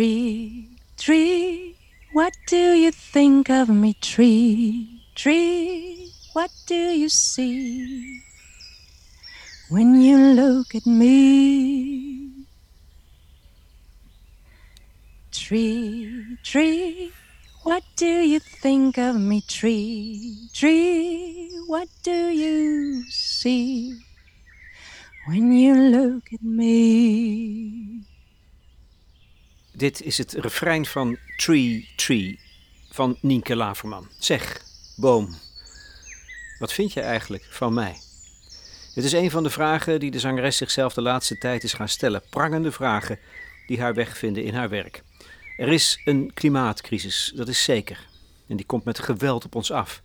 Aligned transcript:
Tree, 0.00 0.78
tree, 0.96 1.76
what 2.10 2.32
do 2.46 2.72
you 2.72 2.90
think 2.90 3.50
of 3.50 3.68
me? 3.68 3.92
Tree, 4.00 5.02
tree, 5.14 6.14
what 6.32 6.50
do 6.64 6.74
you 6.74 7.10
see 7.10 8.22
when 9.68 10.00
you 10.00 10.16
look 10.16 10.74
at 10.74 10.86
me? 10.86 12.46
Tree, 15.32 16.38
tree, 16.42 17.12
what 17.62 17.84
do 17.96 18.06
you 18.24 18.40
think 18.40 18.96
of 18.96 19.20
me? 19.20 19.42
Tree, 19.42 20.48
tree, 20.54 21.52
what 21.66 21.90
do 22.02 22.30
you 22.30 23.04
see 23.10 24.00
when 25.26 25.52
you 25.52 25.74
look 25.74 26.32
at 26.32 26.42
me? 26.42 28.09
Dit 29.80 30.02
is 30.02 30.18
het 30.18 30.32
refrein 30.32 30.86
van 30.86 31.18
Tree 31.36 31.88
Tree 31.96 32.40
van 32.90 33.18
Nienke 33.20 33.56
Laverman. 33.56 34.08
Zeg, 34.18 34.62
boom, 34.96 35.38
wat 36.58 36.72
vind 36.72 36.92
je 36.92 37.00
eigenlijk 37.00 37.46
van 37.50 37.74
mij? 37.74 37.96
Het 38.94 39.04
is 39.04 39.12
een 39.12 39.30
van 39.30 39.42
de 39.42 39.50
vragen 39.50 40.00
die 40.00 40.10
de 40.10 40.18
zangeres 40.18 40.56
zichzelf 40.56 40.94
de 40.94 41.02
laatste 41.02 41.38
tijd 41.38 41.64
is 41.64 41.72
gaan 41.72 41.88
stellen. 41.88 42.22
Prangende 42.30 42.72
vragen 42.72 43.18
die 43.66 43.80
haar 43.80 43.94
weg 43.94 44.18
vinden 44.18 44.44
in 44.44 44.54
haar 44.54 44.68
werk. 44.68 45.02
Er 45.56 45.68
is 45.68 46.00
een 46.04 46.30
klimaatcrisis, 46.34 47.32
dat 47.34 47.48
is 47.48 47.64
zeker. 47.64 48.06
En 48.48 48.56
die 48.56 48.66
komt 48.66 48.84
met 48.84 48.98
geweld 48.98 49.44
op 49.44 49.54
ons 49.54 49.72
af. 49.72 50.02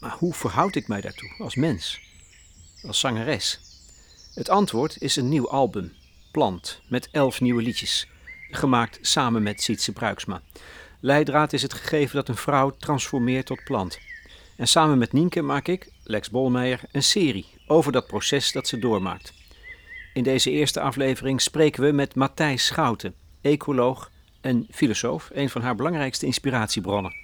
Maar 0.00 0.16
hoe 0.18 0.34
verhoud 0.34 0.74
ik 0.74 0.88
mij 0.88 1.00
daartoe 1.00 1.34
als 1.38 1.54
mens? 1.54 2.00
Als 2.86 3.00
zangeres? 3.00 3.60
Het 4.34 4.48
antwoord 4.48 5.02
is 5.02 5.16
een 5.16 5.28
nieuw 5.28 5.50
album, 5.50 5.92
Plant, 6.32 6.80
met 6.88 7.08
elf 7.10 7.40
nieuwe 7.40 7.62
liedjes 7.62 8.06
gemaakt 8.50 8.98
samen 9.00 9.42
met 9.42 9.62
Sietse 9.62 9.92
Bruiksma. 9.92 10.42
Leidraad 11.00 11.52
is 11.52 11.62
het 11.62 11.74
gegeven 11.74 12.16
dat 12.16 12.28
een 12.28 12.36
vrouw 12.36 12.70
transformeert 12.70 13.46
tot 13.46 13.64
plant. 13.64 13.98
En 14.56 14.68
samen 14.68 14.98
met 14.98 15.12
Nienke 15.12 15.42
maak 15.42 15.68
ik, 15.68 15.92
Lex 16.04 16.30
Bolmeijer, 16.30 16.80
een 16.92 17.02
serie 17.02 17.46
over 17.66 17.92
dat 17.92 18.06
proces 18.06 18.52
dat 18.52 18.68
ze 18.68 18.78
doormaakt. 18.78 19.32
In 20.14 20.22
deze 20.22 20.50
eerste 20.50 20.80
aflevering 20.80 21.40
spreken 21.40 21.82
we 21.82 21.92
met 21.92 22.14
Matthijs 22.14 22.66
Schouten, 22.66 23.14
ecoloog 23.40 24.10
en 24.40 24.66
filosoof, 24.70 25.30
een 25.32 25.50
van 25.50 25.62
haar 25.62 25.74
belangrijkste 25.74 26.26
inspiratiebronnen. 26.26 27.14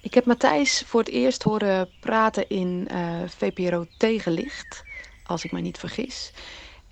Ik 0.00 0.14
heb 0.14 0.24
Matthijs 0.24 0.82
voor 0.86 1.00
het 1.00 1.08
eerst 1.08 1.42
horen 1.42 1.88
praten 2.00 2.48
in 2.48 2.88
eh, 2.88 3.22
VPRO 3.26 3.86
Tegenlicht, 3.98 4.84
als 5.24 5.44
ik 5.44 5.52
me 5.52 5.60
niet 5.60 5.78
vergis. 5.78 6.32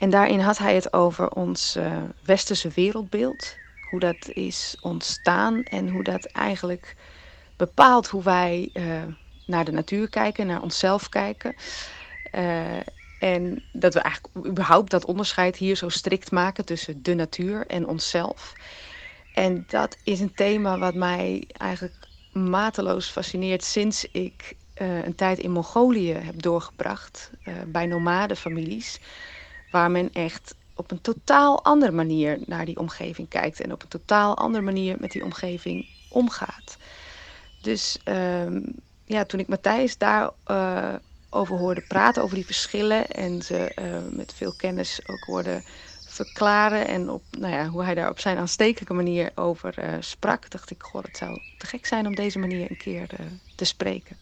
En 0.00 0.10
daarin 0.10 0.40
had 0.40 0.58
hij 0.58 0.74
het 0.74 0.92
over 0.92 1.30
ons 1.30 1.76
uh, 1.76 2.02
westerse 2.24 2.68
wereldbeeld. 2.68 3.56
Hoe 3.80 4.00
dat 4.00 4.28
is 4.28 4.76
ontstaan 4.80 5.62
en 5.62 5.88
hoe 5.88 6.02
dat 6.02 6.24
eigenlijk 6.24 6.96
bepaalt 7.56 8.06
hoe 8.06 8.22
wij 8.22 8.70
uh, 8.72 9.02
naar 9.44 9.64
de 9.64 9.72
natuur 9.72 10.08
kijken, 10.08 10.46
naar 10.46 10.62
onszelf 10.62 11.08
kijken. 11.08 11.54
Uh, 12.34 12.76
en 13.18 13.62
dat 13.72 13.94
we 13.94 14.00
eigenlijk 14.00 14.46
überhaupt 14.46 14.90
dat 14.90 15.04
onderscheid 15.04 15.56
hier 15.56 15.76
zo 15.76 15.88
strikt 15.88 16.30
maken 16.30 16.64
tussen 16.64 17.02
de 17.02 17.14
natuur 17.14 17.66
en 17.66 17.86
onszelf. 17.86 18.52
En 19.34 19.64
dat 19.68 19.96
is 20.04 20.20
een 20.20 20.34
thema 20.34 20.78
wat 20.78 20.94
mij 20.94 21.44
eigenlijk 21.52 21.94
mateloos 22.32 23.08
fascineert 23.08 23.64
sinds 23.64 24.06
ik 24.12 24.56
een 24.74 25.14
tijd 25.14 25.38
in 25.38 25.50
Mongolië 25.50 26.12
heb 26.12 26.42
doorgebracht 26.42 27.30
bij 27.66 27.86
nomadenfamilies 27.86 29.00
waar 29.70 29.90
men 29.90 30.12
echt 30.12 30.54
op 30.74 30.90
een 30.90 31.00
totaal 31.00 31.64
andere 31.64 31.92
manier 31.92 32.38
naar 32.46 32.64
die 32.64 32.78
omgeving 32.78 33.28
kijkt 33.28 33.60
en 33.60 33.72
op 33.72 33.82
een 33.82 33.88
totaal 33.88 34.36
andere 34.36 34.64
manier 34.64 34.96
met 34.98 35.10
die 35.10 35.24
omgeving 35.24 35.88
omgaat. 36.08 36.76
Dus 37.62 37.98
um, 38.04 38.64
ja, 39.04 39.24
toen 39.24 39.40
ik 39.40 39.48
Matthijs 39.48 39.98
daar 39.98 40.30
uh, 40.46 40.94
over 41.30 41.56
hoorde 41.56 41.84
praten, 41.88 42.22
over 42.22 42.34
die 42.34 42.44
verschillen 42.44 43.08
en 43.08 43.42
ze 43.42 43.72
uh, 43.80 44.16
met 44.16 44.34
veel 44.34 44.54
kennis 44.56 45.00
ook 45.06 45.24
hoorde 45.24 45.62
verklaren 46.08 46.86
en 46.86 47.10
op, 47.10 47.22
nou 47.30 47.52
ja, 47.52 47.66
hoe 47.66 47.84
hij 47.84 47.94
daar 47.94 48.10
op 48.10 48.20
zijn 48.20 48.38
aanstekelijke 48.38 48.94
manier 48.94 49.30
over 49.34 49.74
uh, 49.78 49.94
sprak, 50.00 50.50
dacht 50.50 50.70
ik, 50.70 50.82
goh, 50.82 51.02
het 51.02 51.16
zou 51.16 51.40
te 51.58 51.66
gek 51.66 51.86
zijn 51.86 52.06
om 52.06 52.14
deze 52.14 52.38
manier 52.38 52.70
een 52.70 52.76
keer 52.76 53.10
te 53.54 53.64
spreken. 53.64 54.16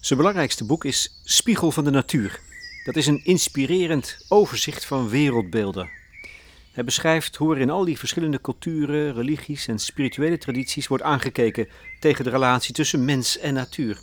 Zijn 0.00 0.18
belangrijkste 0.18 0.64
boek 0.64 0.84
is 0.84 1.20
Spiegel 1.24 1.70
van 1.70 1.84
de 1.84 1.90
Natuur. 1.90 2.40
Dat 2.84 2.96
is 2.96 3.06
een 3.06 3.24
inspirerend 3.24 4.24
overzicht 4.28 4.84
van 4.84 5.08
wereldbeelden. 5.08 5.90
Hij 6.72 6.84
beschrijft 6.84 7.36
hoe 7.36 7.54
er 7.54 7.60
in 7.60 7.70
al 7.70 7.84
die 7.84 7.98
verschillende 7.98 8.40
culturen, 8.40 9.14
religies 9.14 9.66
en 9.66 9.78
spirituele 9.78 10.38
tradities 10.38 10.86
wordt 10.86 11.04
aangekeken 11.04 11.68
tegen 12.00 12.24
de 12.24 12.30
relatie 12.30 12.74
tussen 12.74 13.04
mens 13.04 13.38
en 13.38 13.54
natuur. 13.54 13.94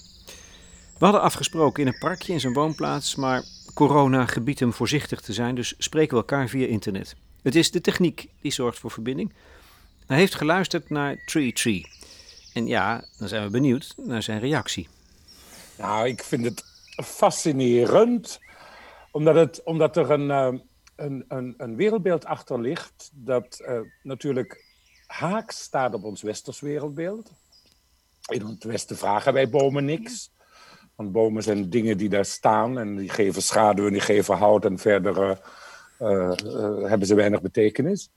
We 0.98 1.06
hadden 1.06 1.22
afgesproken 1.22 1.82
in 1.82 1.88
een 1.88 2.00
parkje 2.00 2.34
in 2.34 2.40
zijn 2.40 2.54
woonplaats, 2.54 3.16
maar 3.16 3.44
corona 3.74 4.26
gebiedt 4.26 4.60
hem 4.60 4.74
voorzichtig 4.74 5.22
te 5.22 5.34
zijn, 5.34 5.56
dus 5.56 5.74
spreken 5.78 6.10
we 6.10 6.16
elkaar 6.16 6.48
via 6.48 6.68
internet. 6.68 7.16
Het 7.42 7.56
is 7.56 7.72
de 7.72 7.82
techniek 7.82 8.28
die 8.42 8.52
zorgt 8.52 8.80
voor 8.80 8.92
verbinding. 8.92 9.34
Hij 10.06 10.18
heeft 10.18 10.36
geluisterd 10.36 10.90
naar 10.90 11.18
Tree 11.26 11.54
Tree. 11.54 11.88
En 12.54 12.68
ja, 12.68 13.06
dan 13.18 13.28
zijn 13.28 13.44
we 13.44 13.50
benieuwd 13.50 13.94
naar 13.98 14.24
zijn 14.24 14.40
reactie. 14.40 14.88
Nou, 15.78 16.08
ik 16.08 16.24
vind 16.24 16.46
het 16.46 16.64
fascinerend 17.06 18.40
omdat, 19.18 19.36
het, 19.36 19.64
omdat 19.64 19.98
er 19.98 20.12
een, 20.12 20.30
uh, 20.30 20.60
een, 20.96 21.26
een, 21.28 21.54
een, 21.58 21.76
wereldbeeld 21.76 22.26
achter 22.26 22.62
ligt 22.62 23.12
dat 23.14 23.64
uh, 23.68 23.80
natuurlijk 24.04 24.66
haaks 25.06 25.62
staat 25.62 25.94
op 25.94 26.04
ons 26.04 26.22
westers 26.22 26.60
wereldbeeld. 26.60 27.32
In 28.32 28.46
het 28.46 28.64
Westen 28.64 28.98
vragen 28.98 29.34
wij 29.34 29.50
bomen 29.50 29.86
niks. 29.86 30.32
Want 30.96 31.12
bomen 31.12 31.44
zijn 31.44 31.70
dingen 31.70 31.98
die 31.98 32.10
daar 32.10 32.26
staan 32.26 32.80
en 32.80 32.96
die 32.96 33.10
geven 33.10 33.42
schaduw 33.42 33.86
en 33.86 33.92
die 33.92 34.02
geven 34.02 34.38
hout 34.38 34.66
en 34.66 34.78
verder 34.78 35.40
uh, 36.00 36.32
hebben 36.84 37.08
ze 37.08 37.16
weinig 37.16 37.42
betekenis. 37.42 38.10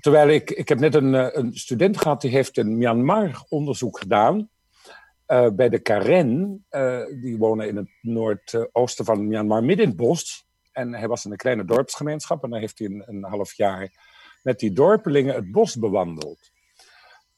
Terwijl 0.00 0.28
ik, 0.28 0.50
ik 0.50 0.68
heb 0.68 0.78
net 0.78 0.94
een, 0.94 1.38
een 1.38 1.56
student 1.56 1.98
gehad 1.98 2.20
die 2.20 2.30
heeft 2.30 2.56
in 2.56 2.78
Myanmar 2.78 3.44
onderzoek 3.48 3.98
gedaan 3.98 4.48
uh, 5.34 5.48
bij 5.52 5.68
de 5.68 5.78
Karen, 5.78 6.64
uh, 6.70 7.04
die 7.20 7.36
wonen 7.36 7.68
in 7.68 7.76
het 7.76 7.88
noordoosten 8.00 9.04
van 9.04 9.28
Myanmar, 9.28 9.64
midden 9.64 9.84
in 9.84 9.90
het 9.90 10.00
bos. 10.00 10.46
En 10.72 10.94
hij 10.94 11.08
was 11.08 11.24
in 11.24 11.30
een 11.30 11.36
kleine 11.36 11.64
dorpsgemeenschap 11.64 12.44
en 12.44 12.50
dan 12.50 12.60
heeft 12.60 12.78
hij 12.78 13.02
een, 13.06 13.24
half 13.24 13.52
jaar 13.52 13.90
met 14.42 14.58
die 14.58 14.72
dorpelingen 14.72 15.34
het 15.34 15.50
bos 15.50 15.76
bewandeld. 15.76 16.52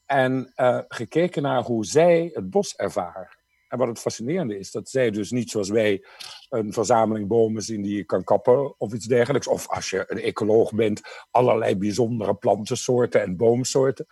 En 0.05 0.53
uh, 0.55 0.79
gekeken 0.87 1.41
naar 1.41 1.63
hoe 1.63 1.85
zij 1.85 2.29
het 2.33 2.49
bos 2.49 2.75
ervaren. 2.75 3.37
En 3.67 3.77
wat 3.77 3.87
het 3.87 3.99
fascinerende 3.99 4.57
is, 4.59 4.71
dat 4.71 4.89
zij 4.89 5.11
dus 5.11 5.31
niet 5.31 5.49
zoals 5.49 5.69
wij 5.69 6.05
een 6.49 6.73
verzameling 6.73 7.27
bomen 7.27 7.61
zien 7.61 7.81
die 7.81 7.95
je 7.95 8.03
kan 8.03 8.23
kappen 8.23 8.79
of 8.79 8.93
iets 8.93 9.05
dergelijks. 9.05 9.47
Of 9.47 9.69
als 9.69 9.89
je 9.89 10.03
een 10.07 10.19
ecoloog 10.19 10.73
bent, 10.73 11.01
allerlei 11.31 11.77
bijzondere 11.77 12.35
plantensoorten 12.35 13.21
en 13.21 13.37
boomsoorten. 13.37 14.05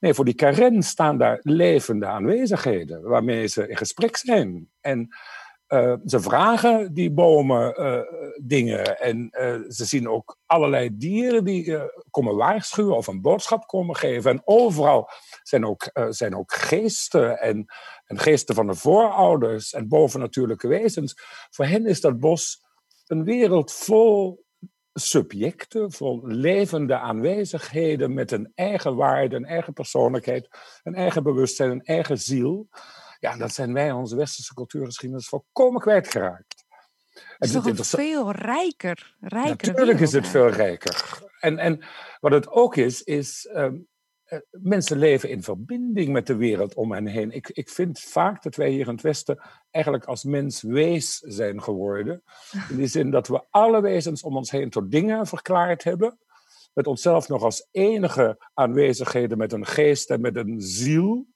Nee, 0.00 0.14
voor 0.14 0.24
die 0.24 0.34
Karen 0.34 0.82
staan 0.82 1.18
daar 1.18 1.38
levende 1.42 2.06
aanwezigheden 2.06 3.02
waarmee 3.02 3.46
ze 3.46 3.68
in 3.68 3.76
gesprek 3.76 4.16
zijn. 4.16 4.70
En 4.80 5.08
uh, 5.68 5.94
ze 6.04 6.20
vragen 6.20 6.94
die 6.94 7.12
bomen 7.12 7.80
uh, 7.80 8.00
dingen. 8.42 9.00
En 9.00 9.28
uh, 9.32 9.68
ze 9.68 9.84
zien 9.84 10.08
ook 10.08 10.38
allerlei 10.46 10.96
dieren 10.96 11.44
die 11.44 11.78
komen 12.10 12.36
waarschuwen 12.36 12.96
of 12.96 13.06
een 13.06 13.20
boodschap 13.20 13.66
komen 13.66 13.96
geven. 13.96 14.30
En 14.30 14.42
overal 14.44 15.10
zijn 15.42 15.66
ook, 15.66 15.90
zijn 16.08 16.36
ook 16.36 16.52
geesten 16.52 17.40
en, 17.40 17.66
en 18.04 18.18
geesten 18.18 18.54
van 18.54 18.66
de 18.66 18.74
voorouders 18.74 19.72
en 19.72 19.88
bovennatuurlijke 19.88 20.68
wezens. 20.68 21.14
Voor 21.50 21.64
hen 21.64 21.86
is 21.86 22.00
dat 22.00 22.20
bos 22.20 22.64
een 23.06 23.24
wereld 23.24 23.72
vol 23.72 24.44
subjecten, 24.94 25.92
vol 25.92 26.20
levende 26.26 26.98
aanwezigheden 26.98 28.14
met 28.14 28.30
een 28.30 28.52
eigen 28.54 28.96
waarde, 28.96 29.36
een 29.36 29.44
eigen 29.44 29.72
persoonlijkheid, 29.72 30.48
een 30.82 30.94
eigen 30.94 31.22
bewustzijn, 31.22 31.70
een 31.70 31.84
eigen 31.84 32.18
ziel. 32.18 32.68
Ja, 33.18 33.36
dat 33.36 33.52
zijn 33.52 33.72
wij 33.72 33.86
in 33.86 33.94
onze 33.94 34.16
westerse 34.16 34.54
cultuurgeschiedenis 34.54 35.28
volkomen 35.28 35.80
kwijtgeraakt. 35.80 36.64
Het 37.38 37.48
is 37.48 37.52
toch 37.52 37.86
veel 37.86 38.32
rijker, 38.32 39.16
rijker 39.20 39.68
Natuurlijk 39.68 40.00
is 40.00 40.12
het 40.12 40.28
veel 40.28 40.48
rijker. 40.48 41.18
En, 41.40 41.58
en 41.58 41.84
wat 42.20 42.32
het 42.32 42.48
ook 42.48 42.76
is, 42.76 43.02
is 43.02 43.48
um, 43.54 43.56
eh, 43.56 43.80
mensen 44.50 44.98
leven 44.98 45.28
in 45.28 45.42
verbinding 45.42 46.08
met 46.08 46.26
de 46.26 46.36
wereld 46.36 46.74
om 46.74 46.92
hen 46.92 47.06
heen. 47.06 47.30
Ik, 47.30 47.48
ik 47.48 47.68
vind 47.68 48.00
vaak 48.00 48.42
dat 48.42 48.56
wij 48.56 48.70
hier 48.70 48.86
in 48.86 48.92
het 48.92 49.02
Westen 49.02 49.40
eigenlijk 49.70 50.04
als 50.04 50.24
mens 50.24 50.62
wees 50.62 51.18
zijn 51.18 51.62
geworden. 51.62 52.22
In 52.68 52.76
die 52.76 52.86
zin 52.86 53.10
dat 53.10 53.28
we 53.28 53.44
alle 53.50 53.80
wezens 53.80 54.22
om 54.22 54.36
ons 54.36 54.50
heen 54.50 54.70
tot 54.70 54.90
dingen 54.90 55.26
verklaard 55.26 55.84
hebben. 55.84 56.18
Met 56.72 56.86
onszelf 56.86 57.28
nog 57.28 57.42
als 57.42 57.68
enige 57.70 58.50
aanwezigheden 58.54 59.38
met 59.38 59.52
een 59.52 59.66
geest 59.66 60.10
en 60.10 60.20
met 60.20 60.36
een 60.36 60.60
ziel. 60.60 61.26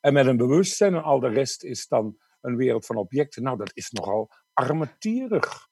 En 0.00 0.12
met 0.12 0.26
een 0.26 0.36
bewustzijn. 0.36 0.94
En 0.94 1.02
al 1.02 1.20
de 1.20 1.28
rest 1.28 1.64
is 1.64 1.88
dan 1.88 2.16
een 2.40 2.56
wereld 2.56 2.86
van 2.86 2.96
objecten. 2.96 3.42
Nou, 3.42 3.56
dat 3.56 3.70
is 3.74 3.90
nogal 3.90 4.30
armetierig. 4.52 5.68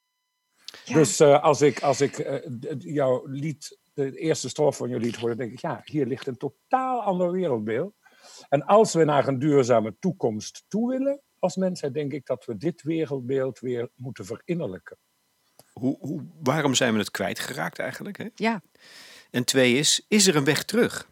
Dus 0.85 1.21
uh, 1.21 1.43
als 1.43 1.61
ik, 1.61 1.83
als 1.83 2.01
ik 2.01 2.19
uh, 2.19 2.37
jouw 2.79 3.27
lied 3.27 3.79
de 4.05 4.19
eerste 4.19 4.49
strofe 4.49 4.79
van 4.79 4.89
jullie 4.89 5.07
lied 5.07 5.17
hoorde, 5.17 5.37
denk 5.37 5.53
ik, 5.53 5.61
ja, 5.61 5.81
hier 5.85 6.07
ligt 6.07 6.27
een 6.27 6.37
totaal 6.37 7.03
ander 7.03 7.31
wereldbeeld. 7.31 7.95
En 8.49 8.65
als 8.65 8.95
we 8.95 9.05
naar 9.05 9.29
een 9.29 9.39
duurzame 9.39 9.97
toekomst 9.99 10.65
toe 10.69 10.89
willen 10.89 11.23
als 11.39 11.57
mensheid, 11.57 11.95
denk 11.95 12.13
ik 12.13 12.27
dat 12.27 12.45
we 12.45 12.57
dit 12.57 12.83
wereldbeeld 12.83 13.59
weer 13.59 13.89
moeten 13.95 14.25
verinnerlijken. 14.25 14.97
Hoe, 15.73 15.97
hoe, 16.01 16.27
waarom 16.43 16.75
zijn 16.75 16.93
we 16.93 16.99
het 16.99 17.11
kwijtgeraakt 17.11 17.79
eigenlijk? 17.79 18.19
Hè? 18.19 18.27
Ja. 18.35 18.63
En 19.31 19.45
twee 19.45 19.75
is, 19.75 20.05
is 20.09 20.27
er 20.27 20.37
een 20.37 20.45
weg 20.45 20.65
terug? 20.65 21.09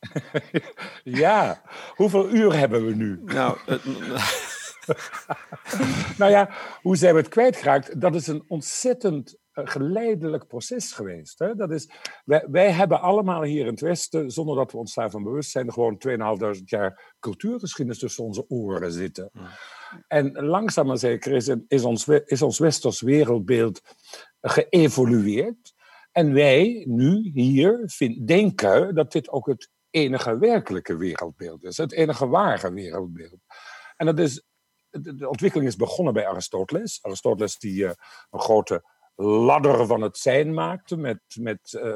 ja, 1.04 1.62
hoeveel 1.94 2.30
uur 2.30 2.56
hebben 2.56 2.86
we 2.86 2.94
nu? 2.94 3.20
Nou, 3.24 3.58
nou 6.18 6.30
ja, 6.30 6.50
hoe 6.82 6.96
zijn 6.96 7.14
we 7.14 7.20
het 7.20 7.28
kwijtgeraakt? 7.28 8.00
Dat 8.00 8.14
is 8.14 8.26
een 8.26 8.44
ontzettend 8.48 9.36
geleidelijk 9.54 10.46
proces 10.46 10.92
geweest. 10.92 11.38
Hè? 11.38 11.54
Dat 11.54 11.70
is, 11.70 11.90
wij, 12.24 12.46
wij, 12.50 12.70
hebben 12.70 13.00
allemaal 13.00 13.42
hier 13.42 13.60
in 13.60 13.72
het 13.72 13.80
Westen, 13.80 14.30
zonder 14.30 14.56
dat 14.56 14.72
we 14.72 14.78
ons 14.78 14.94
daarvan 14.94 15.22
bewust 15.22 15.50
zijn, 15.50 15.72
gewoon 15.72 16.02
2.500 16.08 16.62
jaar 16.64 17.14
cultuurgeschiedenis 17.20 17.98
tussen 17.98 18.24
onze 18.24 18.44
oren 18.48 18.92
zitten. 18.92 19.30
En 20.08 20.32
langzaam 20.32 20.86
maar 20.86 20.98
zeker 20.98 21.32
is, 21.32 21.54
is, 21.68 21.84
ons, 21.84 22.08
is 22.08 22.42
ons 22.42 22.58
Westers 22.58 23.00
wereldbeeld 23.00 23.80
geëvolueerd. 24.40 25.74
En 26.12 26.32
wij 26.32 26.84
nu 26.88 27.30
hier 27.34 27.82
vind, 27.86 28.26
denken 28.26 28.94
dat 28.94 29.12
dit 29.12 29.28
ook 29.28 29.46
het 29.46 29.70
enige 29.90 30.38
werkelijke 30.38 30.96
wereldbeeld 30.96 31.64
is. 31.64 31.76
Het 31.76 31.92
enige 31.92 32.26
ware 32.26 32.72
wereldbeeld. 32.72 33.40
En 33.96 34.06
dat 34.06 34.18
is, 34.18 34.44
de 34.90 35.28
ontwikkeling 35.28 35.68
is 35.68 35.76
begonnen 35.76 36.14
bij 36.14 36.26
Aristoteles. 36.26 36.98
Aristoteles 37.02 37.58
die 37.58 37.82
uh, 37.82 37.90
een 38.30 38.40
grote 38.40 38.84
ladder 39.16 39.86
van 39.86 40.00
het 40.00 40.18
zijn 40.18 40.54
maakte 40.54 40.96
met, 40.96 41.20
met 41.40 41.72
uh, 41.72 41.92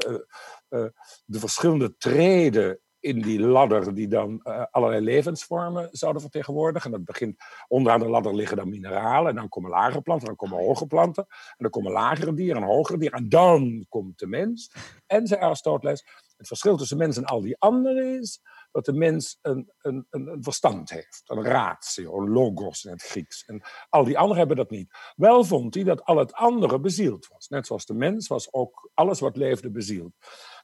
uh, 0.69 0.89
de 1.25 1.39
verschillende 1.39 1.97
treden 1.97 2.81
in 3.01 3.23
die 3.23 3.41
ladder 3.41 3.95
die 3.95 4.09
dan 4.09 4.43
allerlei 4.71 5.05
levensvormen 5.05 5.89
zouden 5.91 6.23
vertegenwoordigen. 6.23 6.93
En 6.93 6.97
dat 6.97 7.07
begint 7.07 7.37
onderaan 7.69 8.01
de 8.01 8.09
ladder 8.09 8.35
liggen 8.35 8.57
dan 8.57 8.69
mineralen 8.69 9.31
en 9.31 9.37
dan 9.37 9.49
komen 9.49 9.71
lagere 9.71 10.01
planten, 10.01 10.27
dan 10.27 10.37
komen 10.37 10.59
hoge 10.59 10.87
planten 10.87 11.27
en 11.29 11.57
dan 11.57 11.71
komen 11.71 11.93
lagere 11.93 12.35
dieren 12.35 12.63
en 12.63 12.69
hogere 12.69 12.99
dieren 12.99 13.19
en 13.19 13.29
dan 13.29 13.87
komt 13.89 14.19
de 14.19 14.27
mens. 14.27 14.73
En 15.07 15.27
zei 15.27 15.41
Aristoteles, 15.41 16.07
het 16.37 16.47
verschil 16.47 16.77
tussen 16.77 16.97
mens 16.97 17.17
en 17.17 17.25
al 17.25 17.41
die 17.41 17.57
anderen 17.59 18.19
is 18.21 18.41
dat 18.71 18.85
de 18.85 18.93
mens 18.93 19.39
een, 19.43 19.73
een, 19.79 20.07
een, 20.11 20.37
verstand 20.41 20.91
heeft, 20.91 21.23
een 21.25 21.45
ratio, 21.45 22.21
een 22.21 22.31
logos 22.31 22.85
in 22.85 22.91
het 22.91 23.03
Grieks. 23.03 23.45
En 23.45 23.63
al 23.89 24.05
die 24.05 24.19
anderen 24.19 24.39
hebben 24.39 24.57
dat 24.57 24.71
niet. 24.71 24.91
Wel 25.17 25.45
vond 25.45 25.75
hij 25.75 25.85
dat 25.85 26.05
al 26.05 26.17
het 26.17 26.33
andere 26.33 26.81
bezield 26.81 27.29
was. 27.29 27.49
Net 27.49 27.67
zoals 27.67 27.87
de 27.87 27.95
mens 27.95 28.29
was 28.29 28.53
ook 28.53 28.91
alles 28.95 29.21
wat 29.21 29.37
leefde 29.37 29.71
bezield. 29.71 30.13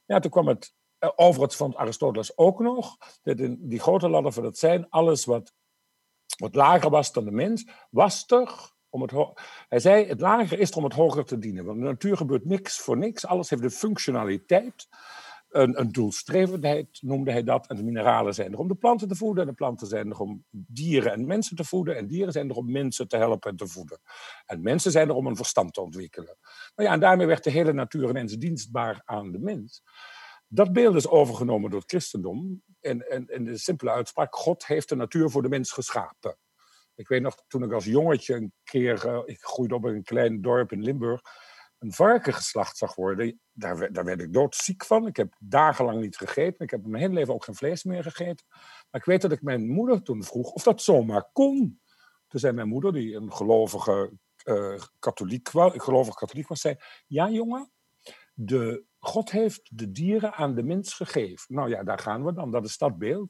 Ja, 0.05 0.19
toen 0.19 0.31
kwam 0.31 0.47
het 0.47 0.73
eh, 0.97 1.09
overigens 1.15 1.55
vond 1.55 1.75
Aristoteles 1.75 2.37
ook 2.37 2.59
nog 2.59 2.97
dat 3.23 3.39
in 3.39 3.57
die 3.61 3.79
grote 3.79 4.09
ladder 4.09 4.31
van 4.31 4.43
het 4.43 4.57
zijn, 4.57 4.89
alles 4.89 5.25
wat, 5.25 5.53
wat 6.37 6.55
lager 6.55 6.89
was 6.89 7.11
dan 7.11 7.25
de 7.25 7.31
mens, 7.31 7.67
was 7.89 8.23
er 8.27 8.73
om 8.89 9.01
het 9.01 9.39
Hij 9.67 9.79
zei, 9.79 10.05
het 10.07 10.21
lager 10.21 10.59
is 10.59 10.71
er 10.71 10.77
om 10.77 10.83
het 10.83 10.93
hoger 10.93 11.25
te 11.25 11.37
dienen. 11.37 11.65
Want 11.65 11.77
in 11.77 11.83
de 11.83 11.89
natuur 11.89 12.17
gebeurt 12.17 12.45
niks 12.45 12.79
voor 12.79 12.97
niks. 12.97 13.25
Alles 13.25 13.49
heeft 13.49 13.63
een 13.63 13.71
functionaliteit 13.71 14.87
een, 15.55 15.79
een 15.79 15.91
doelstrevendheid 15.91 16.87
noemde 17.01 17.31
hij 17.31 17.43
dat. 17.43 17.67
En 17.67 17.75
de 17.75 17.83
mineralen 17.83 18.33
zijn 18.33 18.51
er 18.51 18.59
om 18.59 18.67
de 18.67 18.75
planten 18.75 19.07
te 19.07 19.15
voeden. 19.15 19.43
En 19.43 19.49
de 19.49 19.55
planten 19.55 19.87
zijn 19.87 20.09
er 20.09 20.19
om 20.19 20.45
dieren 20.49 21.11
en 21.11 21.25
mensen 21.25 21.55
te 21.55 21.63
voeden. 21.63 21.97
En 21.97 22.07
dieren 22.07 22.33
zijn 22.33 22.49
er 22.49 22.55
om 22.55 22.71
mensen 22.71 23.07
te 23.07 23.17
helpen 23.17 23.51
en 23.51 23.57
te 23.57 23.67
voeden. 23.67 23.99
En 24.45 24.61
mensen 24.61 24.91
zijn 24.91 25.09
er 25.09 25.15
om 25.15 25.27
een 25.27 25.35
verstand 25.35 25.73
te 25.73 25.81
ontwikkelen. 25.81 26.37
Nou 26.75 26.89
ja, 26.89 26.93
en 26.93 26.99
daarmee 26.99 27.27
werd 27.27 27.43
de 27.43 27.49
hele 27.49 27.73
natuur 27.73 28.09
ineens 28.09 28.37
dienstbaar 28.37 29.01
aan 29.05 29.31
de 29.31 29.39
mens. 29.39 29.83
Dat 30.47 30.73
beeld 30.73 30.95
is 30.95 31.07
overgenomen 31.07 31.69
door 31.69 31.79
het 31.79 31.89
christendom. 31.89 32.61
En, 32.79 33.09
en, 33.09 33.27
en 33.27 33.43
de 33.43 33.57
simpele 33.57 33.91
uitspraak: 33.91 34.35
God 34.35 34.65
heeft 34.65 34.89
de 34.89 34.95
natuur 34.95 35.29
voor 35.29 35.41
de 35.41 35.49
mens 35.49 35.71
geschapen. 35.71 36.37
Ik 36.95 37.07
weet 37.07 37.21
nog, 37.21 37.35
toen 37.47 37.63
ik 37.63 37.71
als 37.71 37.85
jongetje 37.85 38.35
een 38.35 38.53
keer, 38.63 39.05
uh, 39.05 39.21
ik 39.25 39.41
groeide 39.41 39.75
op 39.75 39.85
in 39.85 39.95
een 39.95 40.03
klein 40.03 40.41
dorp 40.41 40.71
in 40.71 40.83
Limburg, 40.83 41.21
een 41.85 41.93
varken 41.93 42.33
geslacht 42.33 42.77
zag 42.77 42.95
worden, 42.95 43.39
daar, 43.51 43.91
daar 43.91 44.05
werd 44.05 44.21
ik 44.21 44.33
doodziek 44.33 44.85
van. 44.85 45.07
Ik 45.07 45.15
heb 45.15 45.35
dagenlang 45.39 46.01
niet 46.01 46.17
gegeten. 46.17 46.65
Ik 46.65 46.71
heb 46.71 46.85
mijn 46.85 47.01
hele 47.01 47.13
leven 47.13 47.33
ook 47.33 47.43
geen 47.43 47.55
vlees 47.55 47.83
meer 47.83 48.03
gegeten. 48.03 48.45
Maar 48.91 49.01
ik 49.01 49.05
weet 49.05 49.21
dat 49.21 49.31
ik 49.31 49.41
mijn 49.41 49.69
moeder 49.69 50.01
toen 50.01 50.23
vroeg 50.23 50.51
of 50.51 50.63
dat 50.63 50.81
zomaar 50.81 51.29
kon. 51.33 51.81
Toen 52.27 52.39
zei 52.39 52.53
mijn 52.53 52.67
moeder, 52.67 52.93
die 52.93 53.15
een 53.15 53.33
gelovige 53.33 54.11
uh, 54.43 54.81
katholiek, 54.99 55.43
katholiek 56.13 56.47
was, 56.47 56.61
zei: 56.61 56.75
Ja, 57.07 57.29
jongen, 57.29 57.71
de, 58.33 58.83
God 58.99 59.31
heeft 59.31 59.77
de 59.77 59.91
dieren 59.91 60.33
aan 60.33 60.55
de 60.55 60.63
mens 60.63 60.93
gegeven. 60.93 61.55
Nou 61.55 61.69
ja, 61.69 61.83
daar 61.83 61.99
gaan 61.99 62.25
we 62.25 62.33
dan. 62.33 62.51
Dat 62.51 62.65
is 62.65 62.77
dat 62.77 62.97
beeld. 62.97 63.29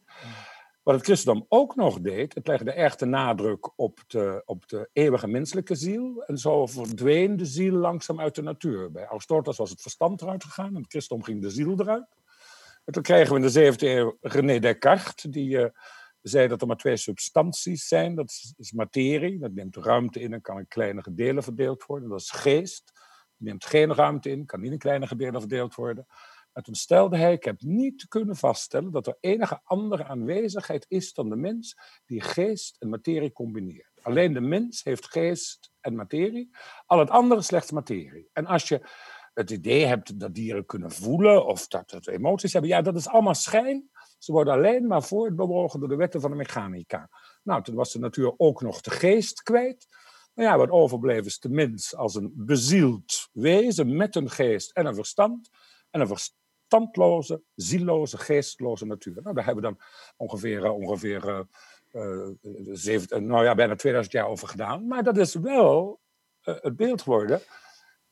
Wat 0.85 0.95
het 0.95 1.03
christendom 1.03 1.45
ook 1.49 1.75
nog 1.75 1.99
deed, 1.99 2.35
het 2.35 2.47
legde 2.47 2.71
erg 2.71 2.95
de 2.95 3.05
nadruk 3.05 3.79
op 3.79 3.99
de, 4.07 4.41
op 4.45 4.67
de 4.67 4.89
eeuwige 4.93 5.27
menselijke 5.27 5.75
ziel. 5.75 6.23
En 6.23 6.37
zo 6.37 6.65
verdween 6.65 7.37
de 7.37 7.45
ziel 7.45 7.73
langzaam 7.73 8.19
uit 8.19 8.35
de 8.35 8.41
natuur. 8.41 8.91
Bij 8.91 9.07
Aristoteles 9.07 9.57
was 9.57 9.69
het 9.69 9.81
verstand 9.81 10.21
eruit 10.21 10.43
gegaan 10.43 10.75
en 10.75 10.81
het 10.81 10.91
christendom 10.91 11.25
ging 11.25 11.41
de 11.41 11.49
ziel 11.49 11.79
eruit. 11.79 12.07
En 12.83 12.93
toen 12.93 13.03
kregen 13.03 13.33
we 13.33 13.39
in 13.39 13.51
de 13.51 13.73
17e 13.73 13.77
eeuw 13.77 14.17
René 14.21 14.59
Descartes, 14.59 15.31
die 15.31 15.49
uh, 15.49 15.65
zei 16.21 16.47
dat 16.47 16.61
er 16.61 16.67
maar 16.67 16.77
twee 16.77 16.97
substanties 16.97 17.87
zijn. 17.87 18.15
Dat 18.15 18.53
is, 18.57 18.71
materie, 18.71 19.39
dat 19.39 19.53
neemt 19.53 19.75
ruimte 19.75 20.19
in 20.19 20.33
en 20.33 20.41
kan 20.41 20.57
in 20.57 20.67
kleine 20.67 21.03
delen 21.11 21.43
verdeeld 21.43 21.85
worden. 21.85 22.09
Dat 22.09 22.19
is 22.19 22.31
geest, 22.31 22.91
neemt 23.37 23.65
geen 23.65 23.93
ruimte 23.93 24.29
in, 24.29 24.45
kan 24.45 24.61
niet 24.61 24.71
in 24.71 24.77
kleine 24.77 25.15
delen 25.15 25.39
verdeeld 25.39 25.75
worden. 25.75 26.05
En 26.55 26.63
toen 26.63 26.75
stelde 26.75 27.17
hij, 27.17 27.33
ik 27.33 27.43
heb 27.43 27.61
niet 27.61 28.07
kunnen 28.07 28.35
vaststellen 28.35 28.91
dat 28.91 29.07
er 29.07 29.17
enige 29.19 29.59
andere 29.63 30.05
aanwezigheid 30.05 30.85
is 30.87 31.13
dan 31.13 31.29
de 31.29 31.35
mens 31.35 31.77
die 32.05 32.21
geest 32.21 32.75
en 32.79 32.89
materie 32.89 33.31
combineert. 33.31 33.99
Alleen 34.01 34.33
de 34.33 34.41
mens 34.41 34.83
heeft 34.83 35.05
geest 35.05 35.71
en 35.81 35.95
materie, 35.95 36.49
al 36.85 36.99
het 36.99 37.09
andere 37.09 37.41
slechts 37.41 37.71
materie. 37.71 38.29
En 38.33 38.45
als 38.45 38.67
je 38.67 38.89
het 39.33 39.49
idee 39.49 39.85
hebt 39.85 40.19
dat 40.19 40.33
dieren 40.33 40.65
kunnen 40.65 40.91
voelen 40.91 41.45
of 41.45 41.67
dat 41.67 41.91
het 41.91 42.07
emoties 42.07 42.53
hebben, 42.53 42.71
ja, 42.71 42.81
dat 42.81 42.95
is 42.95 43.07
allemaal 43.07 43.35
schijn. 43.35 43.89
Ze 44.17 44.31
worden 44.31 44.53
alleen 44.53 44.87
maar 44.87 45.03
voortbewogen 45.03 45.79
door 45.79 45.89
de 45.89 45.95
wetten 45.95 46.21
van 46.21 46.29
de 46.29 46.37
mechanica. 46.37 47.09
Nou, 47.43 47.63
toen 47.63 47.75
was 47.75 47.91
de 47.91 47.99
natuur 47.99 48.33
ook 48.37 48.61
nog 48.61 48.81
de 48.81 48.91
geest 48.91 49.43
kwijt. 49.43 49.85
Nou 50.33 50.49
ja, 50.49 50.57
wat 50.57 50.69
overbleef 50.69 51.25
is 51.25 51.39
de 51.39 51.49
mens 51.49 51.95
als 51.95 52.15
een 52.15 52.31
bezield 52.35 53.29
wezen 53.31 53.95
met 53.95 54.15
een 54.15 54.29
geest 54.29 54.71
en 54.71 54.85
een 54.85 54.95
verstand. 54.95 55.49
En 55.89 56.01
een 56.01 56.07
verstand 56.07 56.43
standloze, 56.65 57.41
zieloze, 57.55 58.17
geestloze 58.17 58.85
natuur. 58.85 59.19
Nou, 59.21 59.35
daar 59.35 59.45
hebben 59.45 59.63
we 59.63 59.69
dan 59.69 59.79
ongeveer, 60.17 60.63
uh, 60.63 60.73
ongeveer 60.73 61.45
uh, 61.93 62.27
zeven, 62.71 63.25
nou 63.25 63.43
ja, 63.43 63.55
bijna 63.55 63.75
2000 63.75 64.15
jaar 64.15 64.27
over 64.27 64.47
gedaan. 64.47 64.87
Maar 64.87 65.03
dat 65.03 65.17
is 65.17 65.33
wel 65.33 65.99
het 66.41 66.75
beeld 66.75 67.01
geworden 67.01 67.41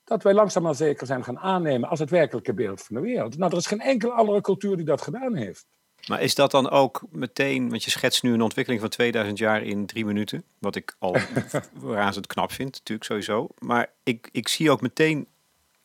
dat 0.04 0.24
wij 0.24 0.34
langzaam 0.34 0.64
maar 0.64 0.76
zeker 0.76 1.08
zijn 1.08 1.24
gaan 1.24 1.40
aannemen 1.40 1.90
als 1.90 2.00
het 2.00 2.10
werkelijke 2.10 2.54
beeld 2.54 2.82
van 2.82 2.96
de 2.96 3.02
wereld. 3.02 3.38
Nou, 3.38 3.52
er 3.52 3.58
is 3.58 3.68
geen 3.68 3.82
enkele 3.82 4.12
andere 4.12 4.42
cultuur 4.42 4.76
die 4.76 4.86
dat 4.86 5.02
gedaan 5.02 5.36
heeft. 5.36 5.66
Maar 6.08 6.22
is 6.22 6.36
dat 6.36 6.52
dan 6.52 6.70
ook 6.70 7.04
meteen, 7.12 7.70
want 7.70 7.84
je 7.84 7.90
schetst 7.90 8.24
nu 8.24 8.34
een 8.34 8.42
ontwikkeling 8.42 8.82
van 8.82 8.90
2000 8.90 9.38
jaar 9.38 9.64
in 9.64 9.86
drie 9.86 10.06
minuten, 10.06 10.44
wat 10.60 10.76
ik 10.76 10.96
al 11.00 11.16
razend 11.84 12.28
knap 12.28 12.52
vind, 12.52 12.72
natuurlijk 12.72 13.08
sowieso. 13.08 13.48
Maar 13.60 13.94
ik, 14.04 14.30
ik 14.32 14.48
zie 14.48 14.72
ook 14.72 14.82
meteen 14.82 15.28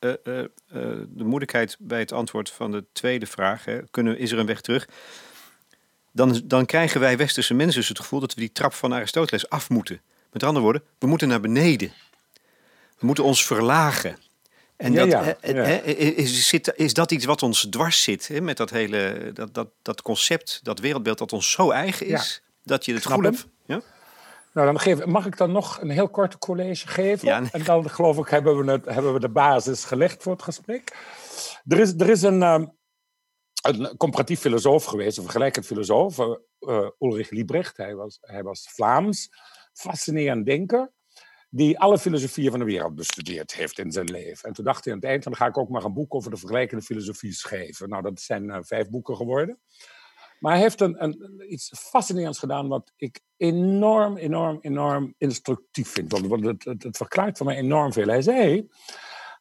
uh, 0.01 0.11
uh, 0.11 0.45
de 1.09 1.25
moeilijkheid 1.25 1.77
bij 1.79 1.99
het 1.99 2.13
antwoord 2.13 2.51
van 2.51 2.71
de 2.71 2.85
tweede 2.93 3.27
vraag, 3.27 3.65
hè, 3.65 3.81
kunnen, 3.91 4.19
is 4.19 4.33
er 4.33 4.39
een 4.39 4.47
weg 4.47 4.61
terug? 4.61 4.89
Dan, 6.13 6.41
dan 6.45 6.67
krijgen 6.67 7.01
wij 7.01 7.17
westerse 7.17 7.55
mensen 7.55 7.81
dus 7.81 7.89
het 7.89 7.99
gevoel 7.99 8.21
dat 8.21 8.35
we 8.35 8.41
die 8.41 8.53
trap 8.53 8.73
van 8.73 8.95
Aristoteles 8.95 9.49
af 9.49 9.71
moeten. 9.71 10.01
Met 10.33 10.43
andere 10.43 10.65
woorden, 10.65 10.83
we 10.99 11.07
moeten 11.07 11.29
naar 11.29 11.41
beneden. 11.41 11.93
We 12.99 13.07
moeten 13.07 13.25
ons 13.25 13.47
verlagen. 13.47 14.17
En 14.77 14.93
ja, 14.93 15.07
dat, 15.07 15.37
ja, 15.41 15.53
ja. 15.53 15.65
Is, 15.65 16.49
zit, 16.49 16.73
is 16.77 16.95
dat 16.95 17.13
iets 17.13 17.25
wat 17.25 17.43
ons 17.43 17.67
dwars 17.71 18.03
zit? 18.03 18.29
Hè, 18.29 18.41
met 18.41 18.57
dat 18.57 18.71
hele 18.71 19.31
dat, 19.35 19.55
dat, 19.55 19.69
dat 19.83 20.03
concept, 20.03 20.61
dat 20.63 20.79
wereldbeeld 20.79 21.19
dat 21.19 21.33
ons 21.33 21.51
zo 21.51 21.71
eigen 21.71 22.07
is, 22.07 22.43
dat 22.65 22.85
je 22.85 22.95
het 22.95 23.07
gevoel 23.07 23.23
hebt. 23.23 23.47
Ja? 23.67 23.83
Nou, 24.59 24.71
dan 24.71 24.81
geef, 24.81 25.05
mag 25.05 25.27
ik 25.27 25.37
dan 25.37 25.53
nog 25.53 25.81
een 25.81 25.91
heel 25.91 26.09
kort 26.09 26.39
college 26.39 26.89
geven? 26.89 27.29
Ja, 27.29 27.41
nee. 27.41 27.49
En 27.53 27.65
dan 27.65 27.91
geloof 27.91 28.19
ik 28.19 28.29
hebben 28.29 28.65
we, 28.65 28.71
het, 28.71 28.85
hebben 28.85 29.13
we 29.13 29.21
de 29.21 29.29
basis 29.29 29.85
gelegd 29.85 30.23
voor 30.23 30.33
het 30.33 30.43
gesprek. 30.43 30.97
Er 31.67 31.79
is, 31.79 31.95
er 31.99 32.09
is 32.09 32.23
een, 32.23 32.43
um, 32.43 32.73
een 33.63 33.97
comparatief 33.97 34.41
filosoof 34.41 34.85
geweest, 34.85 35.17
een 35.17 35.23
vergelijkend 35.23 35.67
filosoof, 35.67 36.19
uh, 36.19 36.89
Ulrich 36.99 37.31
Liebrecht. 37.31 37.77
Hij 37.77 37.95
was, 37.95 38.19
hij 38.21 38.43
was 38.43 38.69
Vlaams, 38.71 39.29
fascinerend 39.73 40.47
denker, 40.47 40.93
die 41.51 41.79
alle 41.79 41.99
filosofieën 41.99 42.51
van 42.51 42.59
de 42.59 42.65
wereld 42.65 42.95
bestudeerd 42.95 43.55
heeft 43.55 43.79
in 43.79 43.93
zijn 43.93 44.11
leven. 44.11 44.49
En 44.49 44.55
toen 44.55 44.65
dacht 44.65 44.85
hij 44.85 44.93
aan 44.93 44.99
het 44.99 45.09
eind, 45.09 45.25
dan 45.25 45.37
ga 45.37 45.47
ik 45.47 45.59
ook 45.59 45.69
maar 45.69 45.85
een 45.85 45.95
boek 45.95 46.15
over 46.15 46.31
de 46.31 46.37
vergelijkende 46.37 46.85
filosofie 46.85 47.33
schrijven. 47.33 47.89
Nou, 47.89 48.03
dat 48.03 48.21
zijn 48.21 48.45
uh, 48.45 48.59
vijf 48.61 48.89
boeken 48.89 49.17
geworden. 49.17 49.61
Maar 50.39 50.53
hij 50.53 50.61
heeft 50.61 50.81
een, 50.81 51.03
een, 51.05 51.45
iets 51.53 51.73
fascinerends 51.77 52.39
gedaan 52.39 52.69
wat 52.69 52.93
ik 52.97 53.21
enorm, 53.37 54.17
enorm, 54.17 54.59
enorm 54.61 55.15
instructief 55.19 55.89
vind. 55.89 56.13
Want 56.13 56.45
het, 56.45 56.65
het, 56.65 56.83
het 56.83 56.97
verklaart 56.97 57.37
voor 57.37 57.47
mij 57.47 57.57
enorm 57.57 57.93
veel. 57.93 58.07
Hij 58.07 58.23
zei, 58.23 58.69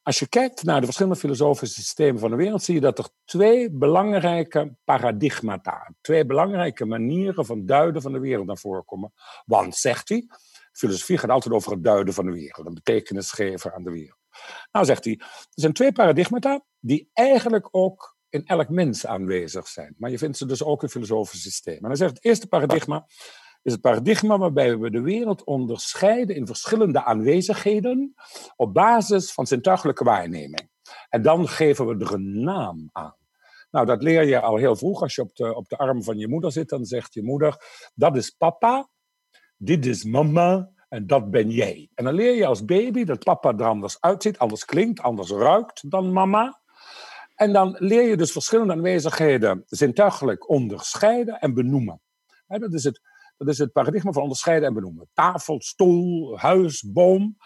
Als 0.03 0.19
je 0.19 0.27
kijkt 0.27 0.63
naar 0.63 0.79
de 0.79 0.85
verschillende 0.85 1.19
filosofische 1.19 1.81
systemen 1.81 2.19
van 2.19 2.29
de 2.29 2.35
wereld, 2.35 2.63
zie 2.63 2.73
je 2.73 2.81
dat 2.81 2.97
er 2.99 3.09
twee 3.25 3.71
belangrijke 3.71 4.75
paradigmata, 4.83 5.93
twee 6.01 6.25
belangrijke 6.25 6.85
manieren 6.85 7.45
van 7.45 7.65
duiden 7.65 8.01
van 8.01 8.11
de 8.11 8.19
wereld 8.19 8.47
naar 8.47 8.57
voren 8.57 8.85
komen. 8.85 9.13
Want, 9.45 9.75
zegt 9.75 10.09
hij, 10.09 10.27
filosofie 10.71 11.17
gaat 11.17 11.29
altijd 11.29 11.53
over 11.53 11.71
het 11.71 11.83
duiden 11.83 12.13
van 12.13 12.25
de 12.25 12.31
wereld, 12.31 12.67
een 12.67 12.73
betekenis 12.73 13.31
geven 13.31 13.73
aan 13.73 13.83
de 13.83 13.91
wereld. 13.91 14.19
Nou, 14.71 14.85
zegt 14.85 15.03
hij, 15.03 15.15
er 15.19 15.47
zijn 15.53 15.73
twee 15.73 15.91
paradigmata 15.91 16.63
die 16.79 17.09
eigenlijk 17.13 17.67
ook 17.71 18.16
in 18.29 18.45
elk 18.45 18.69
mens 18.69 19.05
aanwezig 19.05 19.67
zijn. 19.67 19.95
Maar 19.97 20.09
je 20.09 20.17
vindt 20.17 20.37
ze 20.37 20.45
dus 20.45 20.63
ook 20.63 20.83
in 20.83 20.89
filosofische 20.89 21.49
systemen. 21.49 21.81
En 21.81 21.87
hij 21.87 21.95
zegt, 21.95 22.13
het 22.13 22.25
eerste 22.25 22.47
paradigma 22.47 23.07
is 23.61 23.71
het 23.71 23.81
paradigma 23.81 24.37
waarbij 24.37 24.77
we 24.77 24.89
de 24.91 25.01
wereld 25.01 25.43
onderscheiden 25.43 26.35
in 26.35 26.47
verschillende 26.47 27.03
aanwezigheden 27.03 28.13
op 28.55 28.73
basis 28.73 29.31
van 29.31 29.47
zintuigelijke 29.47 30.03
waarneming. 30.03 30.69
En 31.09 31.21
dan 31.21 31.47
geven 31.47 31.87
we 31.87 32.05
er 32.05 32.13
een 32.13 32.43
naam 32.43 32.89
aan. 32.91 33.15
Nou, 33.71 33.85
dat 33.85 34.03
leer 34.03 34.23
je 34.23 34.41
al 34.41 34.55
heel 34.55 34.75
vroeg. 34.75 35.01
Als 35.01 35.15
je 35.15 35.21
op 35.21 35.35
de, 35.35 35.55
op 35.55 35.69
de 35.69 35.77
arm 35.77 36.03
van 36.03 36.17
je 36.17 36.27
moeder 36.27 36.51
zit, 36.51 36.69
dan 36.69 36.85
zegt 36.85 37.13
je 37.13 37.23
moeder: 37.23 37.57
Dat 37.95 38.15
is 38.15 38.29
papa, 38.29 38.89
dit 39.57 39.85
is 39.85 40.03
mama 40.03 40.71
en 40.89 41.07
dat 41.07 41.31
ben 41.31 41.49
jij. 41.49 41.89
En 41.93 42.03
dan 42.03 42.13
leer 42.13 42.35
je 42.35 42.45
als 42.45 42.65
baby 42.65 43.03
dat 43.03 43.23
papa 43.23 43.53
er 43.57 43.65
anders 43.65 44.01
uitziet, 44.01 44.37
anders 44.37 44.65
klinkt, 44.65 45.01
anders 45.01 45.31
ruikt 45.31 45.91
dan 45.91 46.13
mama. 46.13 46.61
En 47.37 47.53
dan 47.53 47.75
leer 47.79 48.09
je 48.09 48.17
dus 48.17 48.31
verschillende 48.31 48.73
aanwezigheden 48.73 49.63
zintuigelijk 49.65 50.49
onderscheiden 50.49 51.39
en 51.39 51.53
benoemen. 51.53 52.01
Dat 52.47 52.73
is 52.73 52.83
het 52.83 53.01
dat 53.37 53.47
is 53.47 53.57
het 53.57 53.71
paradigma 53.71 54.11
van 54.11 54.21
onderscheiden 54.21 54.67
en 54.67 54.73
benoemen. 54.73 55.09
Tafel, 55.13 55.61
stoel, 55.61 56.39
huis, 56.39 56.91
boom. 56.91 57.37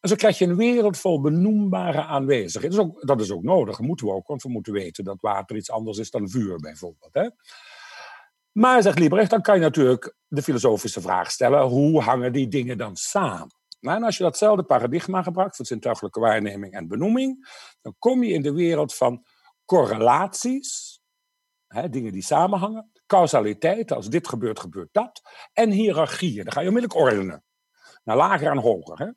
En 0.00 0.08
zo 0.08 0.14
krijg 0.14 0.38
je 0.38 0.44
een 0.44 0.56
wereld 0.56 0.98
vol 0.98 1.20
benoembare 1.20 2.02
aanwezigheden. 2.02 2.76
Dat 2.76 2.86
is 2.86 2.92
ook, 2.92 3.06
dat 3.06 3.20
is 3.20 3.30
ook 3.30 3.42
nodig, 3.42 3.76
dat 3.76 3.86
moeten 3.86 4.06
we 4.06 4.12
ook, 4.12 4.26
want 4.26 4.42
we 4.42 4.48
moeten 4.48 4.72
weten 4.72 5.04
dat 5.04 5.20
water 5.20 5.56
iets 5.56 5.70
anders 5.70 5.98
is 5.98 6.10
dan 6.10 6.28
vuur 6.28 6.56
bijvoorbeeld. 6.56 7.30
Maar, 8.52 8.82
zegt 8.82 8.98
Liebrecht, 8.98 9.30
dan 9.30 9.42
kan 9.42 9.54
je 9.54 9.60
natuurlijk 9.60 10.16
de 10.26 10.42
filosofische 10.42 11.00
vraag 11.00 11.30
stellen: 11.30 11.62
hoe 11.62 12.00
hangen 12.00 12.32
die 12.32 12.48
dingen 12.48 12.78
dan 12.78 12.96
samen? 12.96 13.54
Nou, 13.80 13.96
en 13.96 14.04
als 14.04 14.16
je 14.16 14.22
datzelfde 14.22 14.62
paradigma 14.62 15.22
gebruikt 15.22 15.56
voor 15.56 15.66
zintuigelijke 15.66 16.20
waarneming 16.20 16.72
en 16.72 16.88
benoeming, 16.88 17.48
dan 17.82 17.94
kom 17.98 18.22
je 18.22 18.32
in 18.32 18.42
de 18.42 18.52
wereld 18.52 18.94
van 18.94 19.24
correlaties, 19.66 21.00
hè, 21.66 21.88
dingen 21.88 22.12
die 22.12 22.22
samenhangen, 22.22 22.90
causaliteit, 23.06 23.92
als 23.92 24.08
dit 24.08 24.28
gebeurt, 24.28 24.60
gebeurt 24.60 24.88
dat. 24.92 25.22
En 25.52 25.70
hiërarchieën, 25.70 26.44
dan 26.44 26.52
ga 26.52 26.60
je 26.60 26.68
onmiddellijk 26.68 27.00
ordenen. 27.00 27.44
Naar 28.04 28.16
lager 28.16 28.50
en 28.50 28.58
hoger. 28.58 28.98
Hè? 28.98 29.10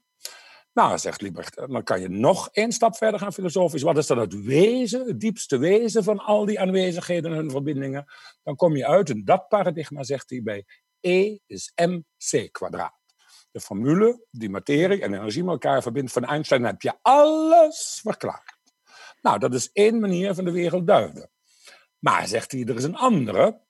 Nou, 0.74 0.98
zegt 0.98 1.22
Liebrecht, 1.22 1.56
dan 1.56 1.84
kan 1.84 2.02
je 2.02 2.10
nog 2.10 2.50
één 2.52 2.72
stap 2.72 2.96
verder 2.96 3.20
gaan 3.20 3.34
filosofisch. 3.34 3.82
Wat 3.82 3.98
is 3.98 4.08
dan 4.08 4.18
het 4.18 4.44
wezen, 4.44 5.08
het 5.08 5.20
diepste 5.20 5.58
wezen 5.58 6.04
van 6.04 6.20
al 6.20 6.46
die 6.46 6.60
aanwezigheden 6.60 7.34
en 7.34 7.52
verbindingen? 7.52 8.06
Dan 8.44 8.56
kom 8.56 8.76
je 8.76 8.88
uit 8.88 9.10
in 9.10 9.26
dat 9.26 9.48
paradigma, 9.48 10.04
zegt 10.04 10.30
hij, 10.30 10.42
bij 10.42 10.66
E 11.00 11.38
is 11.46 11.72
mc 11.76 12.52
kwadraat. 12.52 12.98
De 13.52 13.60
formule 13.60 14.26
die 14.32 14.50
materie 14.50 15.02
en 15.02 15.14
energie 15.14 15.44
met 15.44 15.52
elkaar 15.52 15.82
verbindt 15.82 16.12
van 16.12 16.26
Einstein, 16.26 16.64
heb 16.64 16.82
je 16.82 16.94
alles 17.02 18.00
verklaard. 18.04 18.59
Nou, 19.22 19.40
dat 19.40 19.54
is 19.54 19.70
één 19.72 20.00
manier 20.00 20.34
van 20.34 20.46
de 20.46 20.52
wereld 20.52 20.88
duiden. 20.88 21.30
Maar, 22.00 22.28
zegt 22.28 22.52
hij, 22.52 22.64
er 22.64 22.76
is 22.76 22.84
een 22.84 22.96
andere. 22.96 23.62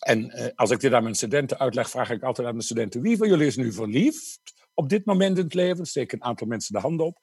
En 0.00 0.30
eh, 0.30 0.46
als 0.54 0.70
ik 0.70 0.80
dit 0.80 0.92
aan 0.92 1.02
mijn 1.02 1.14
studenten 1.14 1.58
uitleg, 1.58 1.90
vraag 1.90 2.10
ik 2.10 2.22
altijd 2.22 2.48
aan 2.48 2.56
de 2.56 2.64
studenten: 2.64 3.00
wie 3.00 3.16
van 3.16 3.28
jullie 3.28 3.46
is 3.46 3.56
nu 3.56 3.72
verliefd 3.72 4.40
op 4.74 4.88
dit 4.88 5.04
moment 5.04 5.38
in 5.38 5.44
het 5.44 5.54
leven? 5.54 5.86
Steek 5.86 6.12
een 6.12 6.24
aantal 6.24 6.46
mensen 6.46 6.74
de 6.74 6.80
hand 6.80 7.00
op. 7.00 7.18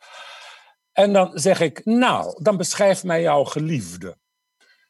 En 0.91 1.13
dan 1.13 1.39
zeg 1.39 1.59
ik: 1.59 1.85
Nou, 1.85 2.43
dan 2.43 2.57
beschrijf 2.57 3.03
mij 3.03 3.21
jouw 3.21 3.43
geliefde. 3.43 4.17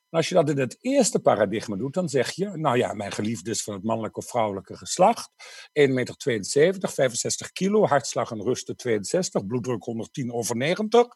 Als 0.10 0.30
je 0.30 0.36
dat 0.36 0.50
in 0.50 0.58
het 0.58 0.78
eerste 0.82 1.20
paradigma 1.20 1.76
doet, 1.76 1.94
dan 1.94 2.10
zeg 2.10 2.32
je: 2.32 2.50
Nou 2.58 2.78
ja, 2.78 2.94
mijn 2.94 3.12
geliefde 3.12 3.52
is 3.52 3.64
van 3.64 3.74
het 3.74 3.84
mannelijke 3.84 4.20
of 4.20 4.28
vrouwelijke 4.28 4.78
geslacht. 4.78 5.30
1,72 5.32 5.94
meter, 5.94 6.90
65 6.90 7.52
kilo, 7.52 7.86
hartslag 7.86 8.32
en 8.32 8.44
rusten 8.44 8.76
62, 8.76 9.46
bloeddruk 9.46 9.84
110 9.84 10.34
over 10.34 10.56
90. 10.56 11.08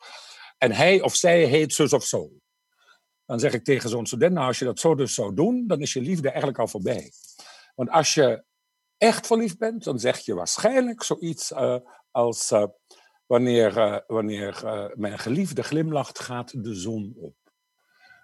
En 0.62 0.72
hij 0.72 1.01
of 1.01 1.15
zij 1.15 1.44
heet 1.44 1.74
zus 1.74 1.94
of 1.94 2.03
zo. 2.03 2.32
Dan 3.25 3.39
zeg 3.39 3.53
ik 3.53 3.63
tegen 3.63 3.89
zo'n 3.89 4.06
student, 4.06 4.34
nou 4.34 4.48
als 4.48 4.60
je 4.60 4.65
dat 4.65 4.80
zo 4.80 4.96
dus 4.96 5.13
zou 5.13 5.34
doen, 5.34 5.68
dan 5.68 5.82
is 5.82 5.94
je 5.94 6.01
liefde 6.01 6.27
eigenlijk 6.27 6.60
al 6.60 6.68
voorbij. 6.68 7.12
Want 7.75 7.89
als 7.89 8.13
je 8.13 8.44
echt 8.98 9.27
verliefd 9.27 9.58
bent, 9.58 9.84
dan 9.84 10.00
zeg 10.00 10.20
je 10.20 10.34
waarschijnlijk 10.34 11.03
zoiets 11.03 11.51
uh, 11.51 11.77
als 12.12 12.51
uh, 12.51 12.65
wanneer, 13.25 13.77
uh, 13.77 13.98
wanneer 14.08 14.63
mijn 14.96 15.20
geliefde 15.20 15.63
glimlacht, 15.63 16.20
gaat 16.20 16.63
de 16.63 16.75
zon 16.75 17.13
op. 17.18 17.36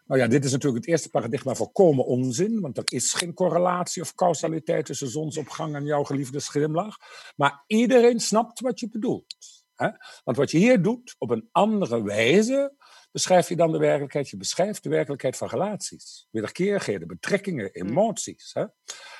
Nou 0.05 0.21
ja, 0.21 0.27
dit 0.27 0.45
is 0.45 0.51
natuurlijk 0.51 0.83
het 0.83 0.91
eerste 0.93 1.09
paradigma 1.09 1.55
volkomen 1.55 2.05
onzin, 2.05 2.61
want 2.61 2.77
er 2.77 2.83
is 2.85 3.13
geen 3.13 3.33
correlatie 3.33 4.01
of 4.01 4.15
causaliteit 4.15 4.85
tussen 4.85 5.09
zonsopgang 5.09 5.75
en 5.75 5.85
jouw 5.85 6.03
geliefde 6.03 6.39
glimlach. 6.39 6.97
Maar 7.35 7.63
iedereen 7.67 8.19
snapt 8.19 8.59
wat 8.59 8.79
je 8.79 8.89
bedoelt. 8.89 9.35
Hè? 9.77 9.89
Want 10.23 10.37
wat 10.37 10.51
je 10.51 10.57
hier 10.57 10.81
doet 10.81 11.15
op 11.17 11.29
een 11.29 11.49
andere 11.51 12.03
wijze, 12.03 12.75
beschrijf 13.11 13.49
je 13.49 13.55
dan 13.55 13.71
de 13.71 13.77
werkelijkheid? 13.77 14.29
Je 14.29 14.37
beschrijft 14.37 14.83
de 14.83 14.89
werkelijkheid 14.89 15.37
van 15.37 15.47
relaties, 15.47 16.27
wederkerigheden, 16.31 17.07
betrekkingen, 17.07 17.69
mm. 17.73 17.87
emoties. 17.87 18.53
Hè? 18.53 18.65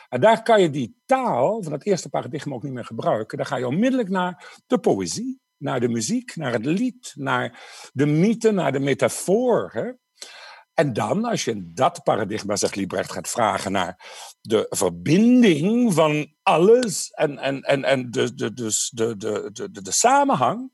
En 0.09 0.21
daar 0.21 0.43
kan 0.43 0.61
je 0.61 0.69
die 0.69 1.01
taal 1.05 1.63
van 1.63 1.71
het 1.71 1.85
eerste 1.85 2.09
paradigma 2.09 2.55
ook 2.55 2.63
niet 2.63 2.73
meer 2.73 2.85
gebruiken. 2.85 3.37
Dan 3.37 3.45
ga 3.45 3.55
je 3.55 3.67
onmiddellijk 3.67 4.09
naar 4.09 4.59
de 4.67 4.79
poëzie, 4.79 5.39
naar 5.57 5.79
de 5.79 5.89
muziek, 5.89 6.35
naar 6.35 6.51
het 6.51 6.65
lied, 6.65 7.11
naar 7.15 7.63
de 7.93 8.05
mythe, 8.05 8.51
naar 8.51 8.71
de 8.71 8.79
metafoor. 8.79 9.69
Hè? 9.73 9.91
En 10.77 10.93
dan, 10.93 11.25
als 11.25 11.45
je 11.45 11.51
in 11.51 11.71
dat 11.73 12.03
paradigma, 12.03 12.55
zegt 12.55 12.75
Liebrecht, 12.75 13.11
gaat 13.11 13.29
vragen 13.29 13.71
naar 13.71 14.05
de 14.41 14.65
verbinding 14.69 15.93
van 15.93 16.33
alles 16.43 17.09
en, 17.09 17.37
en, 17.37 17.61
en, 17.61 17.83
en 17.83 18.11
de, 18.11 18.33
de, 18.33 18.53
dus 18.53 18.89
de, 18.89 19.17
de, 19.17 19.49
de, 19.53 19.71
de, 19.71 19.81
de 19.81 19.91
samenhang, 19.91 20.71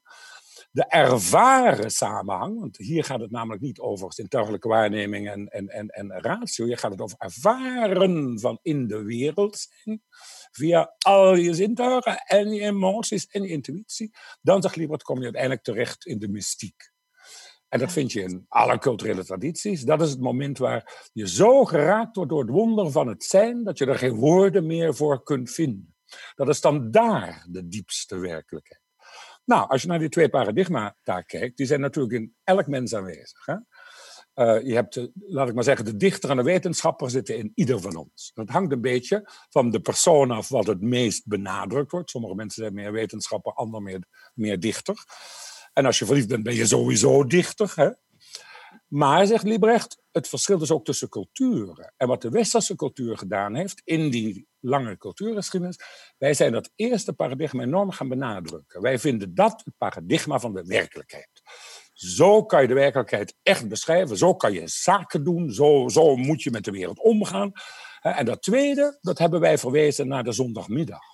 de 0.72 0.86
ervaren 0.88 1.92
samenhang, 1.92 2.60
want 2.60 2.78
hier 2.78 3.04
gaat 3.04 3.20
het 3.20 3.32
namelijk 3.32 3.62
niet 3.62 3.80
over 3.80 4.14
zintuigelijke 4.14 4.68
waarneming 4.68 5.30
en, 5.30 5.48
en, 5.48 5.68
en, 5.68 5.88
en 5.88 6.22
ratio, 6.22 6.66
hier 6.66 6.78
gaat 6.78 6.92
het 6.92 7.02
over 7.02 7.18
ervaren 7.20 8.40
van 8.40 8.60
in 8.62 8.88
de 8.88 9.04
wereld 9.04 9.58
zijn, 9.58 10.04
via 10.52 10.96
al 10.98 11.36
je 11.36 11.54
zintuigen 11.54 12.18
en 12.18 12.54
je 12.54 12.62
emoties 12.62 13.28
en 13.28 13.42
je 13.42 13.50
intuïtie, 13.50 14.12
dan 14.42 14.62
zegt 14.62 14.76
Liebert, 14.76 15.04
kom 15.04 15.18
je 15.18 15.24
uiteindelijk 15.24 15.64
terecht 15.64 16.06
in 16.06 16.20
de 16.20 16.28
mystiek. 16.28 16.93
En 17.74 17.80
dat 17.80 17.92
vind 17.92 18.12
je 18.12 18.22
in 18.22 18.46
alle 18.50 18.78
culturele 18.78 19.26
tradities. 19.26 19.82
Dat 19.82 20.02
is 20.02 20.10
het 20.10 20.20
moment 20.20 20.58
waar 20.58 21.10
je 21.14 21.28
zo 21.28 21.66
geraakt 21.66 22.16
wordt 22.16 22.32
door 22.32 22.42
het 22.42 22.50
wonder 22.50 22.92
van 22.92 23.08
het 23.08 23.24
zijn, 23.24 23.64
dat 23.64 23.78
je 23.78 23.86
er 23.86 23.98
geen 23.98 24.16
woorden 24.16 24.66
meer 24.66 24.96
voor 24.96 25.24
kunt 25.24 25.52
vinden. 25.52 25.96
Dat 26.36 26.50
is 26.50 26.62
dan 26.62 26.92
daar 26.92 27.46
de 27.50 27.68
diepste 27.68 28.18
werkelijkheid. 28.18 28.82
Nou, 29.46 29.70
als 29.70 29.82
je 29.82 29.88
naar 29.88 30.00
die 30.00 30.10
twee 30.10 30.30
paradigma 30.30 30.96
daar 31.04 31.24
kijkt, 31.24 31.58
die 31.58 31.66
zijn 31.66 31.80
natuurlijk 31.80 32.14
in 32.14 32.36
elk 32.44 32.68
mens 32.68 32.96
aanwezig. 32.96 33.46
Hè? 33.46 33.56
Uh, 34.36 34.66
je 34.66 34.74
hebt, 34.74 35.10
laat 35.20 35.48
ik 35.48 35.56
maar 35.56 35.64
zeggen, 35.64 35.86
de 35.86 35.98
dichter 35.98 36.30
en 36.30 36.38
de 36.38 36.44
wetenschapper 36.44 37.10
zitten 37.10 37.38
in 37.38 37.52
ieder 37.56 37.82
van 37.82 37.96
ons. 37.96 38.32
Dat 38.34 38.50
hangt 38.50 38.72
een 38.72 38.82
beetje 38.82 39.30
van 39.50 39.70
de 39.70 39.80
persoon 39.80 40.32
af 40.32 40.50
wat 40.50 40.68
het 40.68 40.82
meest 40.82 41.28
benadrukt 41.28 41.92
wordt. 41.92 42.10
Sommige 42.10 42.36
mensen 42.36 42.62
zijn 42.62 42.74
meer 42.74 42.92
wetenschapper, 42.92 43.54
anderen 43.54 43.84
meer, 43.84 44.04
meer 44.34 44.60
dichter. 44.60 44.96
En 45.74 45.86
als 45.86 46.00
je 46.00 46.06
verliefd 46.06 46.28
bent, 46.28 46.44
ben 46.44 46.56
je 46.56 46.66
sowieso 46.66 47.26
dichter. 47.26 47.72
Hè? 47.76 47.90
Maar, 48.88 49.28
zegt 49.28 49.44
Liebrecht, 49.44 50.02
het 50.12 50.28
verschil 50.28 50.62
is 50.62 50.72
ook 50.72 50.86
tussen 50.86 51.10
culturen. 51.10 51.94
En 51.98 52.08
wat 52.08 52.22
de 52.22 52.30
westerse 52.30 52.76
cultuur 52.76 53.18
gedaan 53.18 53.56
heeft 53.56 53.82
in 53.84 54.10
die 54.10 54.48
lange 54.60 54.98
cultuurgeschiedenis, 54.98 55.80
wij 56.18 56.34
zijn 56.34 56.52
dat 56.52 56.72
eerste 56.76 57.14
paradigma 57.14 57.64
enorm 57.64 57.92
gaan 57.92 58.10
benadrukken. 58.10 58.82
Wij 58.82 59.00
vinden 59.00 59.36
dat 59.36 59.62
het 59.66 59.74
paradigma 59.78 60.40
van 60.40 60.54
de 60.54 60.64
werkelijkheid. 60.64 61.42
Zo 61.94 62.46
kan 62.46 62.62
je 62.62 62.68
de 62.68 62.74
werkelijkheid 62.74 63.36
echt 63.44 63.68
beschrijven, 63.68 64.18
zo 64.18 64.36
kan 64.36 64.54
je 64.54 64.68
zaken 64.68 65.24
doen, 65.24 65.52
zo, 65.52 65.88
zo 65.88 66.16
moet 66.16 66.42
je 66.42 66.52
met 66.52 66.64
de 66.64 66.72
wereld 66.72 67.00
omgaan. 67.00 67.52
En 68.02 68.26
dat 68.26 68.42
tweede, 68.42 68.98
dat 69.02 69.18
hebben 69.18 69.40
wij 69.40 69.58
verwezen 69.58 70.08
naar 70.08 70.24
de 70.24 70.32
zondagmiddag. 70.32 71.13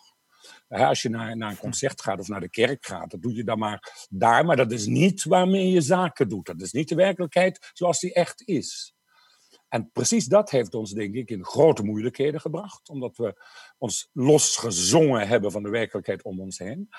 Als 0.69 1.01
je 1.01 1.09
naar, 1.09 1.37
naar 1.37 1.51
een 1.51 1.57
concert 1.57 2.01
gaat 2.01 2.19
of 2.19 2.27
naar 2.27 2.39
de 2.39 2.49
kerk 2.49 2.85
gaat, 2.85 3.11
dat 3.11 3.21
doe 3.21 3.35
je 3.35 3.43
dan 3.43 3.59
maar 3.59 4.07
daar. 4.09 4.45
Maar 4.45 4.55
dat 4.55 4.71
is 4.71 4.85
niet 4.85 5.23
waarmee 5.23 5.69
je 5.69 5.81
zaken 5.81 6.29
doet. 6.29 6.45
Dat 6.45 6.61
is 6.61 6.71
niet 6.71 6.89
de 6.89 6.95
werkelijkheid 6.95 7.71
zoals 7.73 7.99
die 7.99 8.13
echt 8.13 8.47
is. 8.47 8.93
En 9.67 9.91
precies 9.91 10.25
dat 10.25 10.49
heeft 10.49 10.73
ons, 10.73 10.91
denk 10.91 11.15
ik, 11.15 11.29
in 11.29 11.45
grote 11.45 11.83
moeilijkheden 11.83 12.41
gebracht. 12.41 12.89
Omdat 12.89 13.17
we 13.17 13.43
ons 13.77 14.09
losgezongen 14.13 15.27
hebben 15.27 15.51
van 15.51 15.63
de 15.63 15.69
werkelijkheid 15.69 16.23
om 16.23 16.39
ons 16.39 16.57
heen. 16.57 16.89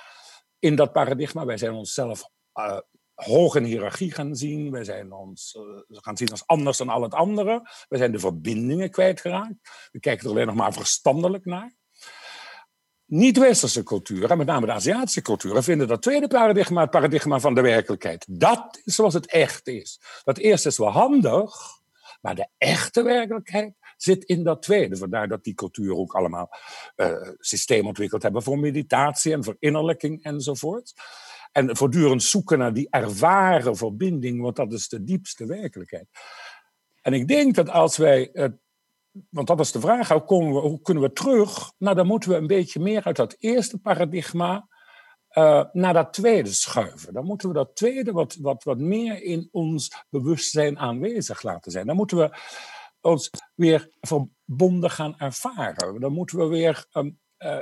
In 0.58 0.76
dat 0.76 0.92
paradigma, 0.92 1.44
wij 1.44 1.56
zijn 1.56 1.72
onszelf 1.72 2.30
uh, 2.54 2.78
hoog 3.14 3.54
in 3.54 3.64
hiërarchie 3.64 4.12
gaan 4.12 4.36
zien. 4.36 4.70
Wij 4.70 4.84
zijn 4.84 5.12
ons 5.12 5.54
uh, 5.54 5.98
gaan 6.00 6.16
zien 6.16 6.30
als 6.30 6.46
anders 6.46 6.78
dan 6.78 6.88
al 6.88 7.02
het 7.02 7.14
andere. 7.14 7.68
We 7.88 7.96
zijn 7.96 8.12
de 8.12 8.18
verbindingen 8.18 8.90
kwijtgeraakt. 8.90 9.88
We 9.92 10.00
kijken 10.00 10.24
er 10.24 10.30
alleen 10.30 10.46
nog 10.46 10.54
maar 10.54 10.72
verstandelijk 10.72 11.44
naar. 11.44 11.78
Niet-westerse 13.10 13.82
culturen, 13.82 14.38
met 14.38 14.46
name 14.46 14.66
de 14.66 14.72
Aziatische 14.72 15.22
culturen, 15.22 15.62
vinden 15.62 15.88
dat 15.88 16.02
tweede 16.02 16.26
paradigma 16.26 16.80
het 16.80 16.90
paradigma 16.90 17.40
van 17.40 17.54
de 17.54 17.60
werkelijkheid. 17.60 18.26
Dat 18.28 18.80
is 18.84 18.94
zoals 18.94 19.14
het 19.14 19.26
echt 19.26 19.68
is. 19.68 20.00
Dat 20.24 20.38
eerste 20.38 20.68
is 20.68 20.78
wel 20.78 20.90
handig, 20.90 21.52
maar 22.20 22.34
de 22.34 22.48
echte 22.58 23.02
werkelijkheid 23.02 23.74
zit 23.96 24.24
in 24.24 24.44
dat 24.44 24.62
tweede. 24.62 24.96
Vandaar 24.96 25.28
dat 25.28 25.44
die 25.44 25.54
culturen 25.54 25.96
ook 25.96 26.14
allemaal 26.14 26.50
uh, 26.96 27.28
systeem 27.38 27.86
ontwikkeld 27.86 28.22
hebben 28.22 28.42
voor 28.42 28.58
meditatie 28.58 29.32
en 29.32 29.44
voor 29.44 29.56
innerlijking 29.58 30.22
enzovoort. 30.22 30.92
En 31.52 31.76
voortdurend 31.76 32.22
zoeken 32.22 32.58
naar 32.58 32.72
die 32.72 32.86
ervaren 32.90 33.76
verbinding, 33.76 34.40
want 34.40 34.56
dat 34.56 34.72
is 34.72 34.88
de 34.88 35.04
diepste 35.04 35.46
werkelijkheid. 35.46 36.06
En 37.02 37.12
ik 37.12 37.28
denk 37.28 37.54
dat 37.54 37.70
als 37.70 37.96
wij 37.96 38.30
het 38.32 38.56
want 39.30 39.46
dat 39.46 39.60
is 39.60 39.72
de 39.72 39.80
vraag, 39.80 40.08
hoe, 40.08 40.24
komen 40.24 40.54
we, 40.54 40.60
hoe, 40.60 40.80
kunnen 40.80 41.02
we 41.02 41.12
terug? 41.12 41.72
Nou, 41.78 41.96
dan 41.96 42.06
moeten 42.06 42.30
we 42.30 42.36
een 42.36 42.46
beetje 42.46 42.80
meer 42.80 43.04
uit 43.04 43.16
dat 43.16 43.36
eerste 43.38 43.78
paradigma 43.78 44.68
uh, 45.32 45.64
naar 45.72 45.92
dat 45.92 46.12
tweede 46.12 46.52
schuiven. 46.52 47.12
Dan 47.12 47.24
moeten 47.24 47.48
we 47.48 47.54
dat 47.54 47.76
tweede 47.76 48.12
wat, 48.12 48.36
wat, 48.40 48.64
wat 48.64 48.78
meer 48.78 49.22
in 49.22 49.48
ons 49.50 50.04
bewustzijn 50.08 50.78
aanwezig 50.78 51.42
laten 51.42 51.72
zijn. 51.72 51.86
Dan 51.86 51.96
moeten 51.96 52.16
we 52.16 52.38
ons 53.00 53.30
weer 53.54 53.90
verbonden 54.00 54.90
gaan 54.90 55.18
ervaren. 55.18 56.00
Dan 56.00 56.12
moeten 56.12 56.38
we 56.38 56.46
weer 56.46 56.86
um, 56.92 57.18
uh, 57.38 57.56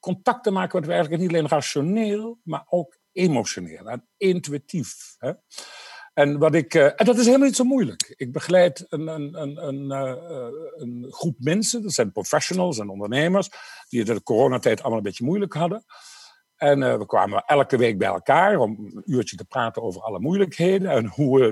contacten 0.00 0.52
maken 0.52 0.78
met 0.78 0.88
we 0.88 0.92
eigenlijk 0.92 1.22
niet 1.22 1.32
alleen 1.32 1.48
rationeel, 1.48 2.38
maar 2.42 2.64
ook 2.68 2.98
emotioneel 3.12 3.88
en 3.88 4.08
intuïtief. 4.16 5.14
Hè? 5.18 5.32
En, 6.12 6.38
wat 6.38 6.54
ik, 6.54 6.74
uh, 6.74 6.84
en 6.84 7.04
dat 7.04 7.18
is 7.18 7.24
helemaal 7.24 7.46
niet 7.46 7.56
zo 7.56 7.64
moeilijk. 7.64 8.14
Ik 8.16 8.32
begeleid 8.32 8.86
een, 8.88 9.06
een, 9.06 9.42
een, 9.42 9.66
een, 9.66 9.84
uh, 9.84 10.14
een 10.76 11.06
groep 11.10 11.36
mensen, 11.38 11.82
dat 11.82 11.92
zijn 11.92 12.12
professionals 12.12 12.78
en 12.78 12.88
ondernemers, 12.88 13.48
die 13.88 14.00
het 14.00 14.08
in 14.08 14.14
de 14.14 14.22
coronatijd 14.22 14.80
allemaal 14.80 14.98
een 14.98 15.04
beetje 15.04 15.24
moeilijk 15.24 15.54
hadden. 15.54 15.84
En 16.56 16.98
we 16.98 17.06
kwamen 17.06 17.44
elke 17.46 17.76
week 17.76 17.98
bij 17.98 18.08
elkaar 18.08 18.58
om 18.58 18.70
een 18.70 19.02
uurtje 19.04 19.36
te 19.36 19.44
praten 19.44 19.82
over 19.82 20.02
alle 20.02 20.20
moeilijkheden 20.20 20.90
en 20.90 21.06
hoe 21.06 21.38
we 21.38 21.44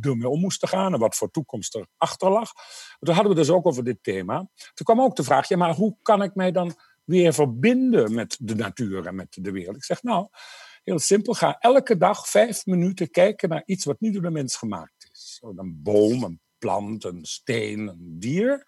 ermee 0.00 0.28
om 0.28 0.40
moesten 0.40 0.68
gaan 0.68 0.92
en 0.92 0.98
wat 0.98 1.16
voor 1.16 1.30
toekomst 1.30 1.74
er 1.74 1.86
achter 1.96 2.30
lag. 2.30 2.52
Toen 3.00 3.14
hadden 3.14 3.32
we 3.32 3.38
dus 3.38 3.50
ook 3.50 3.66
over 3.66 3.84
dit 3.84 4.02
thema. 4.02 4.36
Toen 4.74 4.84
kwam 4.86 5.00
ook 5.00 5.16
de 5.16 5.24
vraag, 5.24 5.48
ja, 5.48 5.56
maar 5.56 5.74
hoe 5.74 5.96
kan 6.02 6.22
ik 6.22 6.34
mij 6.34 6.50
dan 6.50 6.74
weer 7.04 7.34
verbinden 7.34 8.14
met 8.14 8.36
de 8.40 8.54
natuur 8.54 9.06
en 9.06 9.14
met 9.14 9.38
de 9.40 9.50
wereld? 9.50 9.76
Ik 9.76 9.84
zeg, 9.84 10.02
nou, 10.02 10.28
Heel 10.88 10.98
simpel, 10.98 11.34
ga 11.34 11.56
elke 11.58 11.96
dag 11.96 12.28
vijf 12.28 12.66
minuten 12.66 13.10
kijken 13.10 13.48
naar 13.48 13.62
iets 13.66 13.84
wat 13.84 14.00
niet 14.00 14.12
door 14.12 14.22
de 14.22 14.30
mens 14.30 14.56
gemaakt 14.56 15.08
is. 15.12 15.42
Een 15.56 15.80
boom, 15.82 16.22
een 16.22 16.40
plant, 16.58 17.04
een 17.04 17.24
steen, 17.24 17.88
een 17.88 18.16
dier. 18.18 18.66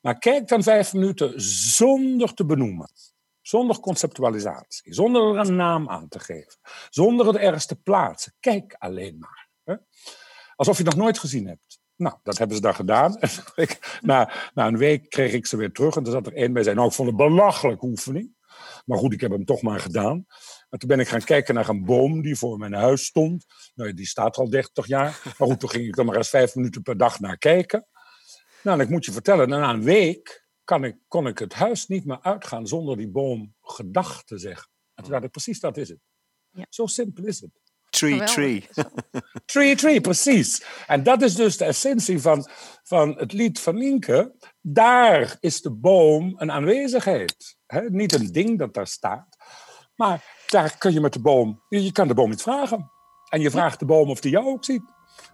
Maar 0.00 0.18
kijk 0.18 0.48
dan 0.48 0.62
vijf 0.62 0.92
minuten 0.92 1.32
zonder 1.76 2.34
te 2.34 2.46
benoemen. 2.46 2.90
Zonder 3.40 3.80
conceptualisatie, 3.80 4.94
zonder 4.94 5.22
er 5.22 5.48
een 5.48 5.56
naam 5.56 5.88
aan 5.88 6.08
te 6.08 6.18
geven, 6.18 6.58
zonder 6.90 7.26
het 7.26 7.36
ergens 7.36 7.66
te 7.66 7.76
plaatsen. 7.76 8.34
Kijk 8.40 8.74
alleen 8.78 9.18
maar. 9.18 9.48
Hè? 9.64 9.74
Alsof 10.54 10.76
je 10.76 10.82
het 10.84 10.94
nog 10.94 11.04
nooit 11.04 11.18
gezien 11.18 11.46
hebt. 11.46 11.78
Nou, 11.96 12.16
dat 12.22 12.38
hebben 12.38 12.56
ze 12.56 12.62
dan 12.62 12.74
gedaan. 12.74 13.18
na, 14.00 14.32
na 14.54 14.66
een 14.66 14.78
week 14.78 15.10
kreeg 15.10 15.32
ik 15.32 15.46
ze 15.46 15.56
weer 15.56 15.72
terug 15.72 15.96
en 15.96 16.04
er 16.04 16.12
zat 16.12 16.26
er 16.26 16.34
één 16.34 16.52
bij 16.52 16.62
zijn. 16.62 16.76
Nou, 16.76 16.88
ik 16.88 16.94
vond 16.94 17.08
het 17.08 17.16
belachelijke 17.16 17.86
oefening. 17.86 18.38
Maar 18.84 18.98
goed, 18.98 19.12
ik 19.12 19.20
heb 19.20 19.30
hem 19.30 19.44
toch 19.44 19.62
maar 19.62 19.80
gedaan. 19.80 20.26
En 20.70 20.78
toen 20.78 20.88
ben 20.88 21.00
ik 21.00 21.08
gaan 21.08 21.24
kijken 21.24 21.54
naar 21.54 21.68
een 21.68 21.84
boom 21.84 22.22
die 22.22 22.36
voor 22.36 22.58
mijn 22.58 22.72
huis 22.72 23.04
stond. 23.04 23.44
Nou, 23.74 23.94
die 23.94 24.06
staat 24.06 24.36
al 24.36 24.50
30 24.50 24.86
jaar. 24.86 25.20
Maar 25.24 25.48
goed, 25.48 25.60
toen 25.60 25.70
ging 25.70 25.86
ik 25.86 25.98
er 25.98 26.04
maar 26.04 26.16
eens 26.16 26.28
vijf 26.28 26.54
minuten 26.54 26.82
per 26.82 26.96
dag 26.96 27.20
naar 27.20 27.38
kijken. 27.38 27.86
Nou, 28.62 28.78
en 28.78 28.84
ik 28.84 28.90
moet 28.90 29.04
je 29.04 29.12
vertellen, 29.12 29.48
na 29.48 29.70
een 29.70 29.82
week 29.82 30.46
kan 30.64 30.84
ik, 30.84 30.96
kon 31.08 31.26
ik 31.26 31.38
het 31.38 31.54
huis 31.54 31.86
niet 31.86 32.04
meer 32.04 32.22
uitgaan 32.22 32.66
zonder 32.66 32.96
die 32.96 33.08
boom 33.08 33.54
gedag 33.62 34.24
te 34.24 34.38
zeggen. 34.38 34.68
En 34.94 35.02
toen 35.02 35.12
dacht 35.12 35.24
ik, 35.24 35.30
precies 35.30 35.60
dat 35.60 35.76
is 35.76 35.88
het. 35.88 35.98
Ja. 36.50 36.66
Zo 36.68 36.86
simpel 36.86 37.24
is 37.24 37.40
het. 37.40 37.50
Tree, 37.90 38.24
tree. 38.24 38.68
tree, 39.52 39.76
tree, 39.76 40.00
precies. 40.00 40.64
En 40.86 41.02
dat 41.02 41.22
is 41.22 41.34
dus 41.34 41.56
de 41.56 41.64
essentie 41.64 42.20
van, 42.20 42.48
van 42.82 43.18
het 43.18 43.32
lied 43.32 43.60
van 43.60 43.74
Nienke. 43.74 44.34
Daar 44.60 45.36
is 45.40 45.60
de 45.60 45.70
boom 45.70 46.34
een 46.36 46.52
aanwezigheid. 46.52 47.56
niet 47.88 48.12
een 48.12 48.32
ding 48.32 48.58
dat 48.58 48.74
daar 48.74 48.86
staat. 48.86 49.36
Maar 49.94 50.39
daar 50.50 50.78
kun 50.78 50.92
je 50.92 51.00
met 51.00 51.12
de 51.12 51.20
boom, 51.20 51.60
je 51.68 51.92
kan 51.92 52.08
de 52.08 52.14
boom 52.14 52.32
iets 52.32 52.42
vragen. 52.42 52.90
En 53.28 53.40
je 53.40 53.50
vraagt 53.50 53.78
de 53.78 53.84
boom 53.84 54.10
of 54.10 54.20
die 54.20 54.30
jou 54.30 54.46
ook 54.46 54.64
ziet. 54.64 54.82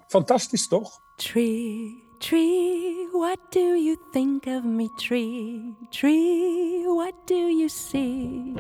Fantastisch 0.07 0.69
toch? 0.69 1.01
Tree, 1.17 2.03
tree, 2.19 3.09
what 3.13 3.39
do 3.51 3.61
you 3.61 3.97
think 4.13 4.47
of 4.47 4.63
me? 4.63 4.89
Tree, 4.97 5.77
tree, 5.91 6.85
what 6.85 7.15
do 7.25 7.35
you 7.35 7.69
see? 7.69 8.55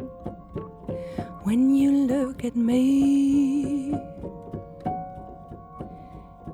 When 1.44 1.76
you 1.76 2.06
look 2.06 2.44
at 2.44 2.54
me. 2.54 3.94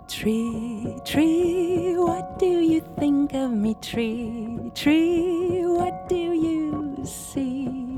Tree, 0.06 0.94
tree, 1.02 1.94
what 1.96 2.38
do 2.38 2.46
you 2.46 2.82
think 2.98 3.32
of 3.32 3.50
me? 3.50 3.74
Tree, 3.78 4.70
tree, 4.72 5.66
what 5.66 6.08
do 6.08 6.16
you 6.16 6.96
see? 7.04 7.92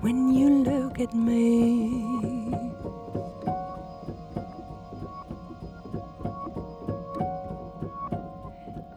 when 0.00 0.32
you 0.32 0.48
look 0.62 0.85
at 1.00 1.14
me. 1.14 2.00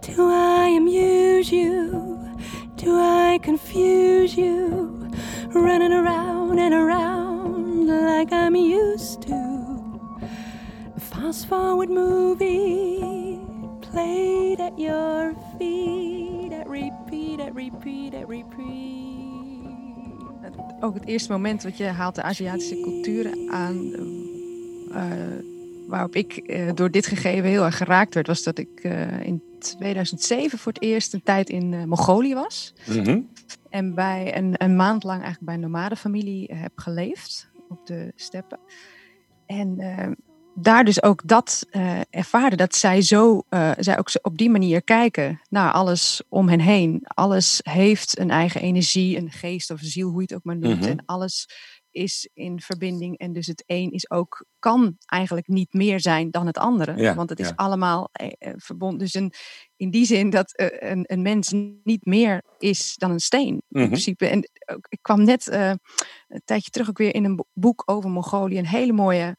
Do 0.02 0.30
I 0.30 0.76
amuse 0.78 1.52
you? 1.52 2.38
Do 2.76 3.00
I 3.00 3.40
confuse 3.42 4.38
you? 4.38 5.12
Running 5.54 5.92
around 5.92 6.60
and 6.60 6.74
around 6.74 7.88
like 7.88 8.32
I'm 8.32 8.56
used 8.56 9.24
to. 9.24 10.20
Fast 10.98 11.48
forward 11.48 11.90
movie 11.90 13.40
played 13.82 14.60
at 14.60 14.78
your 14.78 15.34
feet 15.58 16.54
at 16.54 16.68
repeat, 16.68 17.40
at 17.40 17.54
repeat, 17.56 18.14
at 18.14 18.28
repeat. 18.28 19.09
Ook 20.80 20.94
het 20.94 21.06
eerste 21.06 21.32
moment 21.32 21.64
wat 21.64 21.78
je 21.78 21.84
haalt 21.84 22.16
de 22.16 22.24
Aziatische 22.24 22.80
culturen 22.82 23.50
aan. 23.52 23.76
Uh, 24.92 25.04
waarop 25.88 26.16
ik 26.16 26.42
uh, 26.44 26.70
door 26.74 26.92
dit 26.92 27.06
gegeven 27.06 27.50
heel 27.50 27.64
erg 27.64 27.78
geraakt 27.78 28.14
werd, 28.14 28.28
was 28.28 28.44
dat 28.44 28.58
ik 28.58 28.84
uh, 28.84 29.26
in 29.26 29.42
2007 29.60 30.60
voor 30.60 30.72
het 30.72 30.82
eerst 30.82 31.14
een 31.14 31.24
tijd 31.24 31.50
in 31.50 31.88
Mongolië 31.88 32.34
was. 32.34 32.74
Mm 32.88 33.04
-hmm. 33.04 33.30
En 33.70 33.96
bij 33.96 34.38
een, 34.38 34.54
een, 34.58 34.76
maand 34.76 35.04
lang 35.04 35.22
eigenlijk 35.22 35.46
bij 35.46 35.54
een 35.54 35.72
nomadenfamilie 35.72 36.54
heb 36.54 36.72
geleefd 36.76 37.50
op 37.70 37.86
de 37.86 38.12
steppen. 38.16 38.60
En 39.46 39.78
daar 40.62 40.84
dus 40.84 41.04
ook 41.04 41.22
dat 41.28 41.66
uh, 41.72 42.00
ervaren. 42.10 42.58
Dat 42.58 42.76
zij 42.76 43.02
zo, 43.02 43.44
uh, 43.50 43.72
zij 43.78 44.00
ook 44.00 44.10
op 44.22 44.38
die 44.38 44.50
manier 44.50 44.84
kijken 44.84 45.42
naar 45.50 45.72
alles 45.72 46.22
om 46.30 46.50
hen 46.50 46.60
heen. 46.60 47.02
Alles 47.04 47.60
heeft 47.64 48.20
een 48.20 48.30
eigen 48.30 48.62
energie, 48.62 49.18
een 49.18 49.32
geest 49.32 49.72
of 49.72 49.80
ziel, 49.82 50.10
hoe 50.10 50.22
je 50.22 50.22
het 50.22 50.34
ook 50.34 50.44
maar 50.44 50.58
noemt. 50.58 50.80
Mhm. 50.80 50.90
En 50.90 51.06
alles 51.06 51.48
is 51.92 52.30
in 52.34 52.62
verbinding. 52.62 53.18
En 53.18 53.34
dus 53.34 53.48
het 53.48 53.64
een 53.66 53.92
is 53.92 54.10
ook, 54.12 54.46
kan 54.60 54.98
eigenlijk 55.06 55.48
niet 55.48 55.74
meer 55.74 56.00
zijn 56.00 56.32
dan 56.32 56.48
het 56.48 56.58
andere. 56.58 57.16
want 57.16 57.30
het 57.30 57.40
is 57.40 57.56
allemaal 57.56 58.10
eh, 58.12 58.32
eh, 58.38 58.54
verbonden. 58.58 59.00
Dus 59.00 59.14
een, 59.14 59.34
in 59.76 59.90
die 59.90 60.06
zin 60.06 60.30
dat 60.30 60.60
uh, 60.60 60.68
een, 60.70 61.04
een, 61.08 61.22
mens 61.22 61.52
niet 61.84 62.06
meer 62.06 62.44
is 62.58 62.96
dan 62.96 63.12
een 63.12 63.20
steen. 63.20 63.48
In 63.48 63.64
mhm. 63.70 63.88
principe. 63.88 64.28
En 64.28 64.50
ik 64.90 65.00
kwam 65.02 65.24
net 65.24 65.48
uh, 65.48 65.70
een 66.28 66.42
tijdje 66.46 66.72
terug 66.72 66.90
ook 66.90 66.98
weer 66.98 67.16
in 67.16 67.26
een 67.26 67.46
boek 67.54 67.84
over 67.86 68.10
Mongolië. 68.10 68.58
Een 68.58 68.68
hele 68.68 68.94
mooie 68.94 69.38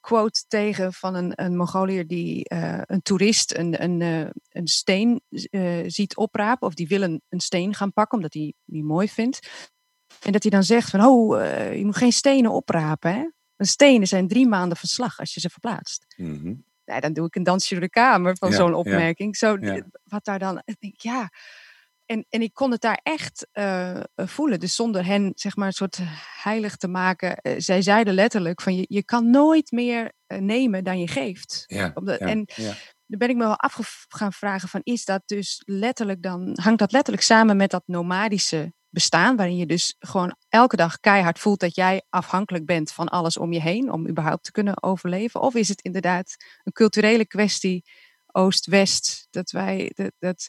quote 0.00 0.44
tegen 0.48 0.92
van 0.92 1.14
een, 1.14 1.32
een 1.34 1.56
Mongoliër 1.56 2.06
die 2.06 2.52
uh, 2.52 2.80
een 2.84 3.02
toerist 3.02 3.56
een, 3.56 3.82
een, 3.82 4.00
uh, 4.00 4.28
een 4.50 4.66
steen 4.66 5.22
uh, 5.28 5.84
ziet 5.86 6.16
oprapen. 6.16 6.66
Of 6.66 6.74
die 6.74 6.88
wil 6.88 7.02
een, 7.02 7.22
een 7.28 7.40
steen 7.40 7.74
gaan 7.74 7.92
pakken 7.92 8.16
omdat 8.16 8.34
hij 8.34 8.52
die 8.64 8.84
mooi 8.84 9.08
vindt. 9.08 9.48
En 10.22 10.32
dat 10.32 10.42
hij 10.42 10.50
dan 10.50 10.64
zegt 10.64 10.90
van, 10.90 11.04
oh, 11.04 11.40
je 11.76 11.82
moet 11.84 11.96
geen 11.96 12.12
stenen 12.12 12.50
oprapen. 12.50 13.14
Hè? 13.14 13.28
Een 13.56 13.66
stenen 13.66 14.06
zijn 14.06 14.28
drie 14.28 14.48
maanden 14.48 14.76
verslag 14.76 15.18
als 15.18 15.34
je 15.34 15.40
ze 15.40 15.50
verplaatst. 15.50 16.14
Mm 16.16 16.40
-hmm. 16.40 17.00
dan 17.00 17.12
doe 17.12 17.26
ik 17.26 17.34
een 17.34 17.42
dansje 17.42 17.74
door 17.74 17.82
de 17.82 17.90
kamer 17.90 18.36
van 18.36 18.50
ja, 18.50 18.56
zo'n 18.56 18.74
opmerking. 18.74 19.38
Ja, 19.38 19.48
Zo, 19.48 19.80
Wat 20.04 20.24
daar 20.24 20.38
dan, 20.38 20.62
ik 20.64 20.80
denk 20.80 21.00
ja 21.00 21.30
en, 22.10 22.26
en 22.28 22.42
ik 22.42 22.54
kon 22.54 22.70
het 22.70 22.80
daar 22.80 23.00
echt 23.02 23.46
uh, 23.52 24.00
voelen. 24.16 24.60
Dus 24.60 24.74
zonder 24.74 25.04
hen, 25.04 25.32
zeg 25.34 25.56
maar, 25.56 25.66
een 25.66 25.72
soort 25.72 25.98
heilig 26.42 26.76
te 26.76 26.88
maken. 26.88 27.38
Uh, 27.42 27.54
zij 27.56 27.82
zeiden 27.82 28.14
letterlijk 28.14 28.60
van 28.60 28.76
je, 28.76 28.84
je 28.88 29.04
kan 29.04 29.30
nooit 29.30 29.70
meer 29.70 30.12
uh, 30.26 30.38
nemen 30.38 30.84
dan 30.84 30.98
je 30.98 31.08
geeft. 31.08 31.64
Ja, 31.66 31.92
ja, 32.04 32.18
en 32.18 32.48
ja. 32.54 32.74
dan 33.06 33.18
ben 33.18 33.28
ik 33.28 33.36
me 33.36 33.44
wel 33.44 33.56
af 33.56 34.04
gaan 34.08 34.32
vragen 34.32 34.68
van 34.68 34.80
is 34.82 35.04
dat 35.04 35.22
dus 35.26 35.62
letterlijk 35.64 36.22
dan, 36.22 36.58
hangt 36.62 36.78
dat 36.78 36.92
letterlijk 36.92 37.24
samen 37.24 37.56
met 37.56 37.70
dat 37.70 37.82
nomadische 37.86 38.72
bestaan, 38.88 39.36
waarin 39.36 39.56
je 39.56 39.66
dus 39.66 39.96
gewoon 39.98 40.36
elke 40.48 40.76
dag 40.76 41.00
keihard 41.00 41.38
voelt 41.38 41.60
dat 41.60 41.74
jij 41.74 42.02
afhankelijk 42.08 42.66
bent 42.66 42.92
van 42.92 43.08
alles 43.08 43.36
om 43.36 43.52
je 43.52 43.60
heen, 43.60 43.92
om 43.92 44.08
überhaupt 44.08 44.44
te 44.44 44.52
kunnen 44.52 44.82
overleven? 44.82 45.40
Of 45.40 45.54
is 45.54 45.68
het 45.68 45.80
inderdaad 45.80 46.36
een 46.62 46.72
culturele 46.72 47.26
kwestie, 47.26 47.84
Oost-West, 48.26 49.26
dat 49.30 49.50
wij, 49.50 49.92
dat, 49.94 50.12
dat 50.18 50.48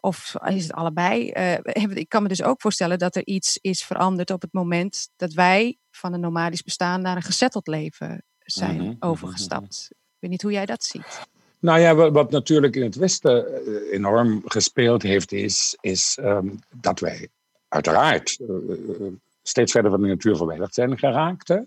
Of 0.00 0.34
is 0.48 0.62
het 0.62 0.72
allebei? 0.72 1.32
Uh, 1.36 1.96
ik 1.96 2.08
kan 2.08 2.22
me 2.22 2.28
dus 2.28 2.42
ook 2.42 2.60
voorstellen 2.60 2.98
dat 2.98 3.16
er 3.16 3.26
iets 3.26 3.58
is 3.60 3.84
veranderd 3.84 4.30
op 4.30 4.42
het 4.42 4.52
moment 4.52 5.08
dat 5.16 5.32
wij 5.32 5.78
van 5.90 6.12
een 6.12 6.20
nomadisch 6.20 6.62
bestaan 6.62 7.02
naar 7.02 7.16
een 7.16 7.22
gezetteld 7.22 7.66
leven 7.66 8.24
zijn 8.38 8.76
mhm, 8.76 8.84
mhm, 8.84 8.96
overgestapt. 9.00 9.88
Mhm. 9.90 9.92
Ik 9.92 10.18
weet 10.18 10.30
niet 10.30 10.42
hoe 10.42 10.52
jij 10.52 10.66
dat 10.66 10.84
ziet. 10.84 11.28
Nou 11.60 11.80
ja, 11.80 12.10
wat 12.10 12.30
natuurlijk 12.30 12.76
in 12.76 12.82
het 12.82 12.94
Westen 12.94 13.46
eh, 13.46 13.92
enorm 13.92 14.42
gespeeld 14.44 15.02
heeft, 15.02 15.32
is, 15.32 15.76
is 15.80 16.18
ehm, 16.20 16.48
dat 16.74 17.00
wij 17.00 17.28
uiteraard 17.68 18.38
uh, 18.40 19.06
steeds 19.42 19.72
verder 19.72 19.90
van 19.90 20.00
de 20.00 20.06
natuur 20.06 20.36
verwijderd 20.36 20.74
zijn 20.74 20.98
geraakt. 20.98 21.48
Hè? 21.48 21.58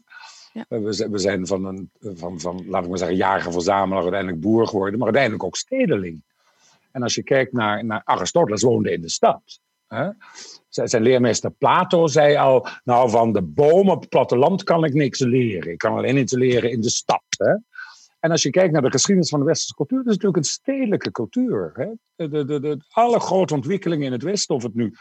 Ja. 0.53 0.65
We, 0.67 1.19
zijn 1.19 1.47
van, 1.47 1.65
een, 1.65 1.91
van, 1.99 2.39
van, 2.39 2.55
laten 2.55 2.83
we 2.83 2.89
maar 2.89 2.97
zeggen, 2.97 3.17
jager-verzamelaar 3.17 4.01
uiteindelijk 4.01 4.41
boer 4.41 4.67
geworden, 4.67 4.97
maar 4.97 5.07
uiteindelijk 5.07 5.43
ook 5.43 5.55
stedeling. 5.55 6.23
En 6.93 7.03
als 7.03 7.15
je 7.15 7.23
kijkt 7.23 7.53
naar, 7.53 7.86
naar 7.86 8.01
Aristoteles, 8.03 8.62
woonde 8.62 8.91
in 8.91 9.01
de 9.01 9.10
stad. 9.10 9.60
Hè? 9.88 10.10
Zijn 10.69 11.03
leermeester 11.03 11.51
Plato 11.51 12.08
zei 12.08 12.36
al, 12.36 12.67
nou 12.84 13.10
van 13.10 13.34
de 13.34 13.41
boom 13.41 13.89
op 13.89 13.99
het 13.99 14.10
platteland 14.10 14.63
kan 14.63 14.84
ik 14.84 14.93
niks 14.93 15.19
leren. 15.19 15.71
Ik 15.71 15.77
kan 15.77 15.97
alleen 15.97 16.17
iets 16.17 16.34
leren 16.34 16.71
in 16.71 16.82
de 16.82 16.89
stad. 16.89 17.23
Hè? 17.38 17.53
En 18.19 18.32
als 18.32 18.43
je 18.43 18.49
kijkt 18.49 18.73
naar 18.73 18.82
de 18.82 18.91
geschiedenis 18.91 19.29
van 19.29 19.39
de 19.39 19.45
westerse 19.45 19.73
cultuur, 19.73 19.97
dat 19.97 20.08
is 20.08 20.13
natuurlijk 20.13 20.43
een 20.45 20.51
stedelijke 20.51 21.12
cultuur. 21.12 21.71
Hè? 21.73 21.89
De, 22.27 22.45
de, 22.45 22.60
de, 22.60 22.86
alle 22.89 23.19
grote 23.19 23.53
ontwikkelingen 23.53 24.06
in 24.06 24.12
het 24.12 24.23
Westen, 24.23 24.56
of 24.56 24.63
het 24.63 24.75
nu 24.75 24.93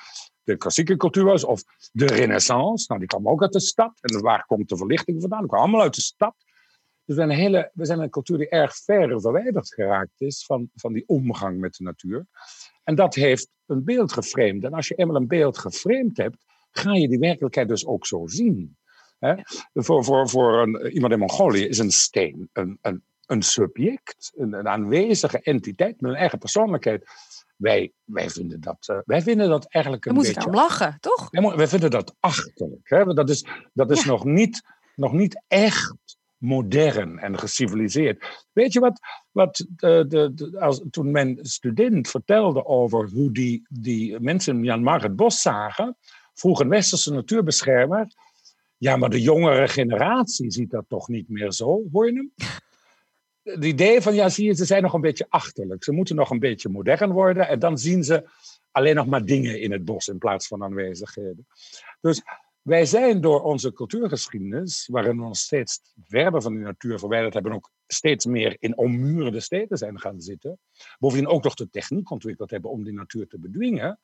de 0.45 0.57
klassieke 0.57 0.97
cultuur 0.97 1.25
was, 1.25 1.45
of 1.45 1.63
de 1.93 2.07
renaissance, 2.07 2.85
nou 2.89 2.99
die 2.99 3.09
kwam 3.09 3.29
ook 3.29 3.43
uit 3.43 3.53
de 3.53 3.61
stad. 3.61 3.93
En 4.01 4.21
waar 4.21 4.45
komt 4.47 4.69
de 4.69 4.77
verlichting 4.77 5.21
vandaan? 5.21 5.41
Die 5.41 5.49
kwam 5.49 5.61
allemaal 5.61 5.81
uit 5.81 5.95
de 5.95 6.01
stad. 6.01 6.35
Dus 7.05 7.17
we 7.17 7.23
zijn, 7.23 7.31
een 7.31 7.37
hele, 7.37 7.71
we 7.75 7.85
zijn 7.85 8.01
een 8.01 8.11
cultuur 8.11 8.39
die 8.39 8.49
erg 8.49 8.77
ver 8.77 9.21
verwijderd 9.21 9.75
geraakt 9.75 10.21
is 10.21 10.45
van, 10.45 10.71
van 10.75 10.93
die 10.93 11.05
omgang 11.07 11.59
met 11.59 11.75
de 11.75 11.85
natuur. 11.85 12.27
En 12.85 12.95
dat 12.95 13.15
heeft 13.15 13.49
een 13.67 13.85
beeld 13.85 14.13
geframed. 14.13 14.65
En 14.65 14.73
als 14.73 14.89
je 14.89 14.95
eenmaal 14.95 15.17
een 15.17 15.27
beeld 15.27 15.59
geframed 15.59 16.17
hebt, 16.17 16.45
ga 16.71 16.95
je 16.95 17.09
die 17.09 17.19
werkelijkheid 17.19 17.69
dus 17.69 17.87
ook 17.87 18.07
zo 18.07 18.27
zien. 18.27 18.77
Hè? 19.19 19.35
Voor, 19.73 20.05
voor, 20.05 20.29
voor 20.29 20.63
een, 20.63 20.91
iemand 20.91 21.13
in 21.13 21.19
Mongolië 21.19 21.65
is 21.65 21.79
een 21.79 21.91
steen 21.91 22.49
een, 22.53 22.79
een, 22.81 23.03
een 23.27 23.43
subject, 23.43 24.33
een, 24.37 24.53
een 24.53 24.69
aanwezige 24.69 25.41
entiteit 25.41 26.01
met 26.01 26.11
een 26.11 26.17
eigen 26.17 26.39
persoonlijkheid. 26.39 27.05
Wij, 27.57 27.93
wij, 28.05 28.31
vinden 28.31 28.61
dat, 28.61 28.89
uh, 28.91 28.99
wij 29.05 29.23
vinden 29.23 29.49
dat 29.49 29.67
eigenlijk 29.67 30.05
een 30.05 30.13
we 30.13 30.19
beetje... 30.19 30.35
We 30.35 30.41
moeten 30.41 30.61
lachen, 30.61 30.97
toch? 31.01 31.31
Wij, 31.31 31.57
wij, 31.57 31.69
vinden 31.69 31.91
dat 31.91 32.15
achterlijk. 32.21 32.89
Hè? 32.89 33.05
Dat 33.05 33.31
is, 33.31 33.47
dat 33.73 33.91
is 33.91 34.05
nog, 34.05 34.25
niet, 34.25 34.63
nog 34.95 35.13
niet 35.13 35.43
echt 35.49 35.95
modern 36.43 37.19
en 37.19 37.39
geciviliseerd. 37.39 38.47
Weet 38.53 38.73
je 38.73 38.81
wat, 38.81 39.01
wat 39.31 39.67
de, 39.77 40.05
de, 40.09 40.35
de, 40.35 40.61
als, 40.61 40.83
toen 40.91 41.11
mijn 41.11 41.39
student 41.43 42.09
vertelde 42.09 42.65
over 42.65 43.09
hoe 43.09 43.33
die, 43.33 43.67
die 43.69 44.21
mensen 44.21 44.55
in 44.55 44.61
Myanmar 44.61 45.03
het 45.03 45.17
bos 45.17 45.41
zagen, 45.41 45.97
vroeg 46.35 46.61
een 46.61 46.69
westerse 46.69 47.13
natuurbeschermer, 47.13 48.07
ja, 48.77 48.97
maar 48.97 49.11
de 49.11 49.21
jongere 49.21 49.69
generatie 49.69 50.51
ziet 50.51 50.71
dat 50.71 50.85
toch 50.89 51.09
niet 51.09 51.29
meer 51.29 51.53
zo, 51.53 51.83
hoor 51.93 52.07
je 52.07 52.13
hem? 52.13 52.33
Het 53.43 53.65
idee 53.65 54.01
van, 54.01 54.15
ja, 54.15 54.29
zie 54.29 54.47
je, 54.47 54.55
ze 54.55 54.65
zijn 54.65 54.83
nog 54.83 54.93
een 54.93 55.01
beetje 55.01 55.27
achterlijk. 55.29 55.85
Ze 55.85 55.93
moeten 55.93 56.17
nog 56.17 56.31
een 56.31 56.39
beetje 56.39 56.69
modern 56.69 57.13
worden 57.13 57.49
en 57.49 57.59
dan 57.59 57.79
zien 57.79 58.05
ze 58.05 58.29
alleen 58.71 58.95
nog 58.95 59.07
maar 59.07 59.25
dingen 59.25 59.61
in 59.61 59.73
het 59.73 59.85
bos 59.85 60.09
in 60.09 60.19
plaats 60.19 60.47
van 60.47 60.63
aanwezigheden. 60.63 61.47
Dus 62.01 62.23
wij 62.63 62.87
zijn 62.87 63.21
door 63.21 63.43
onze 63.43 63.73
cultuurgeschiedenis, 63.73 64.89
waarin 64.91 65.19
we 65.19 65.25
ons 65.25 65.41
steeds 65.41 65.81
verder 66.05 66.43
van 66.43 66.55
de 66.55 66.61
natuur 66.61 66.99
verwijderd 66.99 67.35
hebben, 67.35 67.53
ook 67.53 67.71
steeds 67.87 68.27
meer 68.27 68.57
in 68.59 68.77
ommuurde 68.77 69.41
steden 69.41 69.79
zijn 69.79 70.01
gaan 70.01 70.21
zitten. 70.21 70.59
Bovendien 70.99 71.29
ook 71.29 71.45
nog 71.45 71.55
de 71.55 71.71
techniek 71.71 72.11
ontwikkeld 72.11 72.51
hebben 72.51 72.71
om 72.71 72.85
die 72.85 72.93
natuur 72.93 73.27
te 73.27 73.39
bedwingen. 73.39 73.99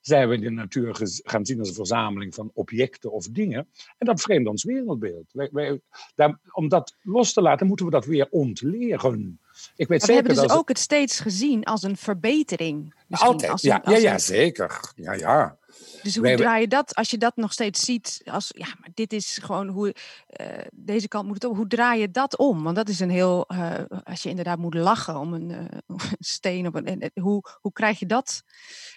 Zijn 0.00 0.28
we 0.28 0.38
de 0.38 0.50
natuur 0.50 0.94
gaan 1.24 1.46
zien 1.46 1.58
als 1.58 1.68
een 1.68 1.74
verzameling 1.74 2.34
van 2.34 2.50
objecten 2.54 3.12
of 3.12 3.28
dingen. 3.28 3.68
En 3.98 4.06
dat 4.06 4.20
vreemdt 4.20 4.48
ons 4.48 4.64
wereldbeeld. 4.64 5.32
Wij, 5.32 5.48
wij, 5.52 5.80
daar, 6.14 6.40
om 6.52 6.68
dat 6.68 6.96
los 7.02 7.32
te 7.32 7.42
laten, 7.42 7.66
moeten 7.66 7.86
we 7.86 7.92
dat 7.92 8.04
weer 8.04 8.26
ontleren. 8.30 9.40
Ik 9.76 9.88
weet 9.88 10.06
we 10.06 10.12
hebben 10.12 10.34
dus 10.34 10.50
ook 10.50 10.68
het 10.68 10.78
steeds 10.78 11.20
gezien 11.20 11.64
als 11.64 11.82
een 11.82 11.96
verbetering. 11.96 12.94
Altijd, 13.10 13.50
als 13.50 13.62
een, 13.62 13.68
ja, 13.68 13.82
ja, 13.84 13.96
ja, 13.96 14.18
zeker. 14.18 14.92
Ja, 14.94 15.12
ja. 15.12 15.58
Dus 16.02 16.16
hoe 16.16 16.36
draai 16.36 16.60
je 16.60 16.68
dat, 16.68 16.94
als 16.94 17.10
je 17.10 17.18
dat 17.18 17.36
nog 17.36 17.52
steeds 17.52 17.84
ziet, 17.84 18.20
als 18.24 18.50
ja, 18.56 18.66
maar 18.80 18.88
dit 18.94 19.12
is 19.12 19.38
gewoon 19.42 19.68
hoe 19.68 19.94
uh, 20.40 20.46
deze 20.72 21.08
kant 21.08 21.26
moet 21.26 21.42
het 21.42 21.50
op. 21.50 21.56
Hoe 21.56 21.66
draai 21.66 22.00
je 22.00 22.10
dat 22.10 22.36
om? 22.36 22.62
Want 22.62 22.76
dat 22.76 22.88
is 22.88 23.00
een 23.00 23.10
heel, 23.10 23.46
uh, 23.52 23.74
als 24.04 24.22
je 24.22 24.28
inderdaad 24.28 24.58
moet 24.58 24.74
lachen 24.74 25.16
om 25.16 25.32
een, 25.32 25.50
uh, 25.88 25.96
steen 26.18 26.66
op 26.66 26.74
een. 26.74 27.10
hoe, 27.20 27.42
hoe 27.60 27.72
krijg 27.72 27.98
je 27.98 28.06
dat? 28.06 28.42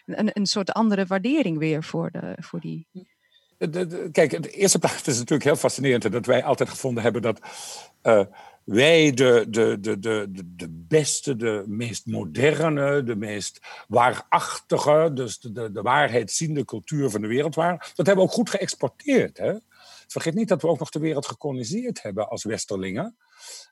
Een, 0.06 0.30
een 0.34 0.46
soort 0.46 0.72
andere 0.72 1.06
waardering 1.06 1.58
weer 1.58 1.84
voor, 1.84 2.12
de, 2.12 2.36
voor 2.40 2.60
die. 2.60 2.88
Kijk, 4.12 4.44
de 4.44 4.50
eerste 4.50 4.80
plaats 4.80 5.08
is 5.08 5.18
natuurlijk 5.18 5.44
heel 5.44 5.56
fascinerend 5.56 6.12
dat 6.12 6.26
wij 6.26 6.44
altijd 6.44 6.70
gevonden 6.70 7.04
hebben 7.04 7.22
dat 7.22 7.40
wij 8.66 9.12
de, 9.12 9.46
de, 9.50 9.80
de, 9.80 10.00
de, 10.00 10.26
de 10.56 10.68
beste, 10.70 11.36
de 11.36 11.64
meest 11.68 12.06
moderne, 12.06 13.04
de 13.04 13.16
meest 13.16 13.60
waarachtige, 13.88 15.12
dus 15.14 15.40
de, 15.40 15.52
de, 15.52 15.72
de 15.72 15.82
waarheidsziende 15.82 16.66
cultuur 16.66 17.10
van 17.10 17.22
de 17.22 17.28
wereld 17.28 17.56
waren. 17.56 17.78
Dat 17.78 18.06
hebben 18.06 18.16
we 18.16 18.22
ook 18.22 18.36
goed 18.36 18.50
geëxporteerd. 18.50 19.38
Hè? 19.38 19.54
Vergeet 20.08 20.34
niet 20.34 20.48
dat 20.48 20.62
we 20.62 20.68
ook 20.68 20.80
nog 20.80 20.90
de 20.90 21.00
wereld 21.00 21.26
gekoloniseerd 21.26 22.02
hebben 22.02 22.30
als 22.30 22.44
Westerlingen. 22.44 23.18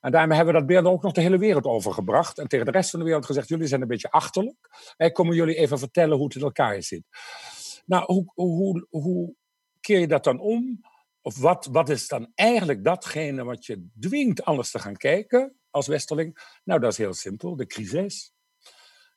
En 0.02 0.12
daarmee 0.12 0.36
hebben 0.36 0.54
we 0.54 0.60
dat 0.60 0.70
beeld 0.70 0.86
ook 0.86 1.04
nog 1.04 1.14
de 1.14 1.22
hele 1.22 1.38
wereld 1.38 1.66
overgebracht. 1.66 2.38
En 2.38 2.48
tegen 2.48 2.66
de 2.66 2.72
rest 2.72 2.90
van 2.90 3.00
de 3.00 3.06
wereld 3.06 3.26
gezegd: 3.26 3.48
jullie 3.48 3.68
zijn 3.68 3.82
een 3.82 3.88
beetje 3.88 4.12
achterlijk. 4.12 4.94
Wij 4.98 5.12
komen 5.12 5.36
jullie 5.36 5.56
even 5.56 5.80
vertellen 5.80 6.18
hoe 6.18 6.26
het 6.26 6.36
in 6.36 6.42
elkaar 6.42 6.84
zit. 6.84 7.04
Nou, 7.86 8.04
hoe, 8.06 8.32
hoe, 8.34 8.88
hoe 8.90 9.34
keer 9.80 10.00
je 10.00 10.08
dat 10.08 10.24
dan 10.24 10.40
om? 10.40 10.82
Of 11.22 11.38
wat, 11.38 11.66
wat 11.72 11.90
is 11.90 12.08
dan 12.08 12.32
eigenlijk 12.36 12.84
datgene 12.84 13.44
wat 13.44 13.66
je 13.66 13.88
dwingt 14.00 14.44
anders 14.44 14.72
te 14.72 14.80
gaan 14.80 14.98
kijken 14.98 15.56
als 15.70 15.88
Westerling? 15.88 16.60
Nou, 16.64 16.80
dat 16.80 16.92
is 16.92 16.98
heel 16.98 17.14
simpel, 17.14 17.56
de 17.56 17.66
crisis. 17.66 18.34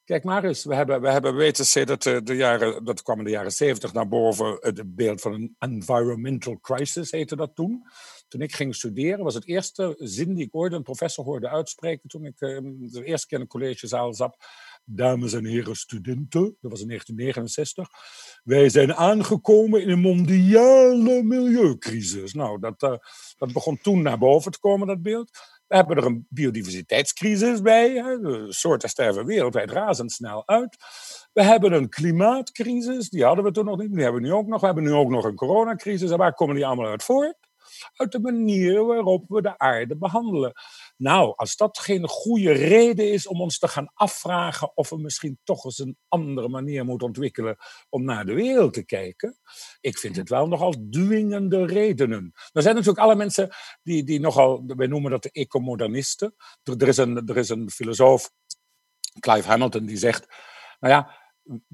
Kijk 0.04 0.24
maar 0.24 0.44
eens, 0.44 0.64
we 0.64 0.74
hebben, 0.74 1.00
we 1.00 1.10
hebben 1.10 1.34
weten 1.34 1.86
dat 1.86 2.02
de, 2.02 2.22
de 2.22 2.34
jaren, 2.34 2.84
dat 2.84 3.02
kwam 3.02 3.18
in 3.18 3.24
de 3.24 3.30
jaren 3.30 3.52
zeventig 3.52 3.92
naar 3.92 4.08
boven, 4.08 4.56
het 4.60 4.94
beeld 4.94 5.20
van 5.20 5.32
een 5.32 5.54
environmental 5.58 6.60
crisis 6.60 7.10
heette 7.10 7.36
dat 7.36 7.54
toen. 7.54 7.82
Toen 8.28 8.40
ik 8.40 8.54
ging 8.54 8.74
studeren, 8.74 9.24
was 9.24 9.34
het 9.34 9.46
eerste 9.46 9.94
zin 9.98 10.34
die 10.34 10.44
ik 10.44 10.54
ooit 10.54 10.72
een 10.72 10.82
professor 10.82 11.24
hoorde 11.24 11.48
uitspreken 11.48 12.08
toen 12.08 12.24
ik 12.24 12.40
uh, 12.40 12.58
de 12.62 13.04
eerste 13.04 13.26
keer 13.26 13.36
in 13.36 13.42
een 13.42 13.50
collegezaal 13.50 14.14
zat 14.14 14.36
dames 14.84 15.32
en 15.32 15.44
heren 15.44 15.76
studenten, 15.76 16.56
dat 16.60 16.70
was 16.70 16.80
in 16.80 16.88
1969. 16.88 17.88
Wij 18.44 18.68
zijn 18.68 18.94
aangekomen 18.94 19.82
in 19.82 19.90
een 19.90 20.00
mondiale 20.00 21.22
milieucrisis. 21.22 22.32
Nou, 22.32 22.60
dat, 22.60 22.82
uh, 22.82 22.96
dat 23.36 23.52
begon 23.52 23.78
toen 23.78 24.02
naar 24.02 24.18
boven 24.18 24.52
te 24.52 24.58
komen, 24.58 24.86
dat 24.86 25.02
beeld. 25.02 25.30
We 25.66 25.76
hebben 25.76 25.96
er 25.96 26.04
een 26.04 26.26
biodiversiteitscrisis 26.28 27.62
bij. 27.62 27.90
Hè. 27.90 28.18
De 28.20 28.46
soorten 28.48 28.88
sterven 28.88 29.26
wereldwijd 29.26 29.70
razendsnel 29.70 30.48
uit. 30.48 30.76
We 31.32 31.42
hebben 31.42 31.72
een 31.72 31.88
klimaatcrisis, 31.88 33.08
die 33.08 33.24
hadden 33.24 33.44
we 33.44 33.50
toen 33.50 33.64
nog 33.64 33.78
niet, 33.78 33.92
die 33.92 34.02
hebben 34.02 34.22
we 34.22 34.26
nu 34.26 34.32
ook 34.32 34.46
nog. 34.46 34.60
We 34.60 34.66
hebben 34.66 34.84
nu 34.84 34.92
ook 34.92 35.10
nog 35.10 35.24
een 35.24 35.34
coronacrisis. 35.34 36.10
En 36.10 36.18
waar 36.18 36.34
komen 36.34 36.54
die 36.54 36.66
allemaal 36.66 36.86
uit 36.86 37.02
voort? 37.02 37.36
Uit 37.96 38.12
de 38.12 38.20
manier 38.20 38.84
waarop 38.84 39.24
we 39.28 39.42
de 39.42 39.58
aarde 39.58 39.96
behandelen. 39.96 40.52
Nou, 40.96 41.32
als 41.36 41.56
dat 41.56 41.78
geen 41.78 42.08
goede 42.08 42.52
reden 42.52 43.12
is 43.12 43.26
om 43.26 43.40
ons 43.40 43.58
te 43.58 43.68
gaan 43.68 43.90
afvragen 43.94 44.76
of 44.76 44.90
we 44.90 44.98
misschien 44.98 45.38
toch 45.44 45.64
eens 45.64 45.78
een 45.78 45.98
andere 46.08 46.48
manier 46.48 46.84
moeten 46.84 47.06
ontwikkelen 47.06 47.56
om 47.88 48.04
naar 48.04 48.26
de 48.26 48.34
wereld 48.34 48.74
te 48.74 48.84
kijken, 48.84 49.38
ik 49.80 49.98
vind 49.98 50.16
het 50.16 50.28
wel 50.28 50.48
nogal 50.48 50.74
dwingende 50.90 51.66
redenen. 51.66 52.32
Er 52.52 52.62
zijn 52.62 52.74
natuurlijk 52.74 53.04
alle 53.04 53.14
mensen 53.14 53.54
die, 53.82 54.04
die 54.04 54.20
nogal, 54.20 54.64
wij 54.66 54.86
noemen 54.86 55.10
dat 55.10 55.22
de 55.22 55.30
ecomodernisten. 55.30 56.34
Er, 56.62 56.76
er, 56.76 56.88
is 56.88 56.96
een, 56.96 57.28
er 57.28 57.36
is 57.36 57.48
een 57.48 57.70
filosoof, 57.70 58.30
Clive 59.20 59.48
Hamilton, 59.48 59.86
die 59.86 59.96
zegt, 59.96 60.26
nou 60.80 60.94
ja, 60.94 61.22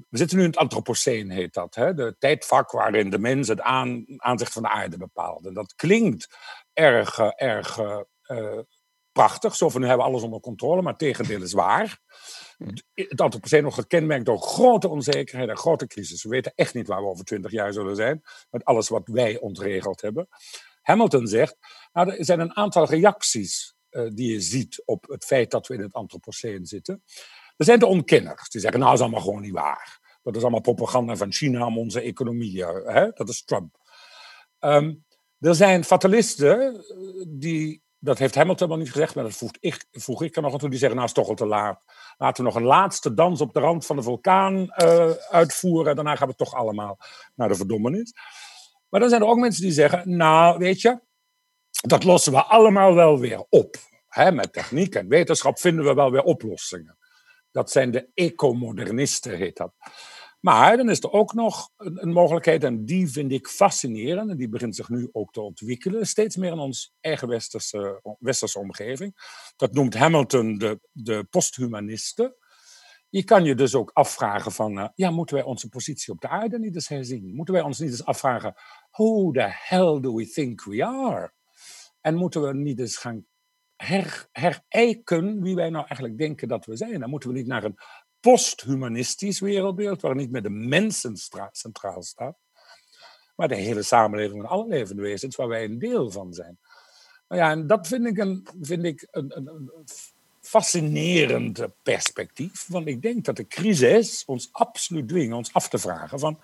we 0.09 0.17
zitten 0.17 0.37
nu 0.37 0.43
in 0.43 0.49
het 0.49 0.59
Anthropoceen, 0.59 1.29
heet 1.29 1.53
dat. 1.53 1.75
Hè? 1.75 1.93
De 1.93 2.15
tijdvak 2.19 2.71
waarin 2.71 3.09
de 3.09 3.19
mens 3.19 3.47
het 3.47 3.61
aan, 3.61 4.05
aanzicht 4.17 4.53
van 4.53 4.61
de 4.61 4.69
aarde 4.69 4.97
bepaalt. 4.97 5.45
En 5.45 5.53
dat 5.53 5.75
klinkt 5.75 6.37
erg, 6.73 7.17
eh, 7.17 7.31
erg 7.35 7.77
uh, 7.77 8.59
prachtig. 9.11 9.55
Zo 9.55 9.69
van 9.69 9.81
nu 9.81 9.87
hebben 9.87 10.05
we 10.05 10.11
alles 10.11 10.23
onder 10.23 10.39
controle, 10.39 10.81
maar 10.81 10.97
tegendeel 10.97 11.41
is 11.41 11.53
waar. 11.53 11.99
Het 12.93 13.21
Anthropoceen 13.21 13.63
nog 13.63 13.75
gekenmerkt 13.75 14.25
door 14.25 14.41
grote 14.41 14.89
onzekerheid 14.89 15.49
en 15.49 15.57
grote 15.57 15.87
crisis. 15.87 16.23
We 16.23 16.29
weten 16.29 16.51
echt 16.55 16.73
niet 16.73 16.87
waar 16.87 17.01
we 17.01 17.07
over 17.07 17.25
twintig 17.25 17.51
jaar 17.51 17.73
zullen 17.73 17.95
zijn. 17.95 18.21
Met 18.49 18.65
alles 18.65 18.89
wat 18.89 19.07
wij 19.07 19.39
ontregeld 19.39 20.01
hebben. 20.01 20.27
Hamilton 20.81 21.27
zegt, 21.27 21.57
nou, 21.93 22.15
er 22.15 22.25
zijn 22.25 22.39
een 22.39 22.55
aantal 22.55 22.85
reacties 22.85 23.75
uh, 23.91 24.09
die 24.13 24.31
je 24.31 24.41
ziet 24.41 24.81
op 24.85 25.07
het 25.07 25.25
feit 25.25 25.51
dat 25.51 25.67
we 25.67 25.73
in 25.73 25.81
het 25.81 25.93
Anthropoceen 25.93 26.65
zitten. 26.65 27.03
Er 27.57 27.65
zijn 27.65 27.79
de 27.79 27.85
ontkenners, 27.85 28.49
die 28.49 28.61
zeggen, 28.61 28.79
nou, 28.79 28.91
dat 28.91 28.99
is 28.99 29.05
allemaal 29.05 29.25
gewoon 29.25 29.41
niet 29.41 29.53
waar. 29.53 29.99
Dat 30.23 30.35
is 30.35 30.41
allemaal 30.41 30.61
propaganda 30.61 31.15
van 31.15 31.31
China 31.31 31.65
om 31.65 31.77
onze 31.77 32.01
economie. 32.01 32.65
Hè? 32.65 33.09
Dat 33.09 33.29
is 33.29 33.43
Trump. 33.43 33.77
Um, 34.59 35.05
er 35.39 35.55
zijn 35.55 35.83
fatalisten 35.83 36.83
die 37.27 37.81
dat 38.03 38.17
heeft 38.17 38.35
Hamilton 38.35 38.67
wel 38.67 38.77
niet 38.77 38.91
gezegd, 38.91 39.15
maar 39.15 39.23
dat 39.23 39.33
voeg 39.33 39.51
ik, 39.59 39.85
voeg 39.91 40.21
ik 40.21 40.35
er 40.35 40.41
nog 40.41 40.53
aan 40.53 40.59
toe. 40.59 40.69
Die 40.69 40.79
zeggen, 40.79 40.97
nou 40.97 41.09
is 41.09 41.15
toch 41.15 41.27
al 41.27 41.35
te 41.35 41.45
laat. 41.45 41.83
Laten 42.17 42.43
we 42.43 42.49
nog 42.49 42.59
een 42.59 42.67
laatste 42.67 43.13
dans 43.13 43.41
op 43.41 43.53
de 43.53 43.59
rand 43.59 43.85
van 43.85 43.95
de 43.95 44.01
vulkaan 44.01 44.55
uh, 44.55 45.09
uitvoeren. 45.29 45.95
Daarna 45.95 46.15
gaan 46.15 46.27
we 46.27 46.35
toch 46.35 46.53
allemaal 46.53 46.97
naar 47.35 47.47
de 47.47 47.55
verdommenis. 47.55 48.13
Maar 48.89 48.99
dan 48.99 49.09
zijn 49.09 49.21
er 49.21 49.27
ook 49.27 49.37
mensen 49.37 49.61
die 49.63 49.71
zeggen, 49.71 50.17
nou 50.17 50.57
weet 50.57 50.81
je, 50.81 50.99
dat 51.81 52.03
lossen 52.03 52.31
we 52.31 52.43
allemaal 52.43 52.93
wel 52.93 53.19
weer 53.19 53.45
op. 53.49 53.75
He, 54.07 54.31
met 54.31 54.53
techniek 54.53 54.95
en 54.95 55.07
wetenschap 55.07 55.59
vinden 55.59 55.85
we 55.85 55.93
wel 55.93 56.11
weer 56.11 56.23
oplossingen. 56.23 56.97
Dat 57.51 57.71
zijn 57.71 57.91
de 57.91 58.09
ecomodernisten, 58.13 59.37
heet 59.37 59.57
dat. 59.57 59.73
Maar 60.41 60.77
dan 60.77 60.89
is 60.89 60.99
er 60.99 61.11
ook 61.11 61.33
nog 61.33 61.69
een, 61.77 62.01
een, 62.01 62.11
mogelijkheid, 62.11 62.63
en 62.63 62.85
die 62.85 63.07
vind 63.09 63.31
ik 63.31 63.47
fascinerend, 63.47 64.29
en 64.29 64.37
die 64.37 64.49
begint 64.49 64.75
zich 64.75 64.89
nu 64.89 65.09
ook 65.11 65.33
te 65.33 65.41
ontwikkelen, 65.41 66.07
steeds 66.07 66.35
meer 66.35 66.51
in 66.51 66.59
ons 66.59 66.93
eigen 66.99 67.27
westerse, 67.27 68.01
westerse 68.19 68.59
omgeving. 68.59 69.15
Dat 69.55 69.73
noemt 69.73 69.93
Hamilton 69.93 70.57
de, 70.57 70.79
de 70.91 71.23
posthumanisten. 71.29 72.35
Je 73.09 73.23
kan 73.23 73.43
je 73.43 73.55
dus 73.55 73.75
ook 73.75 73.91
afvragen 73.93 74.51
van, 74.51 74.77
uh, 74.77 74.87
ja, 74.95 75.11
moeten 75.11 75.35
wij 75.35 75.45
onze 75.45 75.69
positie 75.69 76.13
op 76.13 76.21
de 76.21 76.27
aarde 76.27 76.59
niet 76.59 76.75
eens 76.75 76.87
herzien? 76.87 77.35
Moeten 77.35 77.53
wij 77.53 77.63
ons 77.63 77.79
niet 77.79 77.89
eens 77.89 78.05
afvragen, 78.05 78.53
who 78.91 79.31
the 79.31 79.47
hell 79.47 79.99
do 79.99 80.15
we 80.15 80.29
think 80.29 80.63
we 80.63 80.85
are? 80.85 81.33
En 82.01 82.15
moeten 82.15 82.41
we 82.41 82.53
niet 82.53 82.79
eens 82.79 82.97
gaan 82.97 83.25
her, 83.81 84.27
herijken 84.31 85.41
wie 85.41 85.55
wij 85.55 85.69
nou 85.69 85.85
eigenlijk 85.87 86.17
denken 86.17 86.47
dat 86.47 86.65
we 86.65 86.75
zijn? 86.75 86.99
Dan 86.99 87.09
moeten 87.09 87.29
we 87.29 87.35
niet 87.35 87.47
naar 87.47 87.63
een 87.63 87.77
posthumanistisch 88.21 89.39
wereldbeeld, 89.39 90.01
waar 90.01 90.15
niet 90.15 90.31
meer 90.31 90.41
de 90.41 90.49
mensen 90.49 91.17
centraal 91.51 92.03
staat, 92.03 92.37
maar 93.35 93.47
de 93.47 93.55
hele 93.55 93.83
samenleving 93.83 94.41
van 94.41 94.49
alle 94.49 94.67
levende 94.67 95.01
wezens, 95.01 95.35
waar 95.35 95.47
wij 95.47 95.63
een 95.63 95.79
deel 95.79 96.11
van 96.11 96.33
zijn. 96.33 96.57
Nou 97.27 97.41
ja, 97.41 97.51
en 97.51 97.67
dat 97.67 97.87
vind 97.87 98.05
ik 98.05 98.17
een, 98.17 98.47
vind 98.61 98.85
ik 98.85 99.07
een, 99.11 99.37
een, 99.37 99.47
een 99.47 99.71
fascinerend 100.41 101.65
perspectief, 101.83 102.65
want 102.67 102.87
ik 102.87 103.01
denk 103.01 103.25
dat 103.25 103.35
de 103.35 103.47
crisis 103.47 104.23
ons 104.25 104.49
absoluut 104.51 105.07
dwingt 105.07 105.35
ons 105.35 105.53
af 105.53 105.69
te 105.69 105.77
vragen 105.77 106.19
van, 106.19 106.39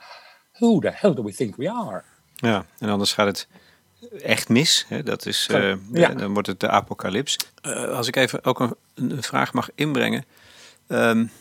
who 0.54 0.80
the 0.80 0.92
hell 0.94 1.14
do 1.14 1.24
we 1.24 1.34
think 1.34 1.56
we 1.56 1.72
are? 1.72 2.04
Ja, 2.36 2.66
en 2.80 2.90
anders 2.90 3.14
gaat 3.14 3.28
het 3.28 3.48
echt 4.22 4.50
mis. 4.50 4.86
Hè? 4.88 5.04
Dat 5.04 5.26
is, 5.26 5.48
uh, 5.52 5.76
ja. 5.92 6.14
Dan 6.14 6.34
wordt 6.34 6.48
het 6.48 6.60
de 6.60 6.70
apocalyps. 6.70 7.38
Uh, 7.62 7.84
als 7.84 8.08
ik 8.08 8.16
even 8.16 8.44
ook 8.44 8.60
een, 8.60 8.76
een 8.94 9.24
vraag 9.24 9.54
mag 9.54 9.70
inbrengen. 9.76 10.26
Um, 10.88 11.32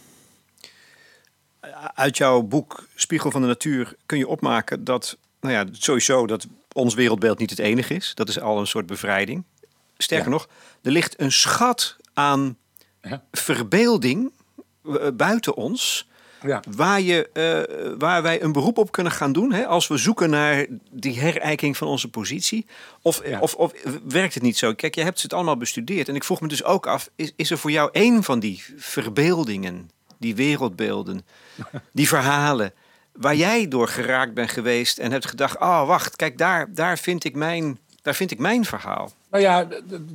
uit 1.94 2.16
jouw 2.16 2.42
boek 2.42 2.86
Spiegel 2.94 3.30
van 3.30 3.40
de 3.40 3.46
Natuur 3.46 3.94
kun 4.06 4.18
je 4.18 4.28
opmaken 4.28 4.84
dat, 4.84 5.16
nou 5.40 5.54
ja, 5.54 5.64
sowieso 5.72 6.26
dat 6.26 6.46
ons 6.72 6.94
wereldbeeld 6.94 7.38
niet 7.38 7.50
het 7.50 7.58
enige 7.58 7.94
is. 7.94 8.12
Dat 8.14 8.28
is 8.28 8.40
al 8.40 8.58
een 8.58 8.66
soort 8.66 8.86
bevrijding. 8.86 9.44
Sterker 9.96 10.30
nog, 10.30 10.48
er 10.82 10.90
ligt 10.90 11.20
een 11.20 11.32
schat 11.32 11.96
aan 12.12 12.56
ja. 13.02 13.24
verbeelding 13.32 14.32
uh, 14.84 14.94
buiten 15.14 15.54
ons. 15.54 16.08
Ja. 16.42 16.62
Waar, 16.70 17.00
je, 17.00 17.30
uh, 17.32 17.98
waar 17.98 18.22
wij 18.22 18.42
een 18.42 18.52
beroep 18.52 18.78
op 18.78 18.92
kunnen 18.92 19.12
gaan 19.12 19.32
doen 19.32 19.52
hè, 19.52 19.66
als 19.66 19.86
we 19.86 19.96
zoeken 19.96 20.30
naar 20.30 20.66
die 20.90 21.20
herijking 21.20 21.76
van 21.76 21.88
onze 21.88 22.10
positie. 22.10 22.66
Of, 23.02 23.28
ja. 23.28 23.40
of, 23.40 23.54
of, 23.54 23.72
werkt 24.08 24.34
het 24.34 24.42
niet 24.42 24.56
zo? 24.56 24.74
Kijk, 24.74 24.94
je 24.94 25.02
hebt 25.02 25.22
het 25.22 25.32
allemaal 25.32 25.56
bestudeerd. 25.56 26.08
En 26.08 26.14
ik 26.14 26.24
vroeg 26.24 26.40
me 26.40 26.48
dus 26.48 26.64
ook 26.64 26.86
af, 26.86 27.10
is, 27.16 27.32
is 27.36 27.50
er 27.50 27.58
voor 27.58 27.70
jou 27.70 27.88
één 27.92 28.22
van 28.22 28.40
die 28.40 28.64
verbeeldingen, 28.76 29.90
die 30.18 30.34
wereldbeelden, 30.34 31.26
die 31.92 32.08
verhalen 32.08 32.72
waar 33.16 33.34
jij 33.34 33.68
door 33.68 33.88
geraakt 33.88 34.34
bent 34.34 34.50
geweest 34.50 34.98
en 34.98 35.12
hebt 35.12 35.26
gedacht: 35.26 35.58
oh, 35.58 35.86
wacht, 35.86 36.16
kijk, 36.16 36.38
daar, 36.38 36.74
daar, 36.74 36.98
vind, 36.98 37.24
ik 37.24 37.34
mijn, 37.34 37.78
daar 38.02 38.14
vind 38.14 38.30
ik 38.30 38.38
mijn 38.38 38.64
verhaal. 38.64 39.10
Nou 39.30 39.42
ja, 39.42 39.68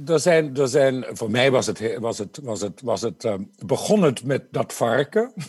er 0.05 0.19
zijn, 0.19 0.57
er 0.57 0.67
zijn, 0.67 1.05
voor 1.11 1.31
mij 1.31 1.51
was 1.51 1.67
het, 1.67 1.97
was 1.99 2.17
het, 2.17 2.39
was 2.43 2.61
het, 2.61 2.81
was 2.81 3.01
het 3.01 3.23
um, 3.23 3.51
begon 3.65 4.03
het 4.03 4.23
met 4.23 4.43
dat 4.51 4.73
varken. 4.73 5.33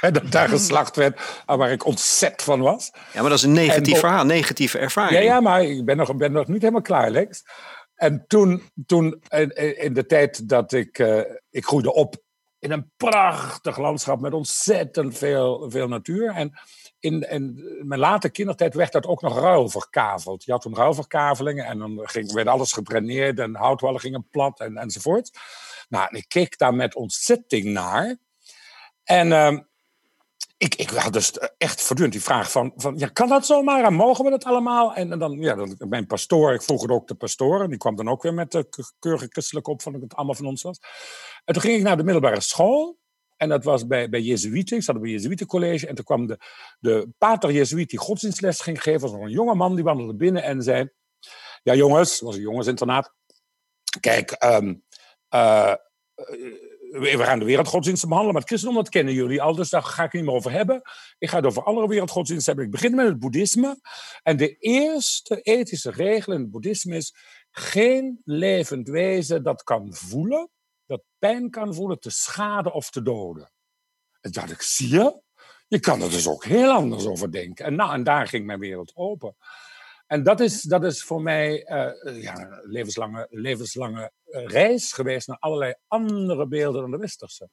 dat 0.00 0.32
daar 0.32 0.48
geslacht 0.48 0.96
werd, 0.96 1.42
waar 1.46 1.72
ik 1.72 1.86
ontzet 1.86 2.42
van 2.42 2.60
was. 2.60 2.90
Ja, 3.12 3.20
maar 3.20 3.30
dat 3.30 3.38
is 3.38 3.44
een 3.44 3.52
negatief 3.52 3.94
en, 3.94 4.00
verhaal, 4.00 4.24
negatieve 4.24 4.78
ervaring. 4.78 5.18
Ja, 5.18 5.24
ja 5.24 5.40
maar 5.40 5.62
ik 5.62 5.84
ben 5.84 5.96
nog, 5.96 6.16
ben 6.16 6.32
nog 6.32 6.46
niet 6.46 6.60
helemaal 6.60 6.82
klaar, 6.82 7.10
Lex. 7.10 7.44
En 7.94 8.24
toen, 8.26 8.62
toen 8.86 9.22
in 9.76 9.94
de 9.94 10.06
tijd 10.06 10.48
dat 10.48 10.72
ik, 10.72 10.98
uh, 10.98 11.20
ik 11.50 11.64
groeide 11.64 11.94
op 11.94 12.24
in 12.66 12.72
een 12.72 12.90
prachtig 12.96 13.78
landschap 13.78 14.20
met 14.20 14.32
ontzettend 14.32 15.18
veel, 15.18 15.70
veel 15.70 15.88
natuur. 15.88 16.30
En 16.30 16.58
in, 16.98 17.30
in 17.30 17.76
mijn 17.82 18.00
late 18.00 18.30
kindertijd 18.30 18.74
werd 18.74 18.92
dat 18.92 19.06
ook 19.06 19.22
nog 19.22 19.38
ruilverkaveld. 19.38 20.44
Je 20.44 20.52
had 20.52 20.60
toen 20.60 20.74
ruilverkavelingen 20.74 21.64
en 21.64 21.78
dan 21.78 22.00
ging, 22.02 22.32
werd 22.32 22.48
alles 22.48 22.72
gedraineerd 22.72 23.38
en 23.38 23.54
houtwallen 23.54 24.00
gingen 24.00 24.28
plat 24.30 24.60
en, 24.60 24.76
enzovoort. 24.76 25.38
Nou, 25.88 26.16
ik 26.16 26.24
keek 26.28 26.58
daar 26.58 26.74
met 26.74 26.94
ontzetting 26.94 27.64
naar. 27.64 28.16
En 29.04 29.26
uh, 29.26 29.58
ik, 30.58 30.74
ik 30.74 30.90
had 30.90 31.12
dus 31.12 31.32
echt 31.58 31.82
voortdurend 31.82 32.14
die 32.14 32.22
vraag 32.22 32.50
van, 32.50 32.72
van 32.76 32.98
ja, 32.98 33.08
kan 33.08 33.28
dat 33.28 33.46
zomaar 33.46 33.84
en 33.84 33.94
mogen 33.94 34.24
we 34.24 34.30
dat 34.30 34.44
allemaal? 34.44 34.94
En, 34.94 35.12
en 35.12 35.18
dan, 35.18 35.32
ja, 35.40 35.54
dan, 35.54 35.76
mijn 35.78 36.06
pastoor, 36.06 36.52
ik 36.52 36.62
vroeg 36.62 36.82
het 36.82 36.90
ook 36.90 37.08
de 37.08 37.14
pastoor, 37.14 37.62
en 37.62 37.68
die 37.68 37.78
kwam 37.78 37.96
dan 37.96 38.08
ook 38.08 38.22
weer 38.22 38.34
met 38.34 38.50
de 38.52 38.68
keurige 38.98 39.26
christelijk 39.28 39.68
op 39.68 39.82
van 39.82 39.92
dat 39.92 40.02
het 40.02 40.14
allemaal 40.14 40.34
van 40.34 40.46
ons 40.46 40.62
was. 40.62 40.78
En 41.44 41.54
toen 41.54 41.62
ging 41.62 41.76
ik 41.76 41.82
naar 41.82 41.96
de 41.96 42.04
middelbare 42.04 42.40
school, 42.40 42.98
en 43.36 43.48
dat 43.48 43.64
was 43.64 43.86
bij, 43.86 44.08
bij 44.08 44.20
Jezuïeten, 44.20 44.76
ik 44.76 44.82
zat 44.82 44.96
op 44.96 45.02
een 45.02 45.10
Jezuïetencollege, 45.10 45.86
en 45.86 45.94
toen 45.94 46.04
kwam 46.04 46.26
de, 46.26 46.38
de 46.78 47.08
pater 47.18 47.52
Jezuïet 47.52 47.90
die 47.90 47.98
godsdienstles 47.98 48.60
ging 48.60 48.82
geven, 48.82 49.00
was 49.00 49.12
nog 49.12 49.22
een 49.22 49.30
jonge 49.30 49.54
man, 49.54 49.74
die 49.74 49.84
wandelde 49.84 50.14
binnen 50.14 50.42
en 50.42 50.62
zei, 50.62 50.90
ja 51.62 51.74
jongens, 51.74 52.20
was 52.20 52.34
een 52.34 52.40
jongensinternaat, 52.40 53.14
kijk, 54.00 54.44
um, 54.44 54.84
we 56.90 57.24
gaan 57.24 57.38
de 57.38 57.44
wereldgodsdiensten 57.44 58.08
behandelen, 58.08 58.38
maar 58.38 58.48
het 58.48 58.50
christendom, 58.50 58.82
dat 58.84 58.92
kennen 58.92 59.14
jullie 59.14 59.42
al, 59.42 59.54
dus 59.54 59.70
daar 59.70 59.82
ga 59.82 60.04
ik 60.04 60.12
niet 60.12 60.24
meer 60.24 60.34
over 60.34 60.50
hebben. 60.50 60.82
Ik 61.18 61.28
ga 61.28 61.36
het 61.36 61.46
over 61.46 61.62
andere 61.62 61.88
wereldgodsdiensten 61.88 62.54
hebben. 62.54 62.72
Ik 62.72 62.80
begin 62.80 62.96
met 62.96 63.06
het 63.06 63.18
boeddhisme. 63.18 63.80
En 64.22 64.36
de 64.36 64.56
eerste 64.56 65.40
ethische 65.40 65.90
regel 65.90 66.32
in 66.32 66.40
het 66.40 66.50
boeddhisme 66.50 66.96
is, 66.96 67.14
geen 67.50 68.20
levend 68.24 68.88
wezen 68.88 69.42
dat 69.42 69.62
kan 69.62 69.94
voelen, 69.94 70.50
dat 70.86 71.02
pijn 71.18 71.50
kan 71.50 71.74
voelen, 71.74 72.00
te 72.00 72.10
schaden 72.10 72.72
of 72.72 72.90
te 72.90 73.02
doden. 73.02 73.50
En 74.20 74.30
dacht 74.30 74.50
ik, 74.50 74.62
zie 74.62 74.88
je? 74.88 75.20
Je 75.68 75.80
kan 75.80 76.02
er 76.02 76.10
dus 76.10 76.28
ook 76.28 76.44
heel 76.44 76.70
anders 76.70 77.06
over 77.06 77.32
denken. 77.32 77.64
En, 77.64 77.74
nou, 77.74 77.92
en 77.92 78.04
daar 78.04 78.26
ging 78.28 78.46
mijn 78.46 78.58
wereld 78.58 78.92
open. 78.94 79.36
En 80.06 80.22
dat 80.22 80.40
is, 80.40 80.62
dat 80.62 80.84
is 80.84 81.04
voor 81.04 81.22
mij 81.22 81.50
uh, 81.52 82.22
ja, 82.22 82.38
een 82.38 82.60
levenslange, 82.62 83.26
levenslange 83.30 84.12
eh, 84.24 84.46
reis 84.46 84.92
geweest 84.92 85.28
naar 85.28 85.38
allerlei 85.38 85.74
andere 85.86 86.46
beelden 86.46 86.80
dan 86.80 86.90
de 86.90 86.96
westerse. 86.96 87.48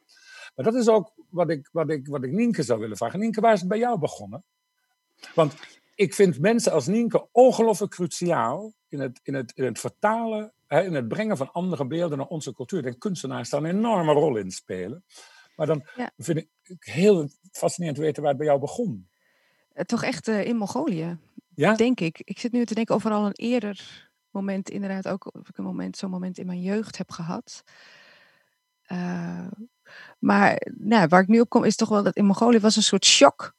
Maar 0.56 0.66
dat 0.66 0.76
is 0.76 0.88
ook 0.88 1.14
wat 1.30 1.50
ik, 1.50 1.70
wat 1.72 1.90
ik, 1.90 2.08
wat 2.08 2.24
ik 2.24 2.32
Nienke 2.32 2.64
zou 2.64 2.80
willen 2.80 2.98
vragen. 2.98 3.20
Nienke, 3.20 3.42
waar 3.42 3.54
is 3.54 3.60
het 3.60 3.70
bij 3.70 3.78
jou 3.78 4.00
begonnen? 4.00 4.44
Want 5.36 5.54
ik 5.96 6.14
vind 6.14 6.40
mensen 6.40 6.72
als 6.72 6.88
Nienke 6.88 7.28
ongelooflijk 7.32 7.92
cruciaal 7.92 8.74
in 8.88 9.00
het, 9.00 9.20
in 9.24 9.34
het, 9.34 9.52
in 9.56 9.64
het 9.64 9.80
vertalen, 9.80 10.54
hè, 10.68 10.84
in 10.84 10.94
het 10.94 11.08
brengen 11.08 11.38
van 11.38 11.52
andere 11.52 11.86
beelden 11.86 12.18
naar 12.18 12.28
onze 12.28 12.54
cultuur. 12.54 12.86
En 12.86 12.98
kunstenaars 12.98 13.50
daar 13.50 13.64
een 13.64 13.70
enorme 13.70 14.14
rol 14.14 14.38
in 14.38 14.52
spelen. 14.52 15.04
Maar 15.56 15.68
dan 15.68 15.88
ja. 15.96 16.12
vind 16.18 16.38
ik 16.38 16.48
heel 16.80 17.30
fascinerend 17.52 17.98
weten 17.98 18.22
waar 18.22 18.32
het 18.32 18.40
bij 18.40 18.48
jou 18.48 18.60
begon. 18.60 19.08
Toch 19.86 20.04
echt 20.04 20.28
uh, 20.28 20.46
in 20.46 20.56
Mongolië. 20.56 21.18
Ja? 21.56 21.76
Denk 21.76 22.00
ik. 22.00 22.22
Ik 22.24 22.40
zit 22.40 22.52
nu 22.52 22.66
te 22.66 22.74
denken 22.74 22.96
of 22.96 23.06
er 23.06 23.12
al 23.12 23.26
een 23.26 23.36
eerder 23.36 24.10
moment, 24.30 24.70
inderdaad 24.70 25.08
ook, 25.08 25.36
of 25.36 25.50
ik 25.50 25.58
een 25.58 25.64
moment, 25.64 25.98
zo'n 25.98 26.10
moment 26.10 26.38
in 26.38 26.46
mijn 26.46 26.62
jeugd 26.62 26.98
heb 26.98 27.12
gehad. 27.12 27.64
Uh, 28.92 29.48
maar 30.20 30.68
nou, 30.78 31.08
waar 31.08 31.22
ik 31.22 31.28
nu 31.28 31.40
op 31.40 31.50
kom, 31.50 31.64
is 31.64 31.76
toch 31.76 31.90
wel 31.90 32.04
dat 32.04 32.16
in 32.16 32.26
Mongolië 32.26 32.60
was 32.60 32.76
een 32.76 32.84
soort 32.84 33.06
shock 33.06 33.54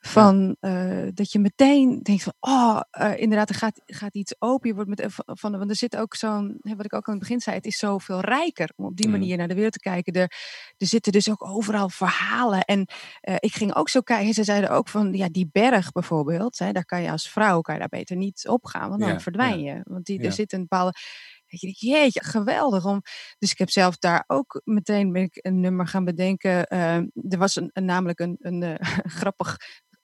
van 0.00 0.56
uh, 0.60 1.08
dat 1.14 1.32
je 1.32 1.38
meteen 1.38 2.02
denkt 2.02 2.22
van, 2.22 2.32
oh, 2.40 2.80
uh, 3.00 3.18
inderdaad, 3.20 3.48
er 3.48 3.54
gaat, 3.54 3.82
gaat 3.86 4.14
iets 4.14 4.34
open. 4.38 4.68
Je 4.68 4.74
wordt 4.74 4.88
met, 4.88 5.06
van, 5.24 5.58
want 5.58 5.70
er 5.70 5.76
zit 5.76 5.96
ook 5.96 6.14
zo'n, 6.14 6.58
wat 6.62 6.84
ik 6.84 6.94
ook 6.94 7.06
aan 7.06 7.14
het 7.14 7.22
begin 7.22 7.40
zei, 7.40 7.56
het 7.56 7.66
is 7.66 7.78
zoveel 7.78 8.20
rijker 8.20 8.72
om 8.76 8.84
op 8.84 8.96
die 8.96 9.06
mm. 9.06 9.12
manier 9.12 9.36
naar 9.36 9.48
de 9.48 9.54
wereld 9.54 9.72
te 9.72 9.78
kijken. 9.78 10.12
Er, 10.12 10.32
er 10.76 10.86
zitten 10.86 11.12
dus 11.12 11.30
ook 11.30 11.48
overal 11.48 11.88
verhalen. 11.88 12.64
En 12.64 12.88
uh, 13.28 13.34
ik 13.38 13.52
ging 13.52 13.74
ook 13.74 13.88
zo 13.88 14.00
kijken, 14.00 14.34
ze 14.34 14.44
zeiden 14.44 14.70
ook 14.70 14.88
van, 14.88 15.12
ja, 15.12 15.28
die 15.28 15.48
berg 15.52 15.92
bijvoorbeeld, 15.92 16.58
hè, 16.58 16.72
daar 16.72 16.84
kan 16.84 17.02
je 17.02 17.10
als 17.10 17.30
vrouw, 17.30 17.60
kan 17.60 17.74
je 17.74 17.80
daar 17.80 17.88
beter 17.88 18.16
niet 18.16 18.48
op 18.48 18.66
gaan, 18.66 18.88
want 18.88 19.00
dan 19.00 19.12
ja, 19.12 19.20
verdwijn 19.20 19.60
je. 19.60 19.80
Want 19.84 20.06
die, 20.06 20.22
er 20.22 20.32
zit 20.32 20.52
een 20.52 20.60
bepaalde... 20.60 20.92
Jeetje, 21.50 22.24
geweldig. 22.24 22.84
Om, 22.84 23.02
dus 23.38 23.50
ik 23.50 23.58
heb 23.58 23.70
zelf 23.70 23.96
daar 23.96 24.24
ook 24.26 24.60
meteen 24.64 25.12
ben 25.12 25.22
ik 25.22 25.38
een 25.40 25.60
nummer 25.60 25.86
gaan 25.86 26.04
bedenken. 26.04 26.66
er 26.68 27.38
was 27.38 27.56
een, 27.56 27.70
een 27.72 27.84
namelijk 27.84 28.18
een, 28.18 28.36
een 28.38 28.78
grappig 29.20 29.56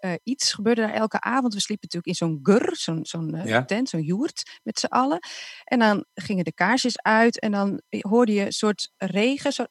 uh, 0.05 0.13
iets 0.23 0.53
gebeurde 0.53 0.81
daar 0.81 0.93
elke 0.93 1.21
avond. 1.21 1.55
We 1.55 1.61
sliepen 1.61 1.89
natuurlijk 1.91 2.21
in 2.21 2.27
zo'n 2.27 2.39
gur, 2.43 2.77
zo'n 2.77 3.07
zo'n 3.07 3.35
uh, 3.35 3.47
ja. 3.47 3.65
tent, 3.65 3.89
zo'n 3.89 4.03
joert 4.03 4.61
met 4.63 4.79
z'n 4.79 4.87
allen. 4.87 5.19
En 5.65 5.79
dan 5.79 6.05
gingen 6.15 6.45
de 6.45 6.53
kaarsjes 6.53 7.03
uit 7.03 7.41
en 7.41 7.53
dan 7.53 7.81
hoorde 7.89 8.33
je 8.33 8.45
een 8.45 8.53
soort 8.53 8.93
regen, 8.97 9.53
zo 9.53 9.65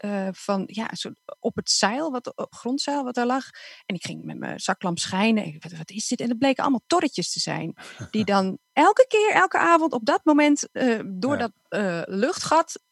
eh, 0.00 0.28
van 0.32 0.62
ja, 0.66 0.88
soort 0.92 1.20
op 1.38 1.56
het 1.56 1.70
zeil, 1.70 2.10
wat, 2.10 2.36
op 2.36 2.54
grondzeil 2.54 3.04
wat 3.04 3.14
daar 3.14 3.26
lag. 3.26 3.44
En 3.86 3.94
ik 3.94 4.04
ging 4.04 4.24
met 4.24 4.38
mijn 4.38 4.60
zaklamp 4.60 4.98
schijnen. 4.98 5.44
En 5.44 5.56
wat, 5.58 5.72
wat 5.72 5.90
is 5.90 6.08
dit? 6.08 6.20
En 6.20 6.28
het 6.28 6.38
bleken 6.38 6.62
allemaal 6.62 6.84
torretjes 6.86 7.32
te 7.32 7.40
zijn. 7.40 7.74
Die 8.10 8.24
dan 8.34 8.58
elke 8.72 9.04
keer, 9.08 9.30
elke 9.32 9.58
avond 9.58 9.92
op 9.92 10.04
dat 10.04 10.24
moment 10.24 10.68
uh, 10.72 11.00
door 11.06 11.38
dat 11.38 11.52
uh, 11.68 12.02
luchtgat 12.04 12.82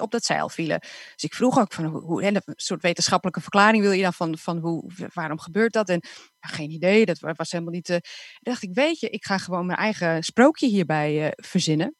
op 0.00 0.10
dat 0.10 0.24
zeil 0.24 0.48
vielen. 0.48 0.80
Dus 0.80 1.22
ik 1.22 1.34
vroeg 1.34 1.58
ook 1.58 1.72
van 1.72 1.84
hoe, 1.84 2.24
een 2.24 2.42
soort 2.46 2.82
wetenschappelijke 2.82 3.40
verklaring 3.40 3.82
wil 3.82 3.92
je 3.92 4.02
dan 4.02 4.12
van, 4.12 4.38
van 4.38 4.58
hoe, 4.58 4.90
waarom 5.14 5.38
gebeurt 5.38 5.72
dat? 5.72 5.88
En 5.88 6.00
geen 6.40 6.70
idee, 6.70 7.06
dat 7.06 7.18
was 7.18 7.50
helemaal 7.50 7.72
niet. 7.72 8.00
Dacht 8.40 8.62
ik, 8.62 8.74
weet 8.74 9.00
je, 9.00 9.08
ik 9.10 9.24
ga 9.24 9.38
gewoon 9.38 9.66
mijn 9.66 9.78
eigen 9.78 10.22
sprookje 10.22 10.66
hierbij 10.66 11.32
verzinnen. 11.36 11.94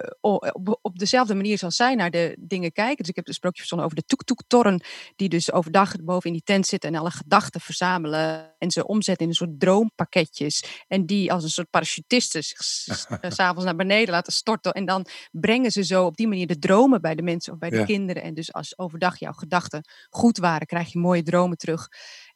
Eh, 0.00 0.10
op, 0.20 0.78
op, 0.82 0.98
dezelfde 0.98 1.34
manier 1.34 1.58
zoals 1.58 1.76
zij 1.76 1.94
naar 1.94 2.10
de 2.10 2.36
dingen 2.40 2.72
kijken. 2.72 2.96
Dus 2.96 3.08
ik 3.08 3.16
heb 3.16 3.28
een 3.28 3.34
sprookje 3.34 3.58
verzonnen 3.58 3.86
over 3.86 3.98
de 3.98 4.06
toek-toek-torren, 4.06 4.82
die 5.16 5.28
dus 5.28 5.52
overdag 5.52 5.96
boven 6.02 6.26
in 6.26 6.32
die 6.32 6.42
tent 6.44 6.66
zitten 6.66 6.90
en 6.90 7.00
alle 7.00 7.10
gedachten 7.10 7.60
verzamelen 7.60 8.54
en 8.58 8.70
ze 8.70 8.86
omzetten 8.86 9.24
in 9.24 9.30
een 9.30 9.36
soort 9.36 9.60
droompakketjes. 9.60 10.84
En 10.88 11.06
die 11.06 11.32
als 11.32 11.42
een 11.42 11.50
soort 11.50 11.70
parachutisten 11.70 12.40
eh, 13.20 13.30
s'avonds 13.30 13.64
naar 13.64 13.76
beneden 13.76 14.10
laten 14.14 14.32
storten. 14.32 14.72
En 14.72 14.84
dan 14.84 15.06
brengen 15.30 15.70
ze 15.70 15.84
zo 15.84 16.04
op 16.04 16.16
die 16.16 16.28
manier 16.28 16.46
de 16.46 16.58
dromen 16.58 17.00
bij 17.00 17.14
de 17.14 17.22
mensen 17.22 17.52
of 17.52 17.58
bij 17.58 17.70
de 17.70 17.84
kinderen. 17.84 18.22
En 18.22 18.34
dus 18.34 18.52
als 18.52 18.78
overdag 18.78 19.18
jouw 19.18 19.32
gedachten 19.32 19.88
goed 20.08 20.38
waren, 20.38 20.66
krijg 20.66 20.92
je 20.92 20.98
mooie 20.98 21.22
dromen 21.22 21.56
terug. 21.56 21.88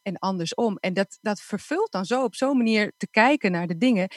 En 0.03 0.19
andersom. 0.19 0.77
En 0.77 0.95
dat, 0.95 1.19
dat 1.21 1.41
vervult 1.41 1.93
dan 1.93 2.05
zo 2.05 2.25
op 2.25 2.35
zo'n 2.35 2.57
manier 2.57 2.93
te 2.97 3.09
kijken 3.11 3.53
naar 3.53 3.67
de 3.67 3.77
dingen. 3.77 4.09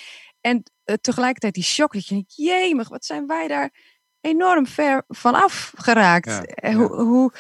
En 0.42 0.64
uh, 0.86 0.96
tegelijkertijd 1.02 1.54
die 1.54 1.64
shock 1.64 1.94
dat 1.94 2.08
je 2.08 2.14
denkt, 2.14 2.36
jemig, 2.36 2.90
wat 2.90 3.06
zijn 3.06 3.28
wij 3.28 3.48
daar 3.48 3.72
enorm 4.22 4.68
ver 4.68 5.04
vanaf 5.08 5.74
geraakt. 5.76 6.26
Ja, 6.26 6.44
eh, 6.44 6.76
Hoe, 6.76 7.02
hoe 7.02 7.32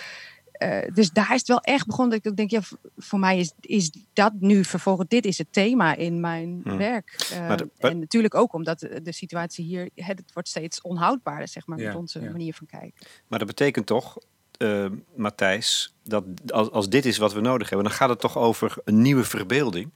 uh, 0.64 0.80
dus 0.94 1.12
daar 1.12 1.34
is 1.34 1.40
het 1.40 1.48
wel 1.48 1.62
echt 1.62 1.86
begonnen 1.86 2.22
dat 2.22 2.32
ik 2.32 2.38
denk, 2.38 2.50
ja, 2.50 2.62
voor 2.98 3.20
mij 3.20 3.40
is, 3.40 3.54
is 3.60 3.92
dat 4.14 4.34
nu 4.40 4.64
vervolgens, 4.64 5.08
dit 5.10 5.26
is 5.26 5.38
het 5.38 5.48
thema 5.54 5.96
in 5.96 6.20
mijn 6.20 6.62
hmm. 6.64 6.78
werk. 6.78 7.30
Uh, 7.32 7.48
maar 7.48 7.58
de, 7.58 7.70
maar... 7.80 7.92
En 7.92 8.00
natuurlijk 8.00 8.36
ook 8.36 8.54
omdat 8.54 8.80
de, 8.80 9.02
de 9.02 9.12
situatie 9.12 9.66
hier, 9.66 9.90
het, 9.96 10.18
het, 10.20 10.34
wordt 10.34 10.50
steeds 10.50 10.82
onhoudbaarder, 10.82 11.48
zeg 11.48 11.68
maar, 11.68 11.80
ja, 11.80 11.88
met 11.88 11.96
onze 11.96 12.22
ja. 12.22 12.32
manier 12.32 12.54
van 12.54 12.68
kijken. 12.68 13.08
Maar 13.28 13.40
dat 13.40 13.48
betekent 13.48 13.86
toch, 13.86 14.18
uh, 14.58 14.90
Matthijs, 15.16 15.96
dat 16.04 16.24
als, 16.48 16.72
als 16.72 16.90
dit 16.90 17.06
is 17.06 17.18
wat 17.18 17.34
we 17.34 17.42
nodig 17.42 17.70
hebben, 17.70 17.88
dan 17.88 17.98
gaat 17.98 18.10
het 18.10 18.20
toch 18.20 18.38
over 18.38 18.76
een 18.84 19.02
nieuwe 19.02 19.24
verbeelding? 19.24 19.92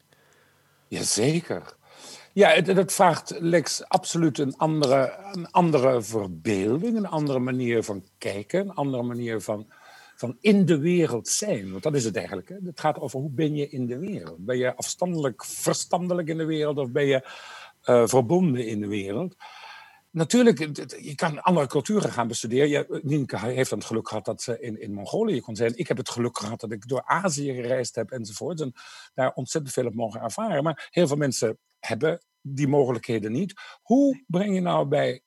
Jazeker. 0.87 1.75
Ja, 2.35 2.49
het, 2.49 2.93
vraagt 2.93 3.35
Lex 3.39 3.87
absoluut 3.87 4.37
een 4.37 4.57
andere, 4.57 5.17
een 5.31 5.51
andere 5.51 6.01
verbeelding, 6.01 6.97
een 6.97 7.07
andere 7.07 7.39
manier 7.39 7.83
van 7.83 8.05
kijken, 8.17 8.59
een 8.59 8.73
andere 8.73 9.03
manier 9.03 9.41
van, 9.41 9.71
van 10.15 10.37
in 10.39 10.65
de 10.65 10.77
wereld 10.77 11.27
zijn. 11.27 11.71
Want 11.71 11.83
dat 11.83 11.95
is 11.95 12.03
het 12.03 12.15
eigenlijk. 12.15 12.49
Hè? 12.49 12.55
Het 12.63 12.79
gaat 12.79 12.99
over 12.99 13.19
hoe 13.19 13.29
ben 13.29 13.55
je 13.55 13.69
in 13.69 13.85
de 13.85 13.97
wereld. 13.99 14.45
Ben 14.45 14.57
je 14.57 14.75
afstandelijk, 14.75 15.45
verstandelijk 15.45 16.27
in 16.27 16.37
de 16.37 16.45
wereld 16.45 16.77
of 16.77 16.91
ben 16.91 17.05
je 17.05 17.27
uh, 17.85 18.07
verbonden 18.07 18.67
in 18.67 18.79
de 18.79 18.87
wereld? 18.87 19.35
Natuurlijk, 20.09 20.59
je 21.01 21.15
kan 21.15 21.41
andere 21.41 21.67
culturen 21.67 22.11
gaan 22.11 22.27
bestuderen. 22.27 22.69
Ja, 22.69 22.85
Nienke 23.01 23.39
heeft 23.39 23.69
dan 23.69 23.79
het 23.79 23.87
geluk 23.87 24.07
gehad 24.07 24.25
dat 24.25 24.41
ze 24.41 24.59
in, 24.59 24.81
in 24.81 24.93
Mongolië 24.93 25.41
kon 25.41 25.55
zijn. 25.55 25.77
Ik 25.77 25.87
heb 25.87 25.97
het 25.97 26.09
geluk 26.09 26.37
gehad 26.37 26.59
dat 26.59 26.71
ik 26.71 26.87
door 26.87 27.03
Azië 27.05 27.53
gereisd 27.53 27.95
heb 27.95 28.11
enzovoort. 28.11 28.61
En 28.61 28.73
daar 29.13 29.33
ontzettend 29.33 29.73
veel 29.73 29.83
heb 29.83 29.93
mogen 29.93 30.21
ervaren. 30.21 30.63
Maar 30.63 30.87
heel 30.91 31.07
veel 31.07 31.17
mensen 31.17 31.57
hebben 31.87 32.25
die 32.41 32.67
mogelijkheden 32.67 33.31
niet. 33.31 33.53
Hoe 33.81 34.23
breng 34.27 34.53
je 34.53 34.61
nou 34.61 34.87
bij 34.87 35.21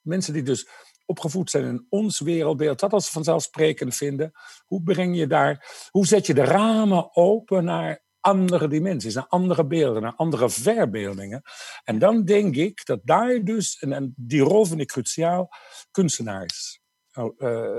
mensen 0.00 0.32
die 0.32 0.42
dus 0.42 0.68
opgevoed 1.06 1.50
zijn 1.50 1.64
in 1.64 1.86
ons 1.88 2.20
wereldbeeld, 2.20 2.80
dat 2.80 2.92
als 2.92 3.10
vanzelfsprekend 3.10 3.94
vinden, 3.94 4.32
hoe 4.66 4.82
breng 4.82 5.16
je 5.16 5.26
daar, 5.26 5.86
hoe 5.90 6.06
zet 6.06 6.26
je 6.26 6.34
de 6.34 6.44
ramen 6.44 7.16
open 7.16 7.64
naar 7.64 8.02
andere 8.20 8.68
dimensies, 8.68 9.14
naar 9.14 9.26
andere 9.28 9.66
beelden, 9.66 10.02
naar 10.02 10.14
andere 10.14 10.50
verbeeldingen. 10.50 11.42
En 11.84 11.98
dan 11.98 12.24
denk 12.24 12.56
ik 12.56 12.84
dat 12.84 13.00
daar 13.02 13.44
dus, 13.44 13.78
en, 13.78 13.92
en 13.92 14.12
die 14.16 14.40
rol 14.40 14.64
vind 14.64 14.80
ik 14.80 14.88
cruciaal, 14.88 15.48
kunstenaars 15.90 16.82
uh, 17.14 17.76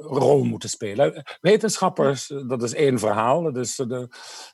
rol 0.00 0.44
moeten 0.44 0.68
spelen. 0.68 1.22
Wetenschappers, 1.40 2.32
dat 2.46 2.62
is 2.62 2.74
één 2.74 2.98
verhaal. 2.98 3.52
Dus, 3.52 3.76
de, 3.76 4.08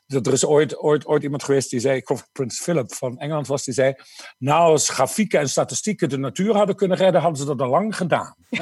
er 0.05 0.33
is 0.33 0.45
ooit, 0.45 0.77
ooit, 0.77 1.05
ooit 1.05 1.23
iemand 1.23 1.43
geweest 1.43 1.69
die 1.69 1.79
zei, 1.79 1.97
ik 1.97 2.07
geloof 2.07 2.31
Prins 2.31 2.59
Philip 2.59 2.93
van 2.93 3.17
Engeland 3.17 3.47
was, 3.47 3.63
die 3.63 3.73
zei, 3.73 3.93
nou 4.37 4.71
als 4.71 4.89
grafieken 4.89 5.39
en 5.39 5.49
statistieken 5.49 6.09
de 6.09 6.17
natuur 6.17 6.55
hadden 6.55 6.75
kunnen 6.75 6.97
redden, 6.97 7.21
hadden 7.21 7.39
ze 7.39 7.45
dat 7.45 7.61
al 7.61 7.69
lang 7.69 7.95
gedaan. 7.95 8.35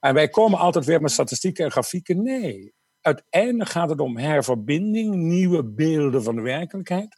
en 0.00 0.14
wij 0.14 0.28
komen 0.28 0.58
altijd 0.58 0.84
weer 0.84 1.00
met 1.00 1.10
statistieken 1.10 1.64
en 1.64 1.70
grafieken. 1.70 2.22
Nee, 2.22 2.74
uiteindelijk 3.00 3.70
gaat 3.70 3.90
het 3.90 4.00
om 4.00 4.18
herverbinding, 4.18 5.14
nieuwe 5.14 5.64
beelden 5.64 6.22
van 6.22 6.36
de 6.36 6.42
werkelijkheid. 6.42 7.16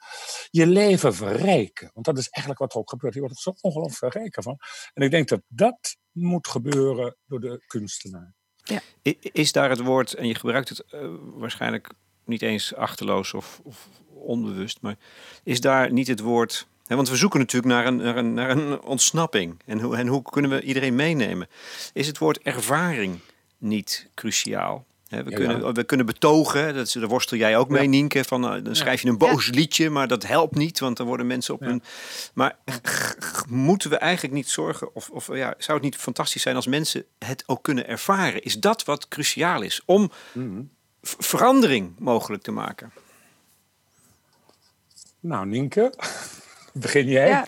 Je 0.51 0.67
leven 0.67 1.15
verrijken. 1.15 1.91
Want 1.95 2.07
dat 2.07 2.19
is 2.19 2.29
eigenlijk 2.29 2.65
wat 2.65 2.73
er 2.73 2.81
ook 2.81 2.91
gebeurt. 2.91 3.15
Je 3.15 3.21
wordt 3.21 3.35
er 3.35 3.43
zo 3.43 3.55
ongelooflijk 3.61 4.13
verrijken 4.13 4.43
van. 4.43 4.59
En 4.93 5.03
ik 5.03 5.11
denk 5.11 5.29
dat 5.29 5.43
dat 5.49 5.97
moet 6.13 6.49
gebeuren 6.49 7.17
door 7.27 7.41
de 7.41 7.63
kunstenaar. 7.67 8.35
Ja. 8.65 8.81
Is 9.21 9.53
daar 9.53 9.71
het 9.71 9.81
woord, 9.81 10.15
en 10.15 10.27
je 10.27 10.35
gebruikt 10.35 10.69
het 10.69 10.85
uh, 10.95 11.01
waarschijnlijk 11.21 11.93
niet 12.25 12.43
eens 12.43 12.75
achterloos 12.75 13.35
of, 13.35 13.61
of, 13.65 13.89
onbewust, 14.15 14.81
maar 14.81 14.97
is 15.45 15.61
daar 15.61 15.93
niet 15.93 16.07
het 16.07 16.21
woord. 16.21 16.67
Hè, 16.87 16.97
want 16.97 17.09
we 17.09 17.17
zoeken 17.17 17.39
natuurlijk 17.39 17.73
naar 17.73 17.87
een, 17.87 17.97
naar 17.97 18.17
een, 18.17 18.35
naar 18.35 18.51
een 18.51 18.83
ontsnapping. 18.83 19.61
En 19.65 19.81
hoe, 19.81 19.97
en 19.97 20.07
hoe 20.07 20.23
kunnen 20.23 20.51
we 20.51 20.63
iedereen 20.63 20.95
meenemen? 20.95 21.49
Is 21.93 22.07
het 22.07 22.19
woord 22.19 22.39
ervaring 22.39 23.19
niet 23.59 24.11
cruciaal? 24.15 24.87
We, 25.11 25.33
kunnen, 25.33 25.75
we 25.75 25.85
kunnen 25.85 26.07
betogen, 26.07 26.75
dat, 26.75 26.93
daar 26.93 27.09
worstel 27.09 27.39
jij 27.39 27.57
ook 27.57 27.69
mee, 27.69 27.89
Nienke. 27.89 28.25
Van, 28.25 28.57
uh, 28.57 28.65
dan 28.65 28.77
schrijf 28.77 29.03
je 29.03 29.09
een 29.09 29.19
boos 29.19 29.51
liedje, 29.51 29.91
maar 29.91 30.09
dat 30.09 30.27
helpt 30.27 30.55
niet, 30.55 30.79
want 30.79 30.97
dan 30.97 31.07
worden 31.07 31.27
mensen 31.27 31.55
op 31.55 31.61
hun. 31.61 31.83
Maar 32.35 32.59
moeten 33.49 33.91
we 33.91 33.97
eigenlijk 33.97 34.35
niet 34.35 34.49
zorgen, 34.49 34.95
of, 34.95 35.11
of 35.11 35.37
ja, 35.37 35.55
zou 35.59 35.79
het 35.79 35.83
niet 35.83 35.97
fantastisch 35.97 36.43
zijn 36.43 36.57
als 36.57 36.67
mensen 36.67 37.05
het 37.19 37.43
ook 37.47 37.63
kunnen 37.63 37.89
ervaren? 37.89 38.43
Is 38.43 38.61
dat 38.61 38.85
wat 38.85 39.09
cruciaal 39.09 39.63
is 39.63 39.83
om 39.85 40.11
mhm. 40.33 40.63
verandering 41.03 41.99
mogelijk 41.99 42.43
te 42.43 42.53
maken? 42.53 42.93
Nou, 45.21 45.47
Nienke, 45.47 45.95
begin 46.73 47.07
jij? 47.07 47.29
Ja, 47.29 47.47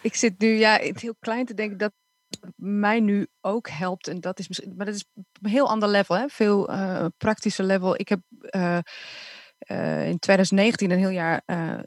ik 0.00 0.14
zit 0.14 0.38
nu 0.38 0.48
ja, 0.48 0.78
heel 0.80 1.16
klein 1.20 1.46
te 1.46 1.54
denken 1.54 1.78
dat 1.78 1.92
mij 2.60 3.00
nu 3.00 3.26
ook 3.40 3.68
helpt, 3.68 4.08
en 4.08 4.20
dat 4.20 4.38
is 4.38 4.48
misschien, 4.48 4.74
maar 4.76 4.86
dat 4.86 4.94
is 4.94 5.04
een 5.14 5.50
heel 5.50 5.68
ander 5.68 5.88
level, 5.88 6.16
hè? 6.16 6.28
veel 6.28 6.70
uh, 6.70 7.06
praktischer 7.16 7.64
level. 7.64 8.00
Ik 8.00 8.08
heb 8.08 8.20
uh, 8.30 8.78
uh, 9.70 10.08
in 10.08 10.18
2019 10.18 10.90
een 10.90 10.98
heel 10.98 11.08
jaar 11.08 11.42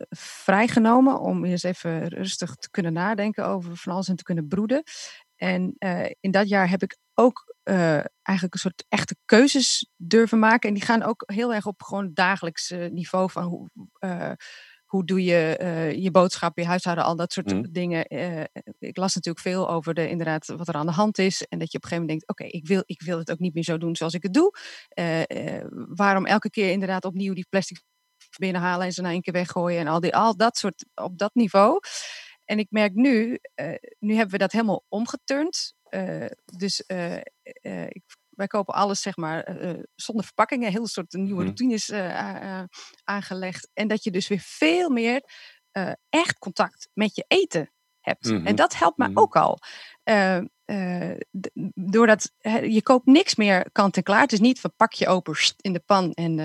vrijgenomen 0.09 1.19
om 1.19 1.45
eens 1.45 1.63
even 1.63 2.07
rustig 2.07 2.55
te 2.55 2.69
kunnen 2.69 2.93
nadenken 2.93 3.47
over 3.47 3.77
van 3.77 3.93
alles 3.93 4.07
en 4.07 4.15
te 4.15 4.23
kunnen 4.23 4.47
broeden. 4.47 4.83
En 5.35 5.75
in 6.19 6.31
dat 6.31 6.49
jaar 6.49 6.69
heb 6.69 6.83
ik 6.83 6.97
ook 7.13 7.55
eigenlijk 8.21 8.53
een 8.53 8.59
soort 8.59 8.85
echte 8.89 9.15
keuzes 9.25 9.89
durven 9.97 10.39
maken. 10.39 10.69
En 10.69 10.75
die 10.75 10.83
gaan 10.83 11.03
ook 11.03 11.23
heel 11.25 11.53
erg 11.53 11.65
op 11.65 11.83
gewoon 11.83 12.11
dagelijks 12.13 12.73
niveau 12.91 13.31
van 13.31 13.43
hoe 13.43 13.69
hoe 14.93 15.05
doe 15.05 15.23
je 15.23 15.59
uh, 15.61 16.03
je 16.03 16.11
boodschap, 16.11 16.57
je 16.57 16.65
huishouden, 16.65 17.03
al 17.03 17.15
dat 17.15 17.33
soort 17.33 17.53
mm. 17.53 17.71
dingen. 17.71 18.13
Uh, 18.13 18.43
ik 18.79 18.97
las 18.97 19.15
natuurlijk 19.15 19.45
veel 19.45 19.69
over 19.69 19.93
de, 19.93 20.09
inderdaad 20.09 20.45
wat 20.45 20.67
er 20.67 20.73
aan 20.73 20.85
de 20.85 20.91
hand 20.91 21.17
is. 21.17 21.45
En 21.47 21.59
dat 21.59 21.71
je 21.71 21.77
op 21.77 21.83
een 21.83 21.89
gegeven 21.89 22.07
moment 22.07 22.09
denkt, 22.09 22.29
oké, 22.29 22.43
okay, 22.43 22.59
ik, 22.59 22.67
wil, 22.67 22.83
ik 22.85 23.01
wil 23.01 23.17
het 23.17 23.31
ook 23.31 23.39
niet 23.39 23.53
meer 23.53 23.63
zo 23.63 23.77
doen 23.77 23.95
zoals 23.95 24.13
ik 24.13 24.23
het 24.23 24.33
doe. 24.33 24.57
Uh, 24.99 25.21
waarom 25.87 26.25
elke 26.25 26.49
keer 26.49 26.71
inderdaad 26.71 27.05
opnieuw 27.05 27.33
die 27.33 27.45
plastic 27.49 27.81
binnenhalen 28.37 28.85
en 28.85 28.91
ze 28.91 29.01
na 29.01 29.09
één 29.09 29.21
keer 29.21 29.33
weggooien 29.33 29.79
en 29.79 29.87
al, 29.87 29.99
die, 29.99 30.15
al 30.15 30.37
dat 30.37 30.57
soort, 30.57 30.85
op 30.95 31.17
dat 31.17 31.33
niveau. 31.33 31.79
En 32.45 32.59
ik 32.59 32.67
merk 32.69 32.93
nu, 32.93 33.39
nu 33.99 34.13
hebben 34.13 34.31
we 34.31 34.37
dat 34.37 34.51
helemaal 34.51 34.83
omgeturnd. 34.87 35.73
dus 36.45 36.83
ik 37.89 38.03
wij 38.35 38.47
kopen 38.47 38.73
alles 38.73 39.01
zeg 39.01 39.15
maar 39.15 39.61
uh, 39.61 39.83
zonder 39.95 40.25
verpakkingen, 40.25 40.71
heel 40.71 40.87
soort 40.87 41.13
nieuwe 41.13 41.33
mhm. 41.33 41.43
routines 41.43 41.89
uh, 41.89 42.63
aangelegd. 43.03 43.69
En 43.73 43.87
dat 43.87 44.03
je 44.03 44.11
dus 44.11 44.27
weer 44.27 44.41
veel 44.43 44.89
meer 44.89 45.23
echt 46.09 46.39
contact 46.39 46.89
met 46.93 47.15
je 47.15 47.25
eten 47.27 47.71
hebt. 47.99 48.29
En 48.29 48.41
mhm. 48.41 48.55
dat 48.55 48.75
helpt 48.75 48.97
mij 48.97 49.07
mhm. 49.07 49.19
ook 49.19 49.35
al. 49.35 49.59
doordat 51.73 52.31
je 52.61 52.81
koopt 52.83 53.05
niks 53.05 53.35
meer 53.35 53.71
kant 53.71 53.97
en 53.97 54.03
klaar. 54.03 54.21
Het 54.21 54.31
is 54.31 54.39
niet 54.39 54.59
van 54.59 54.73
pak 54.75 54.93
je 54.93 55.07
open 55.07 55.35
in 55.57 55.73
de 55.73 55.79
pan 55.79 56.11
en 56.11 56.37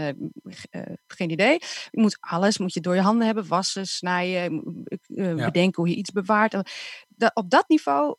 geen 1.06 1.30
idee. 1.30 1.58
Je 1.90 2.00
moet 2.00 2.16
alles 2.20 2.58
moet 2.58 2.74
je 2.74 2.80
door 2.80 2.94
je 2.94 3.00
handen 3.00 3.26
hebben, 3.26 3.48
wassen, 3.48 3.86
snijden, 3.86 4.62
bedenken 5.36 5.82
hoe 5.82 5.88
je 5.88 5.96
iets 5.96 6.12
bewaart. 6.12 6.54
op 7.32 7.50
dat 7.50 7.68
niveau 7.68 8.16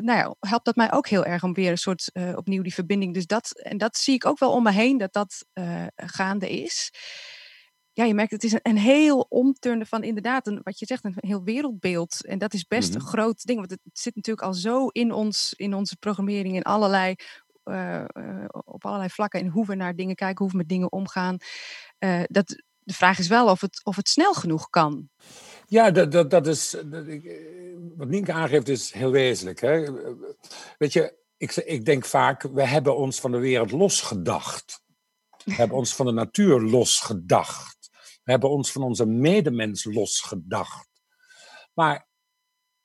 nou 0.00 0.18
ja, 0.18 0.34
helpt 0.40 0.64
dat 0.64 0.76
mij 0.76 0.92
ook 0.92 1.08
heel 1.08 1.24
erg 1.24 1.42
om 1.42 1.54
weer 1.54 1.70
een 1.70 1.78
soort 1.78 2.10
uh, 2.12 2.36
opnieuw 2.36 2.62
die 2.62 2.74
verbinding. 2.74 3.14
Dus 3.14 3.26
dat, 3.26 3.50
en 3.50 3.78
dat 3.78 3.96
zie 3.96 4.14
ik 4.14 4.26
ook 4.26 4.38
wel 4.38 4.52
om 4.52 4.62
me 4.62 4.72
heen 4.72 4.98
dat 4.98 5.12
dat 5.12 5.44
uh, 5.54 5.86
gaande 5.96 6.50
is. 6.62 6.92
Ja, 7.92 8.04
je 8.04 8.14
merkt, 8.14 8.30
het 8.30 8.44
is 8.44 8.52
een, 8.52 8.60
een 8.62 8.78
heel 8.78 9.26
omturnen 9.28 9.86
van 9.86 10.02
inderdaad, 10.02 10.46
een, 10.46 10.60
wat 10.62 10.78
je 10.78 10.86
zegt, 10.86 11.04
een 11.04 11.14
heel 11.16 11.44
wereldbeeld. 11.44 12.24
En 12.24 12.38
dat 12.38 12.54
is 12.54 12.66
best 12.66 12.88
mm 12.88 12.94
-hmm. 12.94 13.04
een 13.04 13.12
groot 13.12 13.44
ding, 13.44 13.58
want 13.58 13.70
het 13.70 13.80
zit 13.92 14.14
natuurlijk 14.14 14.46
al 14.46 14.54
zo 14.54 14.86
in, 14.86 15.12
ons, 15.12 15.54
in 15.56 15.74
onze 15.74 15.96
programmering 15.96 16.54
in 16.54 16.62
allerlei 16.62 17.14
op 18.50 18.84
allerlei 18.84 19.10
vlakken 19.10 19.40
en 19.40 19.48
hoe 19.48 19.66
we 19.66 19.74
naar 19.74 19.96
dingen 19.96 20.14
kijken, 20.14 20.42
hoe 20.42 20.52
we 20.52 20.56
met 20.56 20.68
dingen 20.68 20.92
omgaan. 20.92 21.36
dat, 22.26 22.62
de 22.84 22.94
vraag 22.94 23.18
is 23.18 23.28
wel 23.28 23.48
of 23.48 23.60
het, 23.60 23.80
of 23.84 23.96
het 23.96 24.08
snel 24.08 24.34
genoeg 24.34 24.70
kan. 24.70 25.08
Ja, 25.66 25.90
dat, 25.90 26.12
dat, 26.12 26.30
dat 26.30 26.46
is. 26.46 26.76
Wat 27.96 28.08
Nienke 28.08 28.32
aangeeft 28.32 28.68
is 28.68 28.92
heel 28.92 29.10
wezenlijk. 29.10 29.60
Hè? 29.60 29.92
Weet 30.78 30.92
je, 30.92 31.22
ik, 31.36 31.56
ik 31.56 31.84
denk 31.84 32.04
vaak, 32.04 32.42
we 32.42 32.66
hebben 32.66 32.96
ons 32.96 33.20
van 33.20 33.32
de 33.32 33.38
wereld 33.38 33.70
losgedacht. 33.70 34.82
We 35.44 35.54
hebben 35.60 35.76
ons 35.76 35.94
van 35.94 36.06
de 36.06 36.12
natuur 36.12 36.60
losgedacht. 36.60 37.90
We 38.24 38.30
hebben 38.30 38.50
ons 38.50 38.72
van 38.72 38.82
onze 38.82 39.06
medemens 39.06 39.84
losgedacht. 39.84 40.88
Maar 41.74 42.08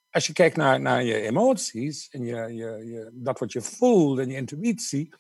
als 0.10 0.28
je 0.28 0.34
kijkt 0.34 0.55
naar, 0.55 0.82
naar 0.82 1.03
je 1.03 1.22
emoties 1.22 2.10
en 2.10 2.24
je, 2.24 2.36
je, 2.36 2.86
je, 2.86 3.12
dat 3.14 3.39
wat 3.39 3.51
je 3.51 3.62
voelt 3.62 4.20
en 4.20 4.30
je 4.30 4.36
intuïtie, 4.36 5.14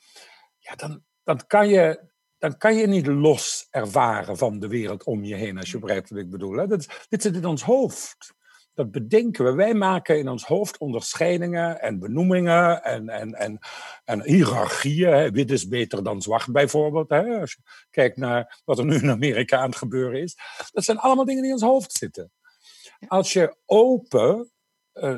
ja, 0.57 0.75
dan, 0.75 1.03
dan, 1.23 1.47
kan 1.47 1.69
je, 1.69 2.09
dan 2.37 2.57
kan 2.57 2.75
je 2.75 2.87
niet 2.87 3.07
los 3.07 3.67
ervaren 3.69 4.37
van 4.37 4.59
de 4.59 4.67
wereld 4.67 5.03
om 5.03 5.23
je 5.23 5.35
heen, 5.35 5.57
als 5.57 5.71
je 5.71 5.79
begrijpt 5.79 6.09
wat 6.09 6.19
ik 6.19 6.29
bedoel. 6.29 6.57
Hè? 6.57 6.67
Dat, 6.67 7.05
dit 7.09 7.21
zit 7.21 7.35
in 7.35 7.45
ons 7.45 7.63
hoofd 7.63 8.37
dat 8.79 8.91
bedenken 8.91 9.45
we. 9.45 9.51
Wij 9.51 9.73
maken 9.73 10.19
in 10.19 10.29
ons 10.29 10.45
hoofd 10.45 10.77
onderscheidingen 10.77 11.81
en 11.81 11.99
benoemingen 11.99 12.83
en, 12.83 13.09
en, 13.09 13.33
en, 13.33 13.59
en 14.05 14.23
hiërarchieën. 14.23 15.13
Hè. 15.13 15.31
Wit 15.31 15.51
is 15.51 15.67
beter 15.67 16.03
dan 16.03 16.21
zwart 16.21 16.51
bijvoorbeeld. 16.51 17.09
Hè. 17.09 17.39
Als 17.39 17.51
je 17.51 17.61
kijkt 17.89 18.17
naar 18.17 18.61
wat 18.65 18.79
er 18.79 18.85
nu 18.85 18.95
in 18.95 19.09
Amerika 19.09 19.57
aan 19.57 19.69
het 19.69 19.77
gebeuren 19.77 20.21
is. 20.21 20.37
Dat 20.71 20.83
zijn 20.83 20.97
allemaal 20.97 21.25
dingen 21.25 21.41
die 21.41 21.51
in 21.51 21.57
ons 21.57 21.67
hoofd 21.67 21.91
zitten. 21.91 22.31
Als 23.07 23.33
je 23.33 23.55
open 23.65 24.51
uh, 24.93 25.17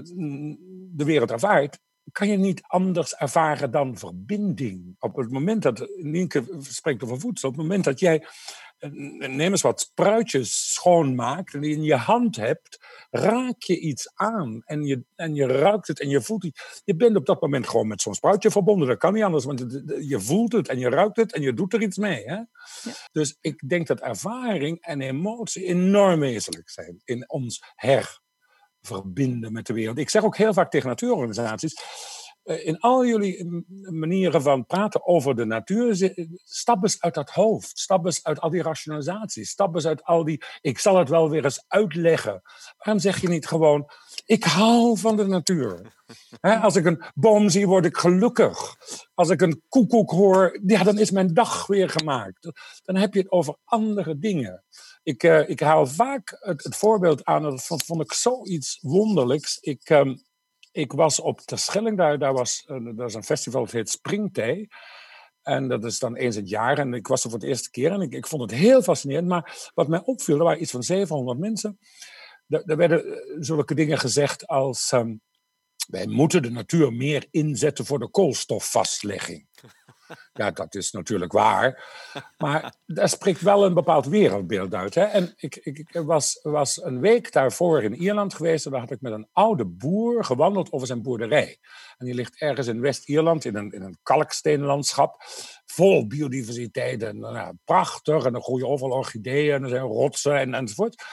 de 0.91 1.03
wereld 1.03 1.31
ervaart, 1.31 1.79
kan 2.11 2.27
je 2.27 2.37
niet 2.37 2.61
anders 2.67 3.15
ervaren 3.15 3.71
dan 3.71 3.97
verbinding. 3.97 4.95
Op 4.99 5.15
het 5.15 5.31
moment 5.31 5.61
dat, 5.61 5.87
Nienke 5.95 6.57
spreekt 6.59 7.03
over 7.03 7.19
voedsel, 7.19 7.49
op 7.49 7.55
het 7.55 7.63
moment 7.63 7.83
dat 7.83 7.99
jij, 7.99 8.19
eh, 8.19 8.27
neem 8.89 9.51
eens 9.51 9.61
wat 9.61 9.81
spruitjes 9.81 10.73
schoonmaakt 10.73 11.53
en 11.53 11.61
die 11.61 11.75
in 11.75 11.83
je 11.83 11.95
hand 11.95 12.35
hebt, 12.35 12.85
raak 13.09 13.61
je 13.61 13.79
iets 13.79 14.11
aan 14.15 14.61
en 14.65 14.85
je, 14.85 15.03
en 15.15 15.35
je 15.35 15.45
ruikt 15.45 15.87
het 15.87 15.99
en 15.99 16.09
je 16.09 16.21
voelt 16.21 16.43
het. 16.43 16.81
Je 16.85 16.95
bent 16.95 17.15
op 17.15 17.25
dat 17.25 17.41
moment 17.41 17.67
gewoon 17.67 17.87
met 17.87 18.01
zo'n 18.01 18.13
spruitje 18.13 18.51
verbonden. 18.51 18.87
Dat 18.87 18.97
kan 18.97 19.13
niet 19.13 19.23
anders, 19.23 19.45
want 19.45 19.59
je 19.99 20.19
voelt 20.19 20.51
het 20.51 20.67
en 20.67 20.79
je 20.79 20.89
ruikt 20.89 21.15
het 21.15 21.33
en 21.33 21.41
je 21.41 21.53
doet 21.53 21.73
er 21.73 21.81
iets 21.81 21.97
mee. 21.97 22.23
Hè? 22.23 22.35
Ja. 22.35 22.47
Dus 23.11 23.37
ik 23.41 23.69
denk 23.69 23.87
dat 23.87 23.99
ervaring 23.99 24.81
en 24.81 25.01
emotie 25.01 25.65
enorm 25.65 26.19
wezenlijk 26.19 26.69
zijn 26.69 27.01
in 27.03 27.29
ons 27.29 27.63
her 27.75 28.19
verbinden 28.81 29.51
met 29.51 29.67
de 29.67 29.73
wereld. 29.73 29.97
Ik 29.97 30.09
zeg 30.09 30.23
ook 30.23 30.37
heel 30.37 30.53
vaak 30.53 30.71
tegen 30.71 30.89
natuurorganisaties. 30.89 31.81
Eh, 32.43 32.65
in 32.65 32.79
al 32.79 33.05
jullie 33.05 33.63
manieren 33.81 34.41
van 34.41 34.65
praten 34.65 35.05
over 35.05 35.35
de 35.35 35.45
natuur, 35.45 36.13
stap 36.43 36.83
eens 36.83 37.01
uit 37.01 37.13
dat 37.13 37.29
hoofd. 37.29 37.79
Stap 37.79 38.05
eens 38.05 38.23
uit 38.23 38.41
al 38.41 38.49
die 38.49 38.61
rationalisaties. 38.61 39.49
Stap 39.49 39.75
eens 39.75 39.85
uit 39.85 40.03
al 40.03 40.23
die. 40.23 40.43
Ik 40.61 40.79
zal 40.79 40.97
het 40.97 41.09
wel 41.09 41.29
weer 41.29 41.43
eens 41.43 41.63
uitleggen. 41.67 42.41
Waarom 42.77 43.01
zeg 43.01 43.21
je 43.21 43.27
niet 43.27 43.47
gewoon. 43.47 43.89
Ik 44.25 44.43
hou 44.43 44.97
van 44.97 45.17
de 45.17 45.27
natuur. 45.27 45.99
als 46.61 46.75
ik 46.75 46.85
een 46.85 47.03
boom 47.13 47.49
zie, 47.49 47.67
word 47.67 47.85
ik 47.85 47.97
gelukkig. 47.97 48.75
Als 49.13 49.29
ik 49.29 49.41
een 49.41 49.61
koekoek 49.69 50.11
hoor, 50.11 50.59
ja, 50.65 50.83
dan 50.83 50.99
is 50.99 51.11
mijn 51.11 51.33
dag 51.33 51.67
weer 51.67 51.89
gemaakt. 51.89 52.51
Dan 52.83 52.95
heb 52.95 53.13
je 53.13 53.19
het 53.19 53.31
over 53.31 53.55
andere 53.63 54.19
dingen. 54.19 54.63
Ik, 55.03 55.23
uh, 55.23 55.49
ik 55.49 55.59
haal 55.59 55.87
vaak 55.87 56.37
het, 56.39 56.63
het, 56.63 56.75
voorbeeld 56.75 57.25
aan, 57.25 57.41
dat 57.41 57.63
vond, 57.63 57.83
vond 57.83 58.01
ik 58.01 58.13
zoiets 58.13 58.77
wonderlijks. 58.81 59.57
Ik, 59.59 59.89
um, 59.89 60.21
ik 60.71 60.91
was 60.91 61.19
op 61.19 61.39
Terschelling, 61.39 61.97
daar, 61.97 62.19
daar, 62.19 62.33
was, 62.33 62.65
uh, 62.67 62.95
daar 62.95 63.07
is 63.07 63.13
een 63.13 63.23
festival, 63.23 63.61
het 63.61 63.71
heet 63.71 63.89
Springtij. 63.89 64.69
En 65.41 65.67
dat 65.67 65.85
is 65.85 65.99
dan 65.99 66.15
eens 66.15 66.35
het 66.35 66.49
jaar. 66.49 66.77
En 66.77 66.93
ik 66.93 67.07
was 67.07 67.23
er 67.23 67.29
voor 67.29 67.39
de 67.39 67.47
eerste 67.47 67.69
keer 67.69 67.91
en 67.91 68.01
ik, 68.01 68.13
ik 68.13 68.27
vond 68.27 68.41
het 68.41 68.59
heel 68.59 68.81
fascinerend. 68.81 69.27
Maar 69.27 69.71
wat 69.73 69.87
mij 69.87 70.01
opviel, 70.03 70.37
er 70.37 70.43
waren 70.43 70.61
iets 70.61 70.71
van 70.71 70.83
700 70.83 71.39
mensen. 71.39 71.79
Er, 72.47 72.77
werden 72.77 73.05
eh, 73.05 73.37
zulke 73.39 73.75
dingen 73.75 73.97
gezegd 73.97 74.47
als... 74.47 74.91
Um, 74.91 75.21
wij 75.87 76.07
moeten 76.07 76.41
de 76.41 76.51
natuur 76.51 76.93
meer 76.93 77.27
inzetten 77.31 77.85
voor 77.85 77.99
de 77.99 78.09
koolstofvastlegging. 78.09 79.47
Ja, 80.33 80.51
dat 80.51 80.75
is 80.75 80.91
natuurlijk 80.91 81.31
waar. 81.31 81.83
Maar 82.37 82.75
daar 82.85 83.09
spreekt 83.09 83.41
wel 83.41 83.65
een 83.65 83.73
bepaald 83.73 84.05
wereldbeeld 84.05 84.73
uit. 84.73 84.95
Hè? 84.95 85.03
En 85.03 85.33
ik, 85.35 85.55
ik, 85.55 85.89
was, 85.91 86.39
was 86.43 86.83
een 86.83 86.99
week 86.99 87.31
daarvoor 87.31 87.83
in 87.83 87.95
Ierland 87.95 88.33
geweest. 88.33 88.65
En 88.65 88.71
daar 88.71 88.79
had 88.79 88.91
ik 88.91 89.01
met 89.01 89.13
een 89.13 89.27
oude 89.31 89.65
boer 89.65 90.23
gewandeld 90.23 90.71
over 90.71 90.87
zijn 90.87 91.01
boerderij. 91.01 91.57
En 91.97 92.05
die 92.05 92.15
ligt 92.15 92.39
ergens 92.41 92.67
in 92.67 92.81
West-Ierland 92.81 93.45
in 93.45 93.55
een, 93.55 93.71
in 93.71 93.81
een 93.81 93.97
kalksteenlandschap. 94.03 95.23
Vol 95.65 96.07
biodiversiteit 96.07 97.03
en 97.03 97.19
nou, 97.19 97.55
prachtig. 97.63 98.25
En 98.25 98.35
er 98.35 98.41
groeien 98.41 98.67
overal 98.67 98.97
orchideeën 98.97 99.53
en 99.53 99.63
er 99.63 99.69
zijn 99.69 99.81
rotsen 99.81 100.39
en, 100.39 100.53
enzovoort. 100.53 101.03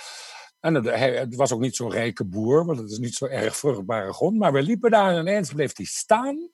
En 0.60 0.74
het, 0.74 0.98
het 1.18 1.34
was 1.34 1.52
ook 1.52 1.60
niet 1.60 1.76
zo'n 1.76 1.90
rijke 1.90 2.24
boer, 2.24 2.64
want 2.64 2.78
het 2.78 2.90
is 2.90 2.98
niet 2.98 3.14
zo 3.14 3.26
erg 3.26 3.56
vruchtbare 3.56 4.12
grond. 4.12 4.38
Maar 4.38 4.52
we 4.52 4.62
liepen 4.62 4.90
daar 4.90 5.12
en 5.12 5.20
ineens 5.20 5.52
bleef 5.52 5.76
hij 5.76 5.86
staan. 5.86 6.50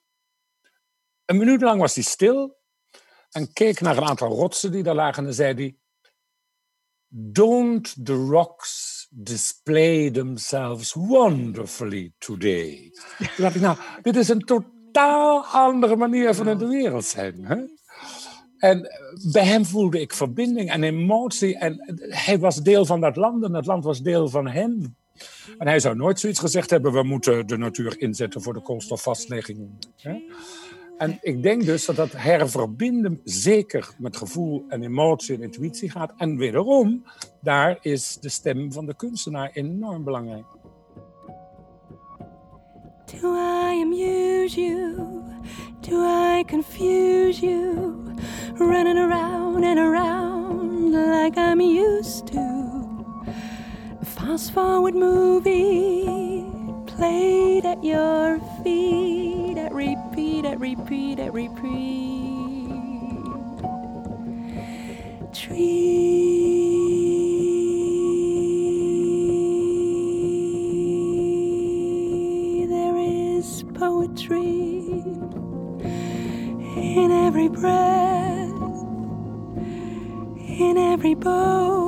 Een 1.25 1.37
minuut 1.37 1.61
lang 1.61 1.79
was 1.79 1.95
hij 1.95 2.03
stil 2.03 2.57
en 3.31 3.53
keek 3.53 3.81
naar 3.81 3.97
een 3.97 4.07
aantal 4.07 4.29
rotsen 4.29 4.71
die 4.71 4.83
daar 4.83 4.95
lagen 4.95 5.25
en 5.25 5.33
zei 5.33 5.53
hij: 5.53 5.77
Don't 7.07 8.05
the 8.05 8.13
rocks 8.13 9.07
display 9.09 10.11
themselves 10.11 10.93
wonderfully 10.93 12.13
today? 12.17 12.91
Toen 13.17 13.29
dacht 13.37 13.59
nou, 13.59 13.77
dit 14.01 14.15
is 14.15 14.29
een 14.29 14.39
totaal 14.39 15.45
andere 15.45 15.95
manier 15.95 16.33
van 16.33 16.47
in 16.47 16.57
de 16.57 16.67
wereld 16.67 17.05
zijn. 17.05 17.45
Hè? 17.45 17.63
En 18.57 18.89
bij 19.31 19.45
hem 19.45 19.65
voelde 19.65 19.99
ik 20.01 20.13
verbinding 20.13 20.71
en 20.71 20.83
emotie. 20.83 21.57
En 21.57 21.95
hij 22.09 22.39
was 22.39 22.63
deel 22.63 22.85
van 22.85 23.01
dat 23.01 23.15
land 23.15 23.43
en 23.43 23.51
dat 23.51 23.65
land 23.65 23.83
was 23.83 24.01
deel 24.01 24.29
van 24.29 24.47
hem. 24.47 24.95
En 25.57 25.67
hij 25.67 25.79
zou 25.79 25.95
nooit 25.95 26.19
zoiets 26.19 26.39
gezegd 26.39 26.69
hebben: 26.69 26.91
we 26.91 27.03
moeten 27.03 27.47
de 27.47 27.57
natuur 27.57 27.99
inzetten 27.99 28.41
voor 28.41 28.53
de 28.53 28.61
koolstofvastlegging. 28.61 29.69
Hè? 29.97 30.19
En 30.97 31.17
ik 31.21 31.43
denk 31.43 31.65
dus 31.65 31.85
dat 31.85 31.95
dat 31.95 32.11
herverbinden 32.11 33.19
zeker 33.23 33.95
met 33.97 34.17
gevoel 34.17 34.65
en 34.67 34.83
emotie 34.83 35.35
en 35.35 35.41
intuïtie 35.41 35.89
gaat. 35.89 36.13
En 36.17 36.37
wederom, 36.37 37.03
daar 37.41 37.77
is 37.81 38.17
de 38.21 38.29
stem 38.29 38.71
van 38.71 38.85
de 38.85 38.95
kunstenaar 38.95 39.49
enorm 39.53 40.03
belangrijk. 40.03 40.45
Do 43.21 43.35
I 43.35 43.81
amuse 43.81 44.61
you? 44.61 44.95
Do 45.81 46.03
I 46.03 46.43
confuse 46.47 47.45
you? 47.45 48.13
Running 48.57 48.97
around 48.97 49.63
and 49.63 49.77
around 49.77 50.91
like 50.93 51.37
I'm 51.37 51.59
used 51.59 52.27
to. 52.27 52.65
Fast 54.03 54.51
forward 54.51 54.95
movie 54.95 56.43
played 56.85 57.65
at 57.65 57.83
your 57.83 58.39
feet, 58.63 59.57
at 59.57 59.73
repeat, 59.73 60.04
at 60.45 60.59
repeat, 60.59 61.19
at 61.19 61.33
repeat. 61.33 62.69
Tree, 65.33 66.35
there 72.69 72.97
is 72.97 73.63
poetry 73.73 74.93
in 76.77 77.11
every 77.11 77.49
breath, 77.49 78.49
in 80.37 80.77
every 80.77 81.15
bow, 81.15 81.84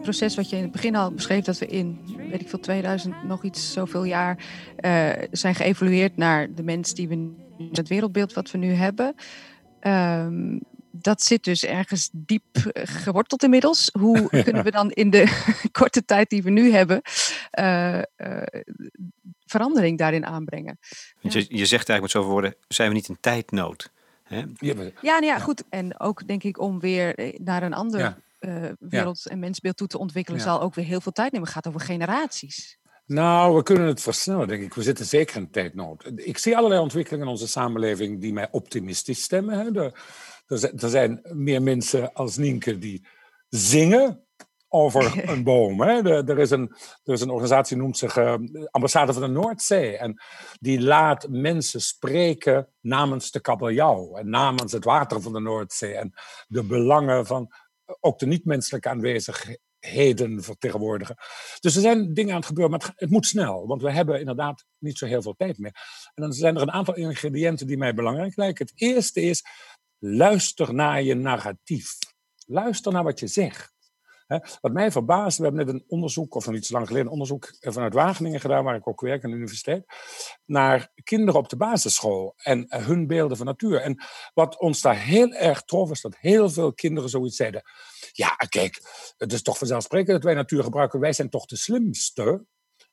proces 0.00 0.36
wat 0.36 0.50
je 0.50 0.56
in 0.56 0.62
het 0.62 0.72
begin 0.72 0.96
al 0.96 1.12
beschreef, 1.12 1.44
dat 1.44 1.58
we 1.58 1.66
in, 1.66 2.00
weet 2.30 2.40
ik 2.40 2.48
veel, 2.48 2.60
2000 2.60 3.24
nog 3.24 3.44
iets 3.44 3.72
zoveel 3.72 4.04
jaar 4.04 4.38
uh, 4.80 5.10
zijn 5.30 5.54
geëvolueerd 5.54 6.16
naar 6.16 6.54
de 6.54 6.62
mens 6.62 6.94
die 6.94 7.08
we, 7.08 7.30
het 7.72 7.88
wereldbeeld 7.88 8.32
wat 8.32 8.50
we 8.50 8.58
nu 8.58 8.72
hebben. 8.72 9.14
Um, 9.82 10.60
dat 10.92 11.22
zit 11.22 11.44
dus 11.44 11.64
ergens 11.64 12.08
diep 12.12 12.56
eh, 12.56 12.82
geworteld 12.86 13.42
inmiddels. 13.42 13.90
Hoe 13.98 14.28
kunnen 14.44 14.64
we 14.64 14.70
dan 14.70 14.90
in 14.90 15.10
de 15.10 15.48
korte 15.80 16.04
tijd 16.04 16.30
die 16.30 16.42
we 16.42 16.50
nu 16.50 16.72
hebben 16.72 17.00
uh, 17.58 17.96
uh, 17.96 18.02
verandering 19.46 19.98
daarin 19.98 20.26
aanbrengen? 20.26 20.78
Ja. 21.20 21.30
Je, 21.32 21.38
je 21.38 21.66
zegt 21.66 21.88
eigenlijk 21.88 22.00
met 22.00 22.10
zoveel 22.10 22.30
woorden, 22.30 22.54
zijn 22.68 22.88
we 22.88 22.94
niet 22.94 23.08
in 23.08 23.16
tijdnood? 23.20 23.90
Hè? 24.22 24.36
Ja, 24.58 24.74
nou 24.74 24.92
ja, 25.00 25.18
ja, 25.18 25.38
goed. 25.38 25.64
En 25.68 26.00
ook 26.00 26.26
denk 26.26 26.42
ik 26.42 26.60
om 26.60 26.80
weer 26.80 27.34
naar 27.38 27.62
een 27.62 27.74
ander 27.74 28.16
ja. 28.40 28.74
wereld- 28.78 29.26
en 29.26 29.38
mensbeeld 29.38 29.76
toe 29.76 29.86
te 29.86 29.98
ontwikkelen, 29.98 30.40
zal 30.40 30.60
ook 30.60 30.74
weer 30.74 30.84
heel 30.84 31.00
veel 31.00 31.12
tijd 31.12 31.32
nemen. 31.32 31.46
Het 31.46 31.56
gaat 31.56 31.68
over 31.68 31.80
generaties. 31.80 32.78
Nou, 33.06 33.56
we 33.56 33.62
kunnen 33.62 33.86
het 33.86 34.02
versnellen, 34.02 34.48
denk 34.48 34.62
ik. 34.62 34.74
We 34.74 34.82
zitten 34.82 35.04
zeker 35.04 35.36
in 35.36 35.50
tijdnood. 35.50 36.10
Ik 36.14 36.38
zie 36.38 36.56
allerlei 36.56 36.80
ontwikkelingen 36.80 37.26
in 37.26 37.32
onze 37.32 37.48
samenleving 37.48 38.20
die 38.20 38.32
mij 38.32 38.48
optimistisch 38.50 39.22
stemmen. 39.22 39.58
Hè. 39.58 39.70
De, 39.70 39.92
er 40.76 40.88
zijn 40.88 41.20
meer 41.22 41.62
mensen 41.62 42.12
als 42.12 42.36
Nienke 42.36 42.78
die 42.78 43.06
zingen 43.48 44.24
over 44.68 45.12
een 45.30 45.44
boom. 45.44 45.80
Hè. 45.80 46.22
Er, 46.28 46.38
is 46.38 46.50
een, 46.50 46.76
er 47.04 47.12
is 47.12 47.20
een 47.20 47.30
organisatie 47.30 47.74
die 47.74 47.84
noemt 47.84 47.98
zich 47.98 48.16
uh, 48.16 48.34
Ambassade 48.70 49.12
van 49.12 49.22
de 49.22 49.28
Noordzee. 49.28 49.96
En 49.96 50.22
die 50.60 50.80
laat 50.80 51.28
mensen 51.28 51.80
spreken 51.80 52.68
namens 52.80 53.30
de 53.30 53.40
kabeljauw 53.40 54.16
en 54.16 54.28
namens 54.28 54.72
het 54.72 54.84
water 54.84 55.20
van 55.20 55.32
de 55.32 55.40
Noordzee. 55.40 55.94
En 55.94 56.14
de 56.48 56.62
belangen 56.62 57.26
van 57.26 57.52
ook 58.00 58.18
de 58.18 58.26
niet-menselijke 58.26 58.88
aanwezigheden 58.88 60.42
vertegenwoordigen. 60.42 61.16
Dus 61.60 61.74
er 61.74 61.80
zijn 61.80 62.14
dingen 62.14 62.30
aan 62.30 62.38
het 62.38 62.46
gebeuren, 62.46 62.70
maar 62.78 62.86
het, 62.86 62.92
het, 62.96 63.10
moet 63.10 63.26
snel. 63.26 63.66
Want 63.66 63.82
we 63.82 63.92
hebben 63.92 64.18
inderdaad 64.18 64.64
niet 64.78 64.98
zo 64.98 65.06
heel 65.06 65.22
veel 65.22 65.34
tijd 65.34 65.58
meer. 65.58 65.72
En 66.14 66.22
dan 66.22 66.32
zijn 66.32 66.56
er 66.56 66.62
een 66.62 66.72
aantal 66.72 66.96
ingrediënten 66.96 67.66
die 67.66 67.78
mij 67.78 67.94
belangrijk 67.94 68.36
lijken. 68.36 68.66
Het 68.66 68.80
eerste 68.80 69.20
is 69.20 69.42
Luister 70.02 70.74
naar 70.74 71.02
je 71.02 71.14
narratief. 71.14 71.98
Luister 72.46 72.92
naar 72.92 73.04
wat 73.04 73.20
je 73.20 73.26
zegt. 73.26 73.74
Wat 74.60 74.72
mij 74.72 74.90
verbaast, 74.90 75.38
we 75.38 75.44
hebben 75.44 75.66
net 75.66 75.74
een 75.74 75.84
onderzoek, 75.88 76.34
of 76.34 76.46
een 76.46 76.54
iets 76.54 76.70
lang 76.70 76.86
geleden 76.86 77.06
een 77.06 77.12
onderzoek 77.12 77.56
vanuit 77.60 77.94
Wageningen 77.94 78.40
gedaan, 78.40 78.64
waar 78.64 78.74
ik 78.74 78.88
ook 78.88 79.00
werk 79.00 79.24
aan 79.24 79.30
de 79.30 79.36
universiteit, 79.36 79.84
naar 80.44 80.92
kinderen 81.04 81.40
op 81.40 81.48
de 81.48 81.56
basisschool 81.56 82.34
en 82.36 82.66
hun 82.68 83.06
beelden 83.06 83.36
van 83.36 83.46
natuur. 83.46 83.80
En 83.80 84.02
wat 84.34 84.60
ons 84.60 84.80
daar 84.80 84.98
heel 84.98 85.32
erg 85.32 85.62
trof, 85.62 85.90
is 85.90 86.00
dat 86.00 86.16
heel 86.16 86.50
veel 86.50 86.72
kinderen 86.72 87.10
zoiets 87.10 87.36
zeiden. 87.36 87.62
Ja, 88.12 88.36
kijk, 88.48 88.82
het 89.16 89.32
is 89.32 89.42
toch 89.42 89.58
vanzelfsprekend 89.58 90.12
dat 90.12 90.24
wij 90.24 90.34
natuur 90.34 90.62
gebruiken, 90.62 91.00
wij 91.00 91.12
zijn 91.12 91.30
toch 91.30 91.46
de 91.46 91.56
slimste. 91.56 92.44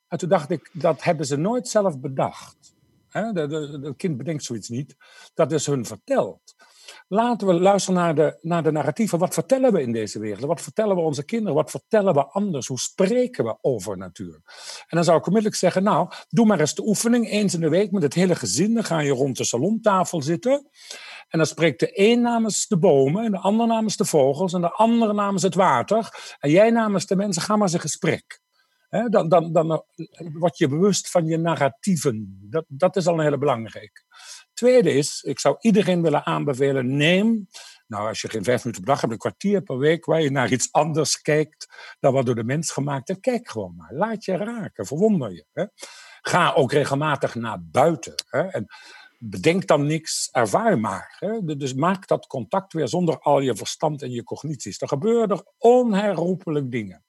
En 0.08 0.18
toen 0.18 0.30
dacht 0.30 0.50
ik, 0.50 0.70
dat 0.74 1.04
hebben 1.04 1.26
ze 1.26 1.36
nooit 1.36 1.68
zelf 1.68 2.00
bedacht. 2.00 2.76
Het 3.10 3.96
kind 3.96 4.18
bedenkt 4.18 4.44
zoiets 4.44 4.70
niet. 4.70 4.96
Dat 5.34 5.52
is 5.52 5.66
hun 5.66 5.86
verteld. 5.86 6.56
Laten 7.08 7.48
we 7.48 7.54
luisteren 7.54 8.00
naar 8.00 8.16
de, 8.16 8.38
naar 8.41 8.64
de 8.64 8.72
narratieven. 8.72 9.20
Wat 9.20 9.34
vertellen 9.34 9.74
we 9.74 9.82
in 9.82 9.91
deze 9.91 10.20
wereld? 10.20 10.45
Wat 10.45 10.62
vertellen 10.62 10.95
we 10.95 11.02
onze 11.02 11.26
kinderen? 11.26 11.56
Wat 11.56 11.72
vertellen 11.72 12.14
we 12.14 12.26
anders? 12.26 12.68
Hoe 12.68 12.80
spreken 12.80 13.45
we 13.45 13.58
over 13.62 13.98
natuur? 13.98 14.41
En 14.88 14.95
dan 14.95 15.04
zou 15.04 15.18
ik 15.18 15.26
onmiddellijk 15.26 15.62
zeggen, 15.62 15.84
nou, 15.84 16.10
doe 16.30 16.45
maar 16.45 16.60
eens 16.60 16.76
de 16.76 16.88
oefening. 16.88 17.30
Eens 17.30 17.54
in 17.54 17.60
de 17.60 17.70
week 17.70 17.91
met 17.91 18.04
het 18.04 18.14
hele 18.14 18.36
gezin. 18.36 18.74
Dan 18.74 18.84
ga 18.84 19.00
je 19.00 19.12
rond 19.12 19.38
de 19.38 19.43
salontafel 19.43 20.22
zitten. 20.22 20.70
En 21.28 21.38
dan 21.38 21.48
spreekt 21.48 21.80
de 21.80 21.89
een 21.93 22.22
namens 22.22 22.68
de 22.68 22.78
bomen, 22.78 23.26
en 23.26 23.32
de 23.32 23.38
ander 23.38 23.68
namens 23.68 23.98
de 23.98 24.06
vogels, 24.06 24.54
en 24.54 24.62
de 24.62 24.72
andere 24.72 25.14
namens 25.14 25.43
het 25.43 25.56
water. 25.56 26.36
En 26.39 26.50
jij 26.50 26.70
namens 26.70 27.06
de 27.06 27.16
mensen, 27.16 27.41
ga 27.41 27.54
maar 27.56 27.64
eens 27.64 27.74
in 27.74 27.80
gesprek. 27.80 28.41
Dan, 28.90 29.30
dan, 29.30 29.54
dan 29.54 29.84
word 30.34 30.58
je 30.58 30.68
bewust 30.68 31.12
van 31.12 31.26
je 31.26 31.38
narratieven. 31.38 32.38
Dat, 32.50 32.66
dat 32.68 32.96
is 32.96 33.08
al 33.08 33.14
een 33.14 33.24
hele 33.24 33.38
belangrijke. 33.38 34.02
Tweede 34.54 34.94
is, 34.94 35.22
ik 35.22 35.40
zou 35.40 35.56
iedereen 35.60 36.02
willen 36.02 36.26
aanbevelen, 36.26 36.96
neem, 36.96 37.48
nou 37.88 38.08
als 38.08 38.22
je 38.22 38.30
geen 38.30 38.44
vijf 38.44 38.64
minuten 38.64 38.84
per 38.84 38.94
dag 38.94 39.02
hebt, 39.02 39.14
een 39.14 39.20
kwartier 39.20 39.62
per 39.62 39.78
week 39.78 40.06
waar 40.06 40.22
je 40.22 40.32
naar 40.32 40.52
iets 40.52 40.72
anders 40.72 41.22
kijkt 41.22 41.68
dan 42.00 42.14
wat 42.14 42.26
door 42.26 42.36
de 42.36 42.44
mens 42.44 42.72
gemaakt 42.72 43.10
is. 43.10 43.18
Kijk 43.20 43.50
gewoon 43.50 43.76
maar, 43.76 43.94
laat 43.94 44.26
je 44.26 44.38
raken, 44.38 44.86
verwonder 44.86 45.32
je. 45.32 45.72
Ga 46.22 46.54
ook 46.54 46.72
regelmatig 46.72 47.36
naar 47.36 47.58
buiten. 47.62 48.16
En 48.30 48.68
bedenk 49.20 49.68
dan 49.68 49.86
niks, 49.86 50.30
ervaar 50.32 50.80
maar. 50.80 51.16
Hè? 51.20 51.58
Dus 51.58 51.74
maak 51.74 52.08
dat 52.08 52.28
contact 52.28 52.74
weer 52.74 52.88
zonder 52.88 53.20
al 53.20 53.40
je 53.40 53.56
verstand 53.56 54.02
en 54.02 54.12
je 54.12 54.24
cognities. 54.24 54.82
Er 54.82 54.88
gebeuren 54.88 55.30
er 55.30 55.44
onherroepelijk 55.58 56.72
dingen. 56.72 57.06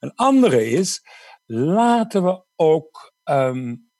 Een 0.00 0.14
andere 0.14 0.70
is, 0.70 1.02
laten 1.46 2.24
we 2.24 2.44
ook 2.56 3.14
um, 3.24 3.90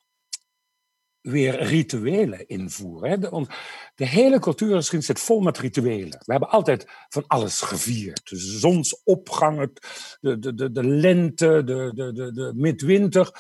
weer 1.21 1.63
rituelen 1.63 2.47
invoeren. 2.49 3.21
De, 3.21 3.47
de 3.95 4.07
hele 4.07 4.39
cultuurgeschiedenis 4.39 5.07
zit 5.07 5.21
vol 5.21 5.41
met 5.41 5.59
rituelen. 5.59 6.19
We 6.25 6.33
hebben 6.33 6.51
altijd 6.51 6.87
van 7.09 7.25
alles 7.27 7.61
gevierd. 7.61 8.29
De 8.29 8.37
zonsopgang, 8.37 9.79
de, 10.21 10.39
de, 10.39 10.55
de, 10.55 10.71
de 10.71 10.85
lente, 10.85 11.65
de, 11.65 11.91
de, 11.95 12.13
de, 12.13 12.33
de 12.33 12.53
midwinter. 12.55 13.31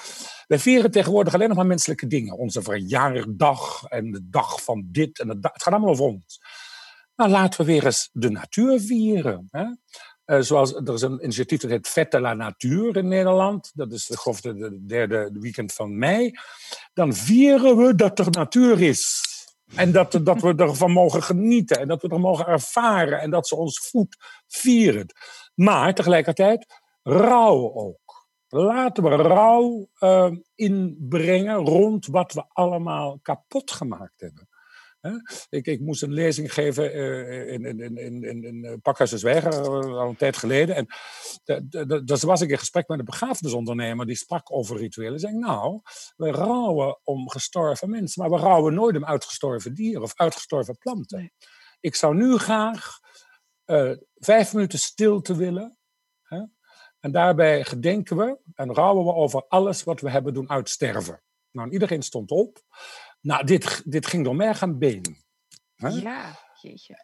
Wij 0.46 0.58
vieren 0.58 0.90
tegenwoordig 0.90 1.34
alleen 1.34 1.48
nog 1.48 1.56
maar 1.56 1.66
menselijke 1.66 2.06
dingen. 2.06 2.38
Onze 2.38 2.62
verjaardag 2.62 3.84
en 3.84 4.10
de 4.10 4.28
dag 4.28 4.62
van 4.62 4.88
dit. 4.90 5.18
En 5.18 5.28
het 5.28 5.38
gaat 5.42 5.72
allemaal 5.72 5.90
over 5.90 6.04
ons. 6.04 6.40
Nou, 7.16 7.30
laten 7.30 7.60
we 7.60 7.66
weer 7.66 7.84
eens 7.84 8.10
de 8.12 8.30
natuur 8.30 8.80
vieren. 8.80 9.48
Hè? 9.50 9.64
Uh, 10.30 10.40
zoals, 10.40 10.74
er 10.74 10.92
is 10.92 11.02
een 11.02 11.22
initiatief 11.22 11.60
dat 11.60 11.70
heet 11.70 11.88
Fête 11.88 12.20
la 12.20 12.34
Natuur 12.34 12.96
in 12.96 13.08
Nederland. 13.08 13.70
Dat 13.74 13.92
is 13.92 14.06
de, 14.06 14.54
de 14.54 14.84
derde 14.86 15.30
weekend 15.40 15.72
van 15.72 15.98
mei. 15.98 16.32
Dan 16.92 17.14
vieren 17.14 17.76
we 17.76 17.94
dat 17.94 18.18
er 18.18 18.30
natuur 18.30 18.80
is. 18.80 19.24
En 19.74 19.92
dat, 19.92 20.20
dat 20.22 20.40
we 20.40 20.54
ervan 20.56 20.90
mogen 20.90 21.22
genieten. 21.22 21.78
En 21.78 21.88
dat 21.88 22.02
we 22.02 22.08
er 22.08 22.20
mogen 22.20 22.46
ervaren. 22.46 23.20
En 23.20 23.30
dat 23.30 23.48
ze 23.48 23.56
ons 23.56 23.88
voedt. 23.90 24.16
Vieren. 24.46 25.06
Maar 25.54 25.94
tegelijkertijd 25.94 26.80
rouw 27.02 27.72
ook. 27.74 28.28
Laten 28.48 29.02
we 29.02 29.08
rouw 29.08 29.88
uh, 30.00 30.30
inbrengen 30.54 31.56
rond 31.56 32.06
wat 32.06 32.32
we 32.32 32.44
allemaal 32.48 33.18
kapot 33.22 33.70
gemaakt 33.70 34.20
hebben. 34.20 34.48
Ik, 35.48 35.66
ik, 35.66 35.80
moest 35.80 36.02
een 36.02 36.12
lezing 36.12 36.52
geven 36.52 36.96
uh, 36.96 37.52
in, 37.52 37.64
in, 37.64 37.98
in, 37.98 38.24
in, 38.24 38.44
in 38.44 38.80
Pakhuis 38.82 39.10
de 39.10 39.18
Zwijger 39.18 39.52
uh, 39.52 39.98
al 39.98 40.08
een 40.08 40.16
tijd 40.16 40.36
geleden. 40.36 40.76
En 40.76 40.86
daar 42.04 42.18
was 42.18 42.40
ik 42.40 42.50
in 42.50 42.58
gesprek 42.58 42.88
met 42.88 42.98
een 42.98 43.04
begrafenisondernemer 43.04 44.06
die 44.06 44.16
sprak 44.16 44.52
over 44.52 44.76
rituelen. 44.76 45.18
Zei 45.18 45.34
nou, 45.34 45.80
we 46.16 46.30
rouwen 46.30 47.00
om 47.04 47.30
gestorven 47.30 47.90
mensen, 47.90 48.22
maar 48.22 48.38
we 48.38 48.44
rouwen 48.44 48.74
nooit 48.74 48.96
om 48.96 49.04
uitgestorven 49.04 49.74
dieren 49.74 50.02
of 50.02 50.14
uitgestorven 50.14 50.78
planten. 50.78 51.18
Nee. 51.18 51.32
Ik 51.80 51.94
zou 51.94 52.14
nu 52.14 52.36
graag 52.36 52.98
uh, 53.66 53.92
vijf 54.14 54.52
minuten 54.52 54.78
stilte 54.78 55.36
willen. 55.36 55.78
Hè? 56.22 56.42
En 57.00 57.12
daarbij 57.12 57.64
gedenken 57.64 58.16
we 58.16 58.38
en 58.54 58.74
rouwen 58.74 59.04
we 59.04 59.14
over 59.14 59.44
alles 59.48 59.84
wat 59.84 60.00
we 60.00 60.10
hebben 60.10 60.34
doen 60.34 60.50
uitsterven. 60.50 61.22
Nou, 61.50 61.70
iedereen 61.70 62.02
stond 62.02 62.30
op. 62.30 62.58
Nou, 63.20 63.44
dit, 63.44 63.82
dit 63.84 64.06
ging 64.06 64.24
door 64.24 64.36
merg 64.36 64.62
en 64.62 64.78
been. 64.78 65.16
Ja, 65.76 66.38
jeetje. 66.60 66.96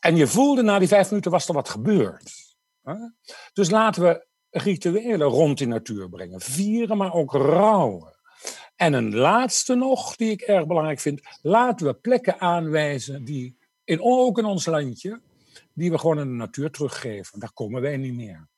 En 0.00 0.16
je 0.16 0.26
voelde 0.26 0.62
na 0.62 0.78
die 0.78 0.88
vijf 0.88 1.08
minuten 1.08 1.30
was 1.30 1.48
er 1.48 1.54
wat 1.54 1.68
gebeurd. 1.68 2.56
Dus 3.52 3.70
laten 3.70 4.02
we 4.02 4.26
rituelen 4.50 5.28
rond 5.28 5.58
die 5.58 5.66
natuur 5.66 6.08
brengen. 6.08 6.40
Vieren, 6.40 6.96
maar 6.96 7.12
ook 7.12 7.32
rouwen. 7.32 8.16
En 8.76 8.92
een 8.92 9.14
laatste 9.14 9.74
nog, 9.74 10.16
die 10.16 10.30
ik 10.30 10.40
erg 10.40 10.66
belangrijk 10.66 11.00
vind. 11.00 11.20
Laten 11.42 11.86
we 11.86 11.94
plekken 11.94 12.40
aanwijzen 12.40 13.24
die, 13.24 13.58
in, 13.84 14.02
ook 14.02 14.38
in 14.38 14.44
ons 14.44 14.66
landje, 14.66 15.20
die 15.72 15.90
we 15.90 15.98
gewoon 15.98 16.18
in 16.18 16.26
de 16.26 16.34
natuur 16.34 16.70
teruggeven. 16.70 17.38
Daar 17.38 17.52
komen 17.52 17.82
wij 17.82 17.96
niet 17.96 18.14
meer. 18.14 18.48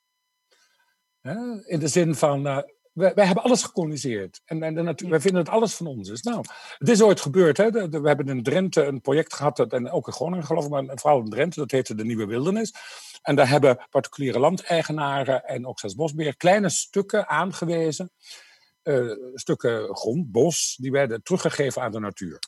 In 1.67 1.79
de 1.79 1.89
zin 1.89 2.15
van, 2.15 2.47
uh, 2.47 2.59
wij, 2.99 3.14
wij, 3.14 3.26
hebben 3.26 3.44
alles 3.44 3.62
gekoloniseerd. 3.62 4.40
En, 4.44 4.62
en, 4.62 4.78
en 4.78 5.09
wij 5.09 5.20
vinden 5.20 5.40
het 5.40 5.51
alles 5.51 5.74
van 5.74 5.86
ons 5.86 6.09
is. 6.09 6.22
Nou, 6.22 6.44
het 6.78 6.88
is 6.88 7.03
ooit 7.03 7.20
gebeurd. 7.20 7.57
Hè? 7.57 7.70
we 7.70 8.09
hebben 8.09 8.28
in 8.28 8.42
Drenthe 8.42 8.82
een 8.82 9.01
project 9.01 9.34
gehad, 9.34 9.72
en 9.72 9.90
ook 9.90 10.07
in 10.07 10.12
Groningen 10.12 10.46
geloof 10.46 10.64
ik, 10.64 10.70
maar 10.70 10.84
vooral 10.94 11.20
in 11.20 11.30
Drenthe, 11.30 11.61
dat 11.61 11.70
heette 11.70 11.94
de 11.94 12.05
Nieuwe 12.05 12.26
Wildernis. 12.26 12.74
En 13.22 13.36
daar 13.36 13.49
hebben 13.49 13.86
particuliere 13.90 14.38
landeigenaren 14.38 15.44
en 15.44 15.66
ook 15.66 15.80
zelfs 15.80 15.94
bosbeheer 15.94 16.36
kleine 16.36 16.68
stukken 16.68 17.28
aangewezen. 17.28 18.11
Uh, 18.82 19.12
stukken 19.34 19.96
grond, 19.96 20.30
bos, 20.30 20.76
die 20.80 20.90
werden 20.90 21.22
teruggegeven 21.22 21.82
aan 21.82 21.92
de 21.92 22.01
natuur. 22.01 22.38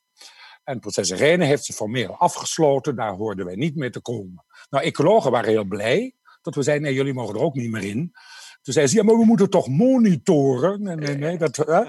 En 0.64 0.78
prinses 0.78 1.10
Irene 1.10 1.44
heeft 1.44 1.64
ze 1.64 1.72
formeel 1.72 2.16
afgesloten, 2.16 2.96
daar 2.96 3.12
hoorden 3.12 3.46
wij 3.46 3.54
niet 3.54 3.76
meer 3.76 3.92
te 3.92 4.00
komen. 4.00 4.44
Nou, 4.70 4.84
ecologen 4.84 5.30
waren 5.30 5.50
heel 5.50 5.64
blij 5.64 6.14
dat 6.42 6.54
we 6.54 6.62
zeiden, 6.62 6.86
nee, 6.86 6.94
jullie 6.94 7.14
mogen 7.14 7.34
er 7.34 7.40
ook 7.40 7.54
niet 7.54 7.70
meer 7.70 7.84
in. 7.84 8.12
Toen 8.62 8.74
zei 8.74 8.86
ze, 8.86 8.96
ja, 8.96 9.02
maar 9.02 9.18
we 9.18 9.24
moeten 9.24 9.50
toch 9.50 9.68
monitoren? 9.68 10.82
Nee, 10.82 10.96
nee, 10.96 11.16
nee. 11.16 11.38
Dat, 11.38 11.56
hè? 11.56 11.82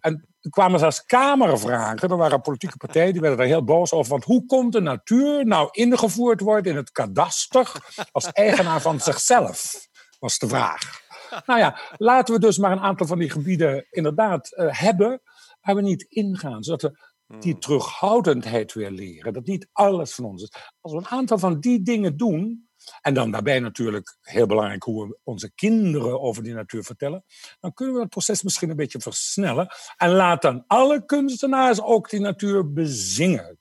En 0.00 0.28
kwamen 0.50 0.78
zelfs 0.78 1.04
kamervragen. 1.04 2.08
Er 2.08 2.16
waren 2.16 2.40
politieke 2.40 2.76
partijen 2.76 3.12
die 3.12 3.20
werden 3.20 3.38
er 3.38 3.46
heel 3.46 3.64
boos 3.64 3.92
over. 3.92 4.10
Want 4.10 4.24
hoe 4.24 4.46
kon 4.46 4.70
de 4.70 4.80
natuur 4.80 5.46
nou 5.46 5.68
ingevoerd 5.70 6.40
worden 6.40 6.72
in 6.72 6.78
het 6.78 6.90
kadaster 6.92 7.72
als 8.12 8.32
eigenaar 8.32 8.80
van 8.80 9.00
zichzelf? 9.00 9.88
Was 10.18 10.38
de 10.38 10.48
vraag. 10.48 11.00
Nou 11.46 11.58
ja, 11.60 11.78
laten 11.96 12.34
we 12.34 12.40
dus 12.40 12.58
maar 12.58 12.72
een 12.72 12.80
aantal 12.80 13.06
van 13.06 13.18
die 13.18 13.30
gebieden 13.30 13.86
inderdaad 13.90 14.52
uh, 14.52 14.66
hebben 14.70 15.22
waar 15.60 15.74
we 15.74 15.82
niet 15.82 16.02
ingaan. 16.08 16.62
Zodat 16.62 16.82
we 16.82 16.98
die 17.38 17.52
Hmm. 17.52 17.60
terughoudendheid 17.60 18.72
weer 18.72 18.90
leren. 18.90 19.32
Dat 19.32 19.46
niet 19.46 19.68
alles 19.72 20.14
van 20.14 20.24
ons 20.24 20.42
is. 20.42 20.52
Als 20.80 20.92
we 20.92 20.98
een 20.98 21.06
aantal 21.06 21.38
van 21.38 21.60
die 21.60 21.82
dingen 21.82 22.16
doen, 22.16 22.68
en 23.00 23.14
dan 23.14 23.30
daarbij 23.30 23.60
natuurlijk 23.60 24.16
heel 24.20 24.46
belangrijk 24.46 24.82
hoe 24.82 25.06
we 25.06 25.18
onze 25.24 25.52
kinderen 25.54 26.20
over 26.20 26.42
die 26.42 26.54
natuur 26.54 26.84
vertellen, 26.84 27.24
dan 27.60 27.74
kunnen 27.74 27.94
we 27.94 28.00
het 28.00 28.10
proces 28.10 28.42
misschien 28.42 28.70
een 28.70 28.76
beetje 28.76 29.00
versnellen. 29.00 29.68
En 29.96 30.10
laat 30.10 30.42
dan 30.42 30.64
alle 30.66 31.04
kunstenaars 31.04 31.82
ook 31.82 32.10
die 32.10 32.20
natuur 32.20 32.72
bezingen. 32.72 33.58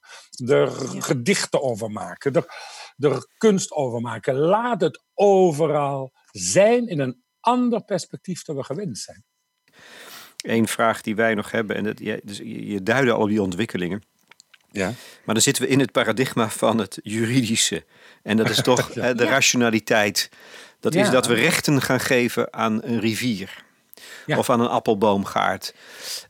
Er 0.47 0.67
gedichten 1.01 1.61
over 1.61 1.91
maken, 1.91 2.33
er, 2.33 2.45
er 2.97 3.27
kunst 3.37 3.71
over 3.71 4.01
maken. 4.01 4.35
Laat 4.35 4.81
het 4.81 5.03
overal 5.13 6.11
zijn 6.31 6.87
in 6.87 6.99
een 6.99 7.23
ander 7.39 7.83
perspectief 7.83 8.43
dan 8.43 8.55
we 8.55 8.63
gewend 8.63 8.97
zijn. 8.97 9.23
Eén 10.37 10.67
vraag 10.67 11.01
die 11.01 11.15
wij 11.15 11.33
nog 11.33 11.51
hebben, 11.51 11.75
en 11.75 11.83
dat, 11.83 11.99
je, 11.99 12.21
dus 12.23 12.37
je 12.37 12.65
je 12.65 12.83
duidde 12.83 13.11
al 13.11 13.27
die 13.27 13.41
ontwikkelingen. 13.41 14.03
Ja. 14.71 14.93
Maar 15.23 15.35
dan 15.35 15.43
zitten 15.43 15.63
we 15.63 15.69
in 15.69 15.79
het 15.79 15.91
paradigma 15.91 16.49
van 16.49 16.77
het 16.77 16.99
juridische. 17.03 17.83
En 18.23 18.37
dat 18.37 18.49
is 18.49 18.61
toch 18.61 18.93
hè, 18.93 19.15
de 19.15 19.25
rationaliteit. 19.25 20.29
Dat 20.79 20.95
is 20.95 21.09
dat 21.09 21.27
we 21.27 21.33
rechten 21.33 21.81
gaan 21.81 21.99
geven 21.99 22.53
aan 22.53 22.83
een 22.83 22.99
rivier. 22.99 23.63
Ja. 24.25 24.37
Of 24.37 24.49
aan 24.49 24.59
een 24.59 24.67
appelboomgaard. 24.67 25.73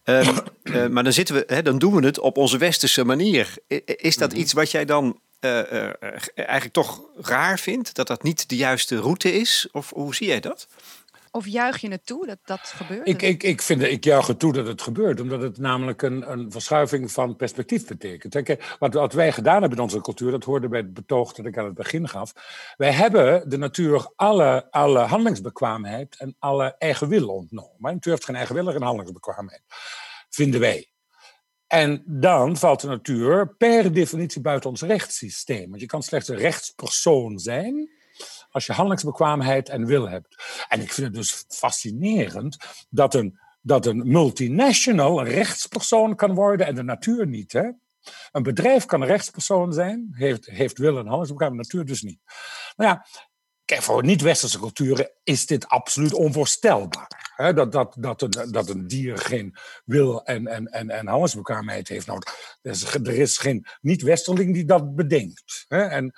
Ehm, 0.03 0.37
eh, 0.63 0.87
maar 0.87 1.03
dan, 1.03 1.13
zitten 1.13 1.35
we, 1.35 1.43
hè, 1.47 1.61
dan 1.61 1.77
doen 1.79 1.95
we 1.95 2.05
het 2.05 2.19
op 2.19 2.37
onze 2.37 2.57
westerse 2.57 3.03
manier. 3.05 3.53
Is 3.85 4.17
dat 4.17 4.31
Mhm. 4.31 4.39
iets 4.39 4.53
wat 4.53 4.71
jij 4.71 4.85
dan 4.85 5.19
eh, 5.39 5.59
eh, 5.59 5.93
eigenlijk 6.35 6.73
toch 6.73 7.01
raar 7.21 7.59
vindt? 7.59 7.95
Dat 7.95 8.07
dat 8.07 8.23
niet 8.23 8.49
de 8.49 8.55
juiste 8.55 8.99
route 8.99 9.33
is? 9.33 9.67
Of 9.71 9.89
hoe 9.93 10.15
zie 10.15 10.27
jij 10.27 10.39
dat? 10.39 10.67
Of 11.31 11.47
juich 11.47 11.77
je 11.77 11.91
het 11.91 12.05
toe 12.05 12.25
dat 12.25 12.39
dat 12.43 12.59
gebeurt? 12.59 13.07
Ik, 13.07 13.21
ik, 13.21 13.43
ik, 13.43 13.61
vind, 13.61 13.81
ik 13.81 14.03
juich 14.03 14.27
het 14.27 14.39
toe 14.39 14.53
dat 14.53 14.67
het 14.67 14.81
gebeurt, 14.81 15.21
omdat 15.21 15.41
het 15.41 15.57
namelijk 15.57 16.01
een, 16.01 16.31
een 16.31 16.51
verschuiving 16.51 17.11
van 17.11 17.35
perspectief 17.35 17.87
betekent. 17.87 18.43
Kijk, 18.43 18.75
wat, 18.79 18.93
wat 18.93 19.13
wij 19.13 19.31
gedaan 19.31 19.59
hebben 19.59 19.77
in 19.77 19.83
onze 19.83 20.01
cultuur, 20.01 20.31
dat 20.31 20.43
hoorde 20.43 20.67
bij 20.67 20.79
het 20.79 20.93
betoog 20.93 21.33
dat 21.33 21.45
ik 21.45 21.57
aan 21.57 21.65
het 21.65 21.73
begin 21.73 22.09
gaf. 22.09 22.33
Wij 22.77 22.91
hebben 22.91 23.49
de 23.49 23.57
natuur 23.57 24.11
alle, 24.15 24.67
alle 24.71 24.99
handelingsbekwaamheid 24.99 26.17
en 26.17 26.35
alle 26.39 26.75
eigen 26.77 27.07
wil 27.07 27.27
ontnomen. 27.27 27.77
De 27.77 27.91
natuur 27.91 28.13
heeft 28.13 28.25
geen 28.25 28.35
eigen 28.35 28.55
wil 28.55 28.67
en 28.67 28.81
handelingsbekwaamheid, 28.81 29.61
vinden 30.29 30.59
wij. 30.59 30.89
En 31.67 32.03
dan 32.05 32.57
valt 32.57 32.81
de 32.81 32.87
natuur 32.87 33.55
per 33.55 33.93
definitie 33.93 34.41
buiten 34.41 34.69
ons 34.69 34.81
rechtssysteem. 34.81 35.69
Want 35.69 35.81
je 35.81 35.87
kan 35.87 36.03
slechts 36.03 36.27
een 36.27 36.37
rechtspersoon 36.37 37.39
zijn 37.39 37.89
als 38.49 38.65
je 38.65 38.73
handelingsbekwaamheid 38.73 39.69
en 39.69 39.85
wil 39.85 40.09
hebt. 40.09 40.43
En 40.67 40.81
ik 40.81 40.93
vind 40.93 41.07
het 41.07 41.15
dus 41.15 41.45
fascinerend 41.47 42.57
dat 42.89 43.13
een, 43.13 43.39
dat 43.61 43.85
een 43.85 44.11
multinational 44.11 45.23
rechtspersoon 45.23 46.15
kan 46.15 46.33
worden 46.33 46.67
en 46.67 46.75
de 46.75 46.83
natuur 46.83 47.27
niet. 47.27 47.51
Hè? 47.51 47.69
Een 48.31 48.43
bedrijf 48.43 48.85
kan 48.85 49.01
een 49.01 49.07
rechtspersoon 49.07 49.73
zijn, 49.73 50.07
heeft, 50.11 50.45
heeft 50.45 50.77
wil 50.77 50.89
en 50.89 50.95
handelingsbekwaamheid, 50.95 51.61
natuur 51.61 51.85
dus 51.85 52.01
niet. 52.01 52.19
Nou 52.75 52.89
ja, 52.89 53.05
kijk, 53.65 53.81
voor 53.81 54.03
niet-westerse 54.03 54.59
culturen 54.59 55.11
is 55.23 55.45
dit 55.45 55.67
absoluut 55.67 56.13
onvoorstelbaar. 56.13 57.27
Dat, 57.55 57.71
dat, 57.71 57.95
dat, 57.99 58.21
een, 58.21 58.51
dat 58.51 58.69
een 58.69 58.87
dier 58.87 59.17
geen 59.17 59.55
wil 59.85 60.25
en, 60.25 60.47
en, 60.47 60.65
en, 60.65 60.89
en 60.89 61.07
handelsbekwaamheid 61.07 61.87
heeft. 61.87 62.07
Nou, 62.07 62.21
er 62.61 63.07
is, 63.07 63.37
geen 63.37 63.65
niet-westerling 63.81 64.53
die 64.53 64.65
dat 64.65 64.95
bedenkt. 64.95 65.65
En, 65.67 66.13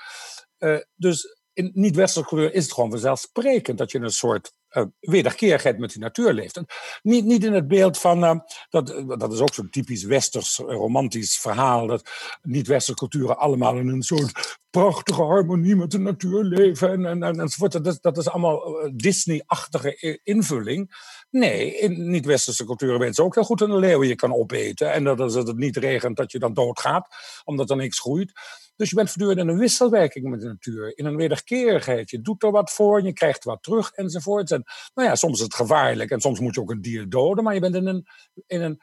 eh, 0.58 0.78
dus 0.96 1.41
in 1.54 1.72
niet-westerse 1.74 2.30
cultuur 2.30 2.54
is 2.54 2.64
het 2.64 2.74
gewoon 2.74 2.90
vanzelfsprekend 2.90 3.78
dat 3.78 3.92
je 3.92 4.00
een 4.00 4.10
soort 4.10 4.54
uh, 4.72 4.84
wederkerigheid 5.00 5.78
met 5.78 5.92
die 5.92 6.02
natuur 6.02 6.34
leeft. 6.34 6.58
En 6.58 6.66
niet, 7.02 7.26
niet 7.26 7.44
in 7.44 7.54
het 7.54 7.68
beeld 7.68 7.98
van, 7.98 8.24
uh, 8.24 8.36
dat, 8.70 9.04
dat 9.20 9.34
is 9.34 9.40
ook 9.40 9.54
zo'n 9.54 9.70
typisch 9.70 10.04
westers 10.04 10.58
romantisch 10.58 11.38
verhaal, 11.38 11.88
dat 11.88 12.10
niet-westerse 12.42 13.00
culturen 13.00 13.38
allemaal 13.38 13.78
in 13.78 13.88
een 13.88 14.02
soort 14.02 14.60
prachtige 14.70 15.24
harmonie 15.24 15.76
met 15.76 15.92
de 15.92 16.00
natuur 16.00 16.44
leven 16.44 16.92
en, 16.92 17.06
en, 17.06 17.24
en, 17.24 17.40
enzovoort. 17.40 17.72
Dat 17.72 17.88
is, 17.88 18.00
dat 18.00 18.18
is 18.18 18.30
allemaal 18.30 18.90
Disney-achtige 18.94 20.20
invulling. 20.24 20.96
Nee, 21.30 21.78
in 21.78 22.10
niet-westerse 22.10 22.66
culturen 22.66 23.00
weten 23.00 23.16
ze 23.16 23.24
ook 23.24 23.36
heel 23.36 23.44
goed 23.44 23.62
een 23.62 23.78
leeuw 23.78 24.04
je 24.04 24.16
kan 24.16 24.34
opeten 24.34 24.92
en 24.92 25.04
dat 25.04 25.20
als 25.20 25.34
het 25.34 25.58
niet 25.58 25.78
regent 25.78 26.18
dat 26.18 26.32
je 26.32 26.40
dan 26.40 26.54
doodgaat, 26.54 27.08
omdat 27.44 27.70
er 27.70 27.76
niks 27.76 28.00
groeit. 28.00 28.32
Dus 28.76 28.90
je 28.90 28.96
bent 28.96 29.08
voortdurend 29.10 29.40
in 29.40 29.48
een 29.48 29.58
wisselwerking 29.58 30.30
met 30.30 30.42
de 30.42 30.48
natuur, 30.48 30.98
in 30.98 31.06
een 31.06 31.16
wederkerigheid. 31.16 32.10
Je 32.10 32.22
doet 32.22 32.44
er 32.44 32.52
wat 32.52 32.72
voor, 32.72 33.04
je 33.04 33.14
krijgt 33.14 33.44
wat 33.44 33.64
terug 33.64 33.92
enzovoort. 33.92 34.52
En 34.52 34.64
nou 34.94 35.08
ja, 35.08 35.16
soms 35.16 35.38
is 35.38 35.44
het 35.44 35.54
gevaarlijk 35.54 36.12
en 36.12 36.22
soms 36.22 36.40
moet 36.40 36.56
je 36.56 36.62
ook 36.62 36.72
een 36.72 36.82
dier 36.82 37.10
doden, 37.10 37.44
maar 37.44 37.54
je 37.54 37.60
bent 37.60 37.76
in 37.76 37.88
een, 37.88 38.08
in 38.48 38.62
een 38.62 38.82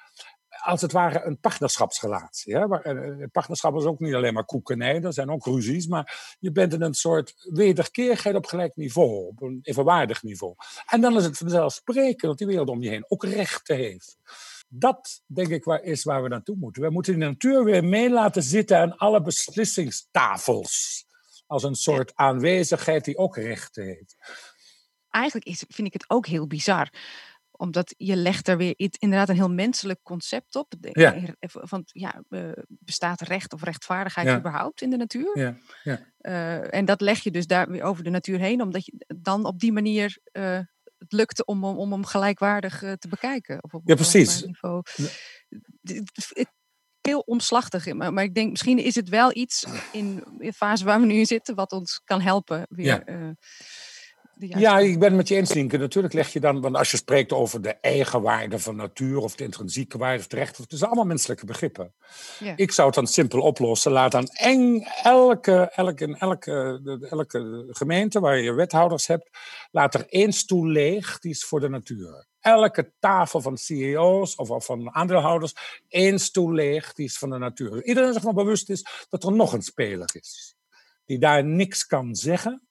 als 0.62 0.80
het 0.80 0.93
ware 0.93 1.24
een 1.24 1.41
partnerschapsrelatie. 1.41 2.57
Hè? 2.57 2.66
Maar, 2.66 2.95
uh, 2.95 3.26
partnerschap 3.32 3.76
is 3.76 3.84
ook 3.84 3.99
niet 3.99 4.14
alleen 4.14 4.34
maar 4.34 4.45
koekenij, 4.45 5.03
er 5.03 5.12
zijn 5.12 5.30
ook 5.30 5.45
ruzies, 5.45 5.86
maar 5.86 6.36
je 6.39 6.53
bent 6.53 6.72
in 6.72 6.82
een 6.82 6.95
soort 6.95 7.34
wederkerigheid 7.53 8.36
op 8.36 8.47
gelijk 8.47 8.76
niveau, 8.76 9.26
op 9.26 9.43
een 9.43 9.59
evenwaardig 9.62 10.22
niveau. 10.22 10.55
En 10.86 11.01
dan 11.01 11.16
is 11.16 11.24
het 11.24 11.39
vanzelfsprekend 11.39 12.20
dat 12.20 12.39
die 12.39 12.47
wereld 12.47 12.68
om 12.68 12.82
je 12.82 12.89
heen 12.89 13.05
ook 13.09 13.24
rechten 13.24 13.76
heeft. 13.76 14.16
Dat, 14.68 15.22
denk 15.26 15.48
ik, 15.48 15.64
waar 15.64 15.82
is 15.82 16.04
waar 16.04 16.22
we 16.22 16.28
naartoe 16.28 16.56
moeten. 16.56 16.82
We 16.82 16.90
moeten 16.90 17.18
de 17.18 17.26
natuur 17.26 17.64
weer 17.64 17.84
mee 17.84 18.10
laten 18.10 18.42
zitten 18.42 18.78
aan 18.78 18.96
alle 18.96 19.22
beslissingstafels. 19.22 21.06
Als 21.46 21.62
een 21.62 21.74
soort 21.74 22.14
aanwezigheid 22.14 23.04
die 23.04 23.18
ook 23.18 23.36
rechten 23.36 23.84
heeft. 23.84 24.16
Eigenlijk 25.10 25.46
is, 25.46 25.64
vind 25.68 25.86
ik 25.86 25.92
het 25.92 26.10
ook 26.10 26.26
heel 26.26 26.46
bizar 26.46 26.90
omdat 27.58 27.94
je 27.96 28.16
legt 28.16 28.48
er 28.48 28.56
weer 28.56 28.74
inderdaad 28.76 29.28
een 29.28 29.34
heel 29.34 29.50
menselijk 29.50 30.00
concept 30.02 30.56
op. 30.56 30.72
Ja. 30.80 31.14
Van, 31.40 31.82
ja, 31.86 32.22
bestaat 32.68 33.20
recht 33.20 33.52
of 33.52 33.62
rechtvaardigheid 33.62 34.26
ja. 34.26 34.38
überhaupt 34.38 34.82
in 34.82 34.90
de 34.90 34.96
natuur? 34.96 35.38
Ja. 35.38 35.56
Ja. 35.82 36.00
Uh, 36.20 36.74
en 36.74 36.84
dat 36.84 37.00
leg 37.00 37.22
je 37.22 37.30
dus 37.30 37.46
daar 37.46 37.68
weer 37.70 37.82
over 37.82 38.04
de 38.04 38.10
natuur 38.10 38.38
heen, 38.38 38.62
omdat 38.62 38.86
je 38.86 39.04
dan 39.16 39.44
op 39.44 39.58
die 39.58 39.72
manier 39.72 40.18
uh, 40.32 40.58
het 40.99 41.12
lukte 41.12 41.44
om, 41.44 41.64
om, 41.64 41.76
om 41.76 41.92
hem 41.92 42.05
gelijkwaardig 42.05 42.82
uh, 42.82 42.92
te 42.92 43.09
bekijken. 43.09 43.62
Of 43.62 43.74
op 43.74 43.82
ja, 43.84 43.94
precies. 43.94 44.42
Niveau. 44.42 44.82
Heel 47.01 47.20
omslachtig, 47.20 47.92
maar, 47.92 48.12
maar, 48.12 48.24
ik 48.24 48.34
denk 48.34 48.51
misschien 48.51 48.78
is 48.78 48.94
het 48.94 49.09
wel 49.09 49.36
iets 49.36 49.66
in 49.92 50.24
de 50.38 50.53
fase 50.53 50.84
waar 50.84 51.01
we 51.01 51.07
nu 51.07 51.14
in 51.14 51.26
zitten, 51.26 51.55
wat 51.55 51.72
ons 51.72 52.01
kan 52.05 52.20
helpen 52.20 52.66
weer. 52.68 53.03
Ja. 53.07 53.34
Ja, 54.39 54.78
ik 54.78 54.99
ben 54.99 55.09
het 55.09 55.16
met 55.16 55.28
je 55.28 55.34
eens, 55.34 55.53
Linke. 55.53 55.76
Natuurlijk 55.76 56.14
leg 56.14 56.32
je 56.32 56.41
dan, 56.41 56.61
want 56.61 56.76
als 56.76 56.91
je 56.91 56.97
spreekt 56.97 57.32
over 57.32 57.62
de 57.62 57.74
eigenwaarde 57.80 58.59
van 58.59 58.76
natuur 58.76 59.18
of 59.18 59.34
de 59.34 59.45
intrinsieke 59.45 59.99
waarde 59.99 60.16
of 60.16 60.22
het 60.22 60.32
recht, 60.32 60.57
het 60.57 60.66
zijn 60.68 60.91
allemaal 60.91 61.05
menselijke 61.05 61.47
begrippen. 61.47 61.95
Ja. 62.39 62.53
Ik 62.57 62.72
zou 62.72 62.86
het 62.86 62.97
dan 62.97 63.07
simpel 63.07 63.41
oplossen. 63.41 63.93
Laat 63.93 64.14
aan 64.14 64.26
eng, 64.26 64.80
elke, 65.03 65.70
elke, 65.74 66.16
elke, 66.18 66.80
elke 67.11 67.66
gemeente 67.70 68.20
waar 68.20 68.39
je 68.39 68.53
wethouders 68.53 69.07
hebt, 69.07 69.30
laat 69.70 69.95
er 69.95 70.07
één 70.09 70.32
stoel 70.32 70.66
leeg, 70.66 71.18
die 71.18 71.30
is 71.30 71.45
voor 71.45 71.61
de 71.61 71.68
natuur. 71.68 72.26
Elke 72.41 72.93
tafel 72.99 73.41
van 73.41 73.57
CEO's 73.57 74.36
of 74.36 74.64
van 74.64 74.95
aandeelhouders, 74.95 75.55
één 75.89 76.18
stoel 76.18 76.53
leeg, 76.53 76.93
die 76.93 77.07
is 77.07 77.18
van 77.18 77.30
de 77.30 77.39
natuur. 77.39 77.84
Iedereen 77.84 78.12
zich 78.12 78.22
van 78.22 78.34
bewust 78.34 78.70
is 78.70 79.07
dat 79.09 79.24
er 79.24 79.32
nog 79.32 79.53
een 79.53 79.62
speler 79.62 80.11
is, 80.12 80.55
die 81.05 81.18
daar 81.18 81.45
niks 81.45 81.86
kan 81.86 82.14
zeggen 82.14 82.67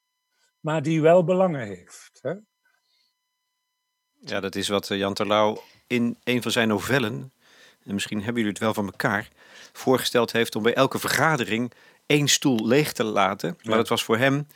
maar 0.68 0.82
die 0.82 1.02
wel 1.02 1.24
belangen 1.24 1.68
heeft. 1.68 2.20
Hè? 2.22 2.34
Ja, 4.20 4.40
dat 4.40 4.56
is 4.56 4.68
wat 4.68 4.88
Jan 4.88 5.14
Terlouw 5.14 5.64
in 5.88 6.18
een 6.24 6.42
van 6.42 6.52
zijn 6.52 6.68
novellen, 6.68 7.32
en 7.86 7.94
misschien 7.94 8.18
hebben 8.18 8.36
jullie 8.36 8.50
het 8.50 8.60
wel 8.60 8.74
van 8.74 8.86
elkaar, 8.86 9.30
voorgesteld 9.74 10.32
heeft 10.32 10.56
om 10.56 10.64
bij 10.64 10.74
elke 10.74 11.00
vergadering 11.00 11.72
één 12.06 12.28
stoel 12.28 12.68
leeg 12.68 12.92
te 12.92 13.04
laten. 13.04 13.50
Maar 13.50 13.72
ja. 13.72 13.76
dat 13.76 13.88
was 13.88 14.04
voor 14.04 14.18
hem 14.18 14.48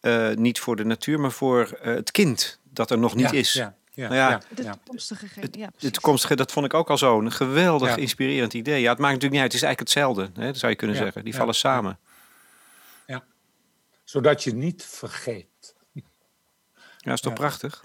uh, 0.00 0.34
niet 0.34 0.60
voor 0.60 0.76
de 0.76 0.84
natuur, 0.84 1.20
maar 1.20 1.32
voor 1.32 1.60
uh, 1.60 1.94
het 1.94 2.10
kind 2.10 2.58
dat 2.62 2.90
er 2.90 2.98
nog 2.98 3.14
niet 3.14 3.30
ja, 3.30 3.38
is. 3.38 3.52
Ja, 3.52 3.76
ja, 3.90 4.08
nou 4.08 4.14
ja, 4.14 4.40
de 4.54 4.62
toekomstige. 4.62 5.40
Het, 5.40 5.56
ja, 5.56 5.70
de 5.78 5.90
toekomstige, 5.90 6.36
dat 6.36 6.52
vond 6.52 6.66
ik 6.66 6.74
ook 6.74 6.90
al 6.90 6.98
zo'n 6.98 7.32
geweldig 7.32 7.96
inspirerend 7.96 8.54
idee. 8.54 8.80
Ja, 8.80 8.90
het 8.90 8.98
maakt 8.98 9.14
natuurlijk 9.14 9.32
niet 9.32 9.42
uit, 9.42 9.52
het 9.52 9.62
is 9.62 9.66
eigenlijk 9.68 9.94
hetzelfde, 9.94 10.42
hè, 10.42 10.54
zou 10.54 10.72
je 10.72 10.78
kunnen 10.78 10.96
zeggen. 10.96 11.24
Die 11.24 11.34
vallen 11.34 11.54
samen 11.54 11.98
zodat 14.10 14.44
je 14.44 14.54
niet 14.54 14.84
vergeet. 14.84 15.49
Ja, 17.00 17.12
is 17.12 17.20
toch 17.20 17.32
ja. 17.32 17.38
prachtig? 17.38 17.84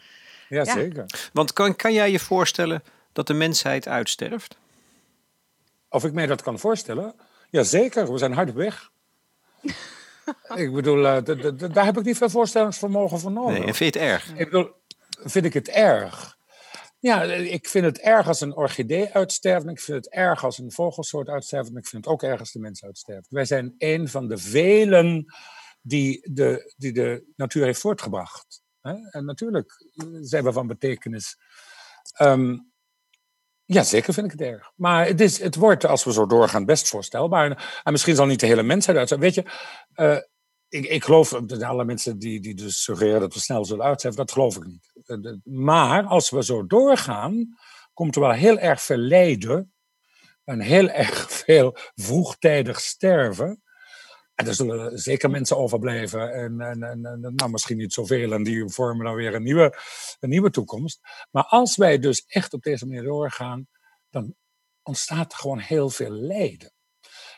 Ja, 0.49 0.63
ja, 0.63 0.73
zeker. 0.73 1.29
Want 1.33 1.53
kan, 1.53 1.75
kan 1.75 1.93
jij 1.93 2.11
je 2.11 2.19
voorstellen 2.19 2.83
dat 3.13 3.27
de 3.27 3.33
mensheid 3.33 3.87
uitsterft? 3.87 4.57
Of 5.89 6.03
ik 6.03 6.13
mij 6.13 6.25
dat 6.25 6.41
kan 6.41 6.59
voorstellen? 6.59 7.13
Jazeker, 7.49 8.11
we 8.11 8.17
zijn 8.17 8.33
hard 8.33 8.49
op 8.49 8.55
weg. 8.55 8.91
ik 10.63 10.73
bedoel, 10.73 10.97
uh, 10.97 11.17
daar 11.73 11.85
heb 11.85 11.97
ik 11.97 12.03
niet 12.03 12.17
veel 12.17 12.29
voorstellingsvermogen 12.29 13.19
voor 13.19 13.31
nodig. 13.31 13.57
Nee, 13.57 13.67
en 13.67 13.75
vind 13.75 13.93
je 13.93 13.99
het 13.99 14.09
erg? 14.09 14.29
Ik 14.29 14.49
bedoel, 14.49 14.71
vind 15.23 15.45
ik 15.45 15.53
het 15.53 15.69
erg? 15.69 16.37
Ja, 16.99 17.23
ik 17.23 17.67
vind 17.67 17.85
het 17.85 17.99
erg 17.99 18.27
als 18.27 18.41
een 18.41 18.55
orchidee 18.55 19.13
uitsterft. 19.13 19.67
Ik 19.67 19.79
vind 19.79 20.05
het 20.05 20.13
erg 20.13 20.43
als 20.43 20.57
een 20.57 20.71
vogelsoort 20.71 21.29
uitsterft. 21.29 21.69
En 21.69 21.77
ik 21.77 21.87
vind 21.87 22.05
het 22.05 22.13
ook 22.13 22.23
erg 22.23 22.39
als 22.39 22.51
de 22.51 22.59
mens 22.59 22.83
uitsterft. 22.83 23.29
Wij 23.29 23.45
zijn 23.45 23.75
een 23.77 24.07
van 24.07 24.27
de 24.27 24.37
velen 24.37 25.25
die 25.81 26.29
de, 26.33 26.73
die 26.77 26.93
de 26.93 27.23
natuur 27.35 27.65
heeft 27.65 27.79
voortgebracht. 27.79 28.63
En 28.85 29.25
natuurlijk 29.25 29.85
zijn 30.21 30.43
we 30.43 30.51
van 30.51 30.67
betekenis. 30.67 31.37
Um, 32.21 32.73
Ja, 33.67 33.83
zeker 33.83 34.13
vind 34.13 34.25
ik 34.25 34.39
het 34.39 34.47
erg. 34.47 34.71
Maar 34.75 35.07
het, 35.07 35.21
is, 35.21 35.39
het 35.39 35.55
wordt, 35.55 35.85
als 35.85 36.03
we 36.03 36.13
zo 36.13 36.25
doorgaan, 36.25 36.65
best 36.65 36.87
voorstelbaar. 36.87 37.51
En, 37.83 37.91
misschien 37.91 38.15
zal 38.15 38.25
niet 38.25 38.39
de 38.39 38.45
hele 38.45 38.63
mensheid 38.63 38.97
uit 38.97 39.07
zijn. 39.07 39.19
Weet 39.19 39.33
je, 39.33 39.43
uh, 39.95 40.17
ik, 40.69 40.85
ik 40.85 41.03
geloof, 41.03 41.29
dat 41.29 41.61
alle 41.61 41.85
mensen 41.85 42.19
die, 42.19 42.39
die 42.41 42.55
dus 42.55 42.83
suggereren 42.83 43.19
dat 43.19 43.33
we 43.33 43.39
snel 43.39 43.65
zullen 43.65 43.85
uitzetten, 43.85 44.25
dat 44.25 44.31
geloof 44.31 44.55
ik 44.55 44.65
niet. 44.65 44.91
Eh, 45.05 45.33
maar 45.43 46.03
als 46.03 46.29
we 46.29 46.43
zo 46.43 46.65
doorgaan, 46.65 47.57
komt 47.93 48.15
er 48.15 48.21
wel 48.21 48.31
heel 48.31 48.59
erg 48.59 48.81
veel 48.81 48.97
lijden 48.97 49.73
en 50.43 50.59
heel 50.59 50.89
erg 50.89 51.31
veel 51.31 51.77
vroegtijdig 51.95 52.79
sterven. 52.79 53.63
En 54.35 54.47
er 54.47 54.53
zullen 54.53 54.97
zeker 54.97 55.29
mensen 55.29 55.57
overblijven. 55.57 56.33
En, 56.33 56.61
en, 56.61 56.83
en, 56.83 57.33
nou, 57.35 57.51
misschien 57.51 57.77
niet 57.77 57.93
zoveel. 57.93 58.33
En 58.33 58.43
die 58.43 58.69
vormen 58.69 59.05
dan 59.05 59.15
weer 59.15 59.35
een 59.35 59.43
nieuwe, 59.43 59.77
een 60.19 60.29
nieuwe 60.29 60.49
toekomst. 60.49 60.99
Maar 61.31 61.43
als 61.43 61.75
wij 61.75 61.99
dus 61.99 62.25
echt 62.25 62.53
op 62.53 62.63
deze 62.63 62.85
manier 62.85 63.03
doorgaan, 63.03 63.67
dan 64.09 64.35
ontstaat 64.83 65.31
er 65.31 65.37
gewoon 65.37 65.59
heel 65.59 65.89
veel 65.89 66.11
lijden. 66.11 66.73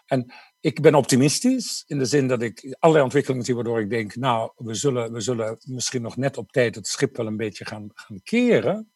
En 0.05 0.33
ik 0.59 0.81
ben 0.81 0.95
optimistisch 0.95 1.83
in 1.87 1.97
de 1.97 2.05
zin 2.05 2.27
dat 2.27 2.41
ik 2.41 2.75
allerlei 2.79 3.03
ontwikkelingen 3.03 3.45
zie 3.45 3.55
waardoor 3.55 3.79
ik 3.79 3.89
denk, 3.89 4.15
nou, 4.15 4.51
we 4.55 4.73
zullen, 4.73 5.11
we 5.11 5.21
zullen 5.21 5.57
misschien 5.61 6.01
nog 6.01 6.17
net 6.17 6.37
op 6.37 6.51
tijd 6.51 6.75
het 6.75 6.87
schip 6.87 7.17
wel 7.17 7.27
een 7.27 7.37
beetje 7.37 7.65
gaan, 7.65 7.89
gaan 7.93 8.21
keren. 8.23 8.91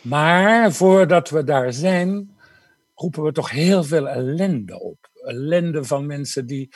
Maar 0.00 0.72
voordat 0.72 1.30
we 1.30 1.44
daar 1.44 1.72
zijn, 1.72 2.36
roepen 2.94 3.22
we 3.22 3.32
toch 3.32 3.50
heel 3.50 3.84
veel 3.84 4.08
ellende 4.08 4.80
op. 4.80 5.07
Ellende 5.24 5.84
van 5.84 6.06
mensen 6.06 6.46
die 6.46 6.68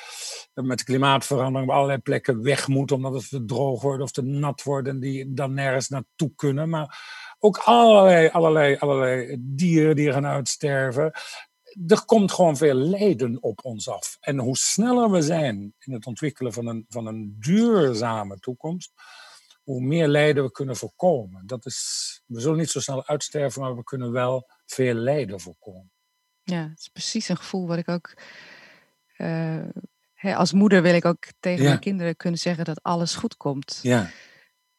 met 0.55 0.85
klimaatverandering 0.85 1.71
op 1.71 1.75
allerlei 1.75 1.99
plekken 1.99 2.43
weg 2.43 2.69
moeten 2.69 2.97
omdat 2.97 3.15
het 3.15 3.29
te 3.29 3.45
droog 3.45 3.83
wordt 3.83 4.03
of 4.03 4.11
te 4.11 4.23
nat 4.23 4.63
wordt 4.63 4.89
en 4.89 5.01
die 5.01 5.33
dan 5.33 5.55
nergens 5.55 5.89
naartoe 5.89 6.33
kunnen. 6.37 6.69
Maar 6.69 7.01
ook 7.39 7.57
allerlei, 7.57 8.29
allerlei, 8.29 8.77
allerlei 8.77 9.37
dieren 9.41 9.97
die 9.97 10.13
gaan 10.13 10.27
uitsterven. 10.27 11.13
Er 11.87 12.05
komt 12.05 12.33
gewoon 12.33 12.57
veel 12.57 12.75
lijden 12.75 13.43
op 13.43 13.65
ons 13.65 13.89
af. 13.89 14.17
En 14.21 14.39
hoe 14.39 14.57
sneller 14.57 15.11
we 15.11 15.23
zijn 15.23 15.75
in 15.79 15.93
het 15.93 16.07
ontwikkelen 16.07 16.53
van 16.53 16.67
een, 16.67 16.85
van 16.89 17.07
een 17.07 17.37
duurzame 17.39 18.39
toekomst, 18.39 18.93
hoe 19.63 19.81
meer 19.81 20.09
lijden 20.09 20.45
we 20.45 20.51
kunnen 20.51 20.77
voorkomen. 20.77 21.47
Dat 21.47 21.67
is, 21.67 22.23
we 22.27 22.41
zullen 22.41 22.59
niet 22.59 22.71
zo 22.71 22.81
snel 22.81 23.07
uitsterven, 23.07 23.63
maar 23.63 23.77
we 23.77 23.85
kunnen 23.85 24.13
wel 24.13 24.49
veel 24.67 24.95
lijden 24.95 25.41
voorkomen. 25.41 25.91
Ja, 26.45 26.69
het 26.69 26.79
is 26.79 26.89
precies 26.89 27.29
een 27.29 27.37
gevoel 27.37 27.67
wat 27.67 27.79
ik 27.79 27.89
ook. 27.89 28.15
Uh, 29.19 29.69
hè, 30.15 30.37
als 30.37 30.53
moeder 30.53 30.83
wil 30.83 30.95
ik 30.95 31.05
ook 31.05 31.25
tegen 31.41 31.65
mijn 31.65 31.79
kinderen 31.79 32.17
kunnen 32.17 32.39
zeggen 32.39 32.65
dat 32.65 32.83
alles 32.83 33.15
goed 33.15 33.37
komt. 33.37 33.79
Ja. 33.83 34.01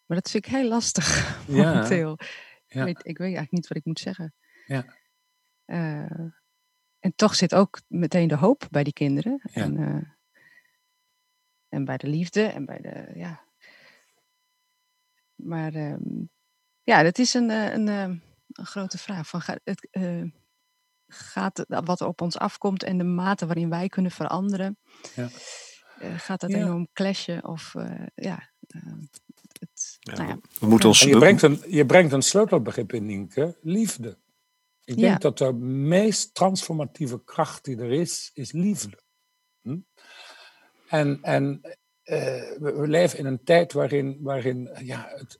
Maar 0.05 0.18
dat 0.18 0.30
vind 0.30 0.45
ik 0.45 0.51
heel 0.51 0.68
lastig 0.68 1.07
ja. 1.47 1.53
momenteel. 1.55 2.18
Ja. 2.68 2.80
Ik, 2.80 2.86
weet, 2.86 2.97
ik 2.97 3.18
weet 3.18 3.28
eigenlijk 3.28 3.51
niet 3.51 3.68
wat 3.68 3.78
ik 3.78 3.86
moet 3.86 3.99
zeggen. 3.99 4.34
Ja. 4.66 4.86
Uh, 5.66 6.30
en 6.99 7.16
toch 7.16 7.36
zit 7.36 7.55
ook 7.55 7.82
meteen 7.88 8.28
de 8.28 8.36
hoop 8.36 8.68
bij 8.72 8.84
die 8.84 8.93
kinderen. 8.93 9.41
En, 9.53 9.80
uh, 9.80 10.03
en 11.70 11.86
bij 11.86 11.97
de 11.97 12.07
liefde 12.07 12.43
en 12.43 12.66
bij 12.66 12.80
de. 12.80 13.11
Ja. 13.16 13.43
Maar 15.36 15.76
um, 15.76 16.30
ja, 16.84 17.03
dat 17.03 17.18
is 17.18 17.34
een, 17.34 17.49
een, 17.49 17.88
een, 17.88 18.22
grote 18.47 18.97
vraag. 18.97 19.28
Van, 19.28 19.41
het, 19.64 19.88
uh, 19.91 20.32
gaat 21.14 21.66
wat 21.68 21.99
er 21.99 22.07
op 22.07 22.22
ons 22.22 22.38
afkomt 22.38 22.84
en 22.84 22.97
de 22.97 23.03
mate 23.03 23.45
waarin 23.45 23.70
wij 23.70 23.88
kunnen 23.88 24.11
veranderen, 24.11 24.78
ja. 25.16 25.30
uh, 26.01 26.20
gaat 26.20 26.41
dat 26.41 26.51
ja. 26.51 26.57
enorm 26.57 26.88
clashen? 26.93 27.47
Of 27.47 27.74
uh, 27.78 27.91
ja, 28.16 28.49
uh, 28.68 28.93
het, 29.59 29.97
ja, 29.99 30.14
nou 30.14 30.39
we 30.59 30.68
moeten 30.68 30.89
ons. 30.89 31.01
je, 31.01 31.18
brengt 31.18 31.41
een, 31.41 31.61
je 31.68 31.86
brengt 31.86 32.14
een 32.14 32.22
sleutelbegrip 32.22 32.93
in, 32.93 33.05
Nienke: 33.05 33.57
liefde. 33.61 34.18
Ik 34.86 34.97
denk 34.97 35.22
dat 35.22 35.38
de 35.38 35.53
meest 35.53 36.34
transformatieve 36.34 37.24
kracht 37.24 37.66
die 37.66 37.78
er 37.78 37.91
is, 37.91 38.32
is 38.34 38.51
liefde. 38.51 38.99
Hm? 39.61 39.78
En, 40.88 41.20
en 41.22 41.61
we, 42.03 42.74
we, 42.78 42.88
leven 42.88 43.20
in 43.20 43.26
een 43.26 43.43
tijd 43.43 43.74
waarin, 43.74 44.18
waarin 44.22 44.70
ja, 44.82 45.11
het, 45.16 45.39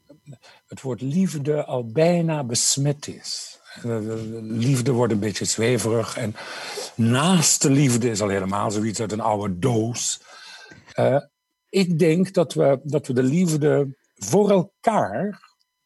het 0.68 0.82
woord 0.82 1.02
liefde 1.02 1.66
al 1.66 1.86
bijna 1.86 2.44
besmet 2.44 3.08
is. 3.08 3.60
Liefde 4.42 4.92
wordt 4.92 5.14
een 5.14 5.20
beetje 5.20 5.46
zweverig. 5.46 6.18
En 6.18 6.36
naast 6.96 7.62
de 7.62 7.70
liefde 7.70 8.10
is 8.10 8.22
al 8.22 8.30
helemaal 8.30 8.72
zoiets 8.72 9.00
uit 9.00 9.12
een 9.12 9.22
oude 9.22 9.60
doos. 9.60 10.22
Uh, 10.96 11.22
ik 11.70 12.00
denk 12.00 12.34
dat 12.34 12.54
we, 12.54 12.80
dat 12.84 13.08
we 13.08 13.14
de 13.14 13.24
liefde 13.24 13.98
voor 14.14 14.50
elkaar 14.50 15.42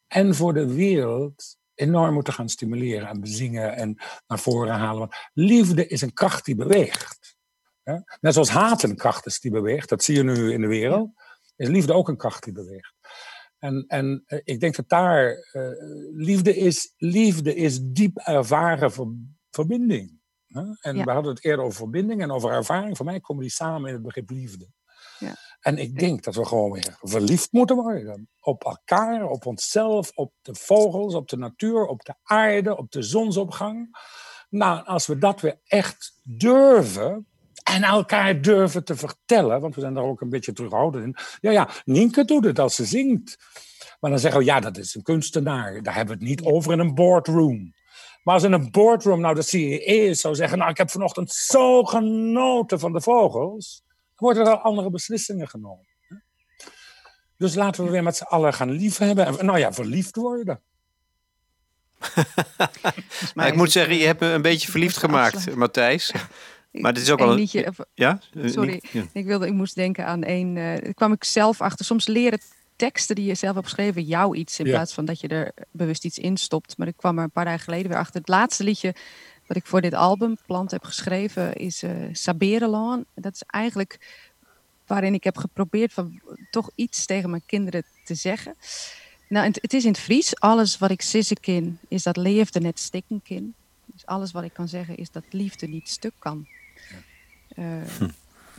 en 0.06 0.34
voor 0.34 0.54
de 0.54 0.74
wereld 0.74 1.56
enorm 1.74 2.14
moeten 2.14 2.32
gaan 2.32 2.48
stimuleren 2.48 3.08
en 3.08 3.20
bezingen 3.20 3.76
en 3.76 3.98
naar 4.26 4.38
voren 4.38 4.74
halen. 4.74 4.98
Want 4.98 5.14
liefde 5.32 5.86
is 5.86 6.00
een 6.00 6.12
kracht 6.12 6.44
die 6.44 6.54
beweegt. 6.54 7.36
Net 8.20 8.32
zoals 8.32 8.48
haat 8.48 8.82
een 8.82 8.96
kracht 8.96 9.26
is 9.26 9.40
die 9.40 9.50
beweegt, 9.50 9.88
dat 9.88 10.04
zie 10.04 10.16
je 10.16 10.22
nu 10.22 10.52
in 10.52 10.60
de 10.60 10.66
wereld, 10.66 11.10
is 11.56 11.68
liefde 11.68 11.92
ook 11.92 12.08
een 12.08 12.16
kracht 12.16 12.44
die 12.44 12.52
beweegt. 12.52 12.94
En, 13.58 13.84
en 13.86 14.22
eh, 14.26 14.40
ik 14.44 14.60
denk 14.60 14.76
dat 14.76 14.88
daar 14.88 15.50
uh, 15.52 15.68
liefde, 16.12 16.56
is, 16.56 16.94
liefde 16.96 17.54
is 17.54 17.80
diep 17.82 18.16
ervaren 18.16 18.92
ver, 18.92 19.06
verbinding. 19.50 20.20
Hè? 20.46 20.62
En 20.80 20.96
ja. 20.96 21.04
we 21.04 21.10
hadden 21.10 21.34
het 21.34 21.44
eerder 21.44 21.64
over 21.64 21.78
verbinding 21.78 22.22
en 22.22 22.30
over 22.30 22.50
ervaring. 22.50 22.96
Voor 22.96 23.06
mij 23.06 23.20
komen 23.20 23.42
die 23.42 23.52
samen 23.52 23.88
in 23.88 23.94
het 23.94 24.02
begrip 24.02 24.30
liefde. 24.30 24.68
Ja. 25.18 25.34
En 25.60 25.78
ik 25.78 25.98
denk 25.98 26.24
dat 26.24 26.34
we 26.34 26.44
gewoon 26.44 26.70
weer 26.70 26.98
verliefd 27.00 27.52
moeten 27.52 27.76
worden. 27.76 28.28
Op 28.40 28.64
elkaar, 28.64 29.28
op 29.28 29.46
onszelf, 29.46 30.10
op 30.14 30.32
de 30.42 30.54
vogels, 30.54 31.14
op 31.14 31.28
de 31.28 31.36
natuur, 31.36 31.86
op 31.86 32.04
de 32.04 32.14
aarde, 32.22 32.76
op 32.76 32.90
de 32.90 33.02
zonsopgang. 33.02 33.96
Nou, 34.48 34.84
als 34.84 35.06
we 35.06 35.18
dat 35.18 35.40
weer 35.40 35.60
echt 35.64 36.20
durven, 36.22 37.26
en 37.68 37.82
elkaar 37.82 38.40
durven 38.40 38.84
te 38.84 38.96
vertellen, 38.96 39.60
want 39.60 39.74
we 39.74 39.80
zijn 39.80 39.94
daar 39.94 40.04
ook 40.04 40.20
een 40.20 40.28
beetje 40.28 40.52
terughoudend 40.52 41.04
in. 41.04 41.16
Ja, 41.40 41.50
ja, 41.50 41.68
Nienke 41.84 42.24
doet 42.24 42.44
het 42.44 42.58
als 42.58 42.74
ze 42.74 42.84
zingt. 42.84 43.38
Maar 44.00 44.10
dan 44.10 44.18
zeggen 44.18 44.40
we, 44.40 44.46
ja, 44.46 44.60
dat 44.60 44.76
is 44.76 44.94
een 44.94 45.02
kunstenaar. 45.02 45.82
Daar 45.82 45.94
hebben 45.94 46.18
we 46.18 46.24
het 46.24 46.30
niet 46.30 46.42
over 46.42 46.72
in 46.72 46.78
een 46.78 46.94
boardroom. 46.94 47.74
Maar 48.22 48.34
als 48.34 48.42
in 48.42 48.52
een 48.52 48.70
boardroom 48.70 49.20
nou 49.20 49.34
de 49.34 49.42
CEO 49.42 50.12
zou 50.12 50.34
zeggen, 50.34 50.58
nou, 50.58 50.70
ik 50.70 50.76
heb 50.76 50.90
vanochtend 50.90 51.30
zo 51.30 51.84
genoten 51.84 52.78
van 52.78 52.92
de 52.92 53.00
vogels, 53.00 53.82
dan 53.86 54.14
worden 54.16 54.46
er 54.46 54.58
andere 54.58 54.90
beslissingen 54.90 55.48
genomen. 55.48 55.86
Dus 57.36 57.54
laten 57.54 57.84
we 57.84 57.90
weer 57.90 58.02
met 58.02 58.16
z'n 58.16 58.22
allen 58.22 58.54
gaan 58.54 58.70
liefhebben. 58.70 59.26
En, 59.26 59.46
nou 59.46 59.58
ja, 59.58 59.72
verliefd 59.72 60.16
worden. 60.16 60.62
maar 63.34 63.46
ik 63.46 63.54
moet 63.54 63.72
zeggen, 63.72 63.96
je 63.96 64.06
hebt 64.06 64.20
me 64.20 64.26
een 64.26 64.42
beetje 64.42 64.70
verliefd 64.70 64.96
gemaakt, 64.96 65.54
Matthijs. 65.54 66.12
Maar 66.80 66.92
dit 66.92 67.02
is 67.02 67.10
ook 67.10 67.18
wel 67.18 67.30
een 67.30 67.34
liedje. 67.34 67.72
Ja? 67.94 68.20
Sorry, 68.44 68.82
ik, 69.12 69.26
wilde, 69.26 69.46
ik 69.46 69.52
moest 69.52 69.74
denken 69.74 70.06
aan 70.06 70.24
een. 70.24 70.56
Uh, 70.56 70.92
kwam 70.94 71.12
ik 71.12 71.24
zelf 71.24 71.60
achter. 71.60 71.84
Soms 71.84 72.06
leren 72.06 72.40
teksten 72.76 73.14
die 73.14 73.24
je 73.24 73.34
zelf 73.34 73.54
hebt 73.54 73.66
geschreven 73.66 74.02
jou 74.02 74.36
iets 74.36 74.58
in 74.58 74.64
plaats 74.64 74.94
van 74.94 75.04
dat 75.04 75.20
je 75.20 75.28
er 75.28 75.52
bewust 75.70 76.04
iets 76.04 76.18
in 76.18 76.36
stopt. 76.36 76.78
Maar 76.78 76.88
ik 76.88 76.96
kwam 76.96 77.18
er 77.18 77.24
een 77.24 77.30
paar 77.30 77.44
dagen 77.44 77.60
geleden 77.60 77.88
weer 77.88 77.98
achter. 77.98 78.20
Het 78.20 78.28
laatste 78.28 78.64
liedje 78.64 78.94
wat 79.46 79.56
ik 79.56 79.66
voor 79.66 79.80
dit 79.80 79.94
album 79.94 80.36
Plant 80.46 80.70
heb 80.70 80.84
geschreven 80.84 81.54
is 81.54 81.82
uh, 81.82 81.90
Saberelan. 82.12 83.04
Dat 83.14 83.34
is 83.34 83.42
eigenlijk 83.46 83.98
waarin 84.86 85.14
ik 85.14 85.24
heb 85.24 85.36
geprobeerd 85.36 85.92
van 85.92 86.20
toch 86.50 86.70
iets 86.74 87.06
tegen 87.06 87.30
mijn 87.30 87.42
kinderen 87.46 87.82
te 88.04 88.14
zeggen. 88.14 88.54
Nou, 89.28 89.46
het, 89.46 89.58
het 89.62 89.72
is 89.72 89.84
in 89.84 89.90
het 89.90 90.00
Fries. 90.00 90.40
Alles 90.40 90.78
wat 90.78 90.90
ik 90.90 91.02
sissen 91.02 91.40
kin, 91.40 91.78
is 91.88 92.02
dat 92.02 92.16
leefde 92.16 92.60
net 92.60 92.78
stikken 92.78 93.22
kin. 93.22 93.54
Dus 93.84 94.06
alles 94.06 94.32
wat 94.32 94.42
ik 94.42 94.52
kan 94.52 94.68
zeggen 94.68 94.96
is 94.96 95.10
dat 95.10 95.24
liefde 95.30 95.68
niet 95.68 95.88
stuk 95.88 96.12
kan. 96.18 96.46
Uh, 97.58 97.64
hm. 97.98 98.08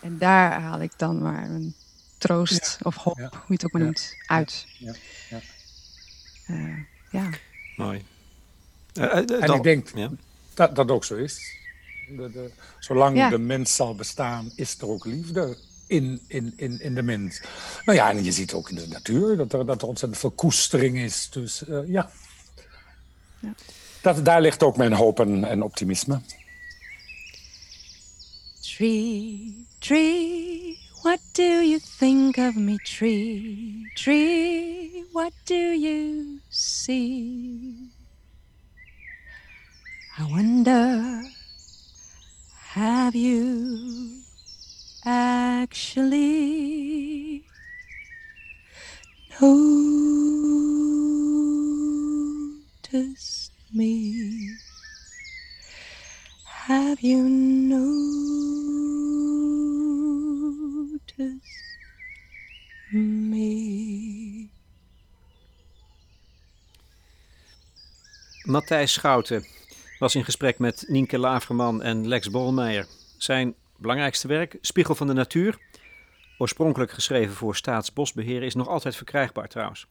En 0.02 0.18
daar 0.18 0.62
haal 0.62 0.82
ik 0.82 0.92
dan 0.98 1.22
maar 1.22 1.50
een 1.50 1.76
troost 2.18 2.78
of 2.82 2.96
hoop, 2.96 3.18
hoe 3.18 3.28
je 3.48 3.54
het 3.54 3.66
ook 3.66 3.72
maar 3.72 3.82
noemt, 3.82 4.16
uit. 4.26 4.66
Ja. 4.78 4.94
Uh, 6.48 6.78
ja. 7.12 7.30
Mooi. 7.76 8.04
Uh, 8.94 9.16
en 9.16 9.54
ik 9.54 9.64
denk 9.64 9.90
dat 10.54 10.76
dat 10.76 10.92
ook 10.92 11.06
zo 11.06 11.16
is. 11.16 11.58
De, 12.08 12.32
de, 12.32 12.52
zolang 12.80 13.30
de 13.30 13.38
mens 13.38 13.76
zal 13.76 13.96
bestaan, 13.96 14.52
is 14.56 14.78
er 14.80 14.88
ook 14.88 15.06
liefde 15.06 15.58
in, 15.88 16.22
in, 16.28 16.54
in, 16.56 16.80
in 16.80 16.96
de 16.96 17.02
mens. 17.02 17.42
Nou 17.86 17.98
ja, 17.98 18.10
en 18.10 18.24
je 18.24 18.32
ziet 18.32 18.54
ook 18.54 18.70
in 18.70 18.76
de 18.76 18.88
natuur 18.88 19.38
dat 19.38 19.54
er, 19.54 19.66
dat 19.66 19.82
er 19.82 19.88
ontzettend 19.88 20.22
veel 20.22 20.32
koestering 20.32 20.98
is. 20.98 21.30
Dus 21.30 21.64
ja. 21.86 22.10
ja. 23.40 23.54
Dat, 24.02 24.26
daar 24.26 24.42
ligt 24.42 24.64
ook 24.64 24.78
mijn 24.78 24.94
hoop 24.94 25.20
en, 25.20 25.44
en 25.44 25.62
optimisme. 25.62 26.22
Tree, 28.80 29.68
tree, 29.82 30.80
what 31.02 31.20
do 31.34 31.60
you 31.60 31.80
think 31.80 32.38
of 32.38 32.56
me? 32.56 32.80
Tree, 32.80 33.92
tree, 33.94 35.04
what 35.12 35.34
do 35.46 35.54
you 35.54 36.40
see? 36.48 37.90
I 40.18 40.24
wonder, 40.24 41.32
have 42.72 43.18
you 43.18 44.24
actually 45.04 46.24
noticed 49.42 50.22
me? 53.74 54.60
Have 56.70 57.02
you 57.02 57.28
noticed? 57.28 58.59
Matthijs 68.44 68.94
Schouten 68.94 69.46
was 70.00 70.16
in 70.16 70.24
gesprek 70.24 70.60
met 70.60 70.86
Nienke 70.88 71.18
Laverman 71.20 71.82
en 71.82 72.08
Lex 72.08 72.30
Bolmeijer. 72.30 72.88
Zijn 73.18 73.56
belangrijkste 73.78 74.28
werk, 74.28 74.58
Spiegel 74.62 74.96
van 74.96 75.08
de 75.08 75.14
Natuur, 75.14 75.58
oorspronkelijk 76.38 76.92
geschreven 76.92 77.36
voor 77.36 77.56
Staatsbosbeheer, 77.56 78.44
is 78.44 78.56
nog 78.56 78.68
altijd 78.68 78.96
verkrijgbaar 78.96 79.48
trouwens. 79.48 79.88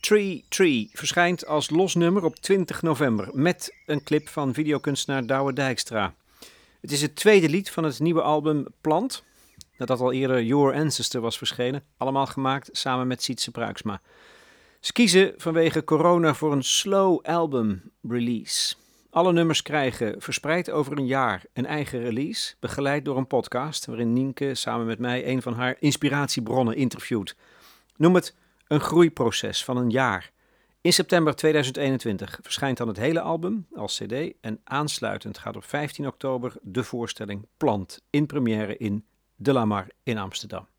Tree 0.00 0.44
Tree 0.48 0.90
verschijnt 0.92 1.46
als 1.46 1.70
losnummer 1.70 2.24
op 2.24 2.36
20 2.36 2.82
november 2.82 3.28
met 3.32 3.74
een 3.86 4.02
clip 4.02 4.28
van 4.28 4.54
videokunstenaar 4.54 5.26
Douwe 5.26 5.52
Dijkstra. 5.52 6.14
Het 6.80 6.92
is 6.92 7.02
het 7.02 7.16
tweede 7.16 7.48
lied 7.48 7.70
van 7.70 7.84
het 7.84 8.00
nieuwe 8.00 8.22
album 8.22 8.66
Plant, 8.80 9.22
nadat 9.80 10.00
al 10.00 10.12
eerder 10.12 10.42
Your 10.42 10.74
Ancestor 10.74 11.20
was 11.20 11.38
verschenen, 11.38 11.84
allemaal 11.96 12.26
gemaakt 12.26 12.68
samen 12.72 13.06
met 13.06 13.22
Sietse 13.22 13.50
Pruiksma. 13.50 14.00
Ze 14.80 14.92
kiezen 14.92 15.34
vanwege 15.36 15.84
corona 15.84 16.34
voor 16.34 16.52
een 16.52 16.64
slow 16.64 17.24
album 17.24 17.92
release. 18.02 18.74
Alle 19.10 19.32
nummers 19.32 19.62
krijgen 19.62 20.20
verspreid 20.20 20.70
over 20.70 20.98
een 20.98 21.06
jaar 21.06 21.44
een 21.52 21.66
eigen 21.66 22.00
release, 22.00 22.54
begeleid 22.58 23.04
door 23.04 23.16
een 23.16 23.26
podcast 23.26 23.86
waarin 23.86 24.12
Nienke 24.12 24.54
samen 24.54 24.86
met 24.86 24.98
mij 24.98 25.26
een 25.26 25.42
van 25.42 25.54
haar 25.54 25.76
inspiratiebronnen 25.78 26.76
interviewt. 26.76 27.36
Noem 27.96 28.14
het 28.14 28.34
een 28.66 28.80
groeiproces 28.80 29.64
van 29.64 29.76
een 29.76 29.90
jaar. 29.90 30.30
In 30.80 30.92
september 30.92 31.34
2021 31.34 32.38
verschijnt 32.42 32.76
dan 32.76 32.88
het 32.88 32.96
hele 32.96 33.20
album 33.20 33.66
als 33.74 33.96
CD 33.98 34.32
en 34.40 34.60
aansluitend 34.64 35.38
gaat 35.38 35.56
op 35.56 35.64
15 35.64 36.06
oktober 36.06 36.52
de 36.62 36.84
voorstelling 36.84 37.46
Plant 37.56 38.00
in 38.10 38.26
première 38.26 38.76
in 38.76 39.04
De 39.42 39.52
Lamar 39.52 39.88
in 40.04 40.18
Amsterdam. 40.18 40.69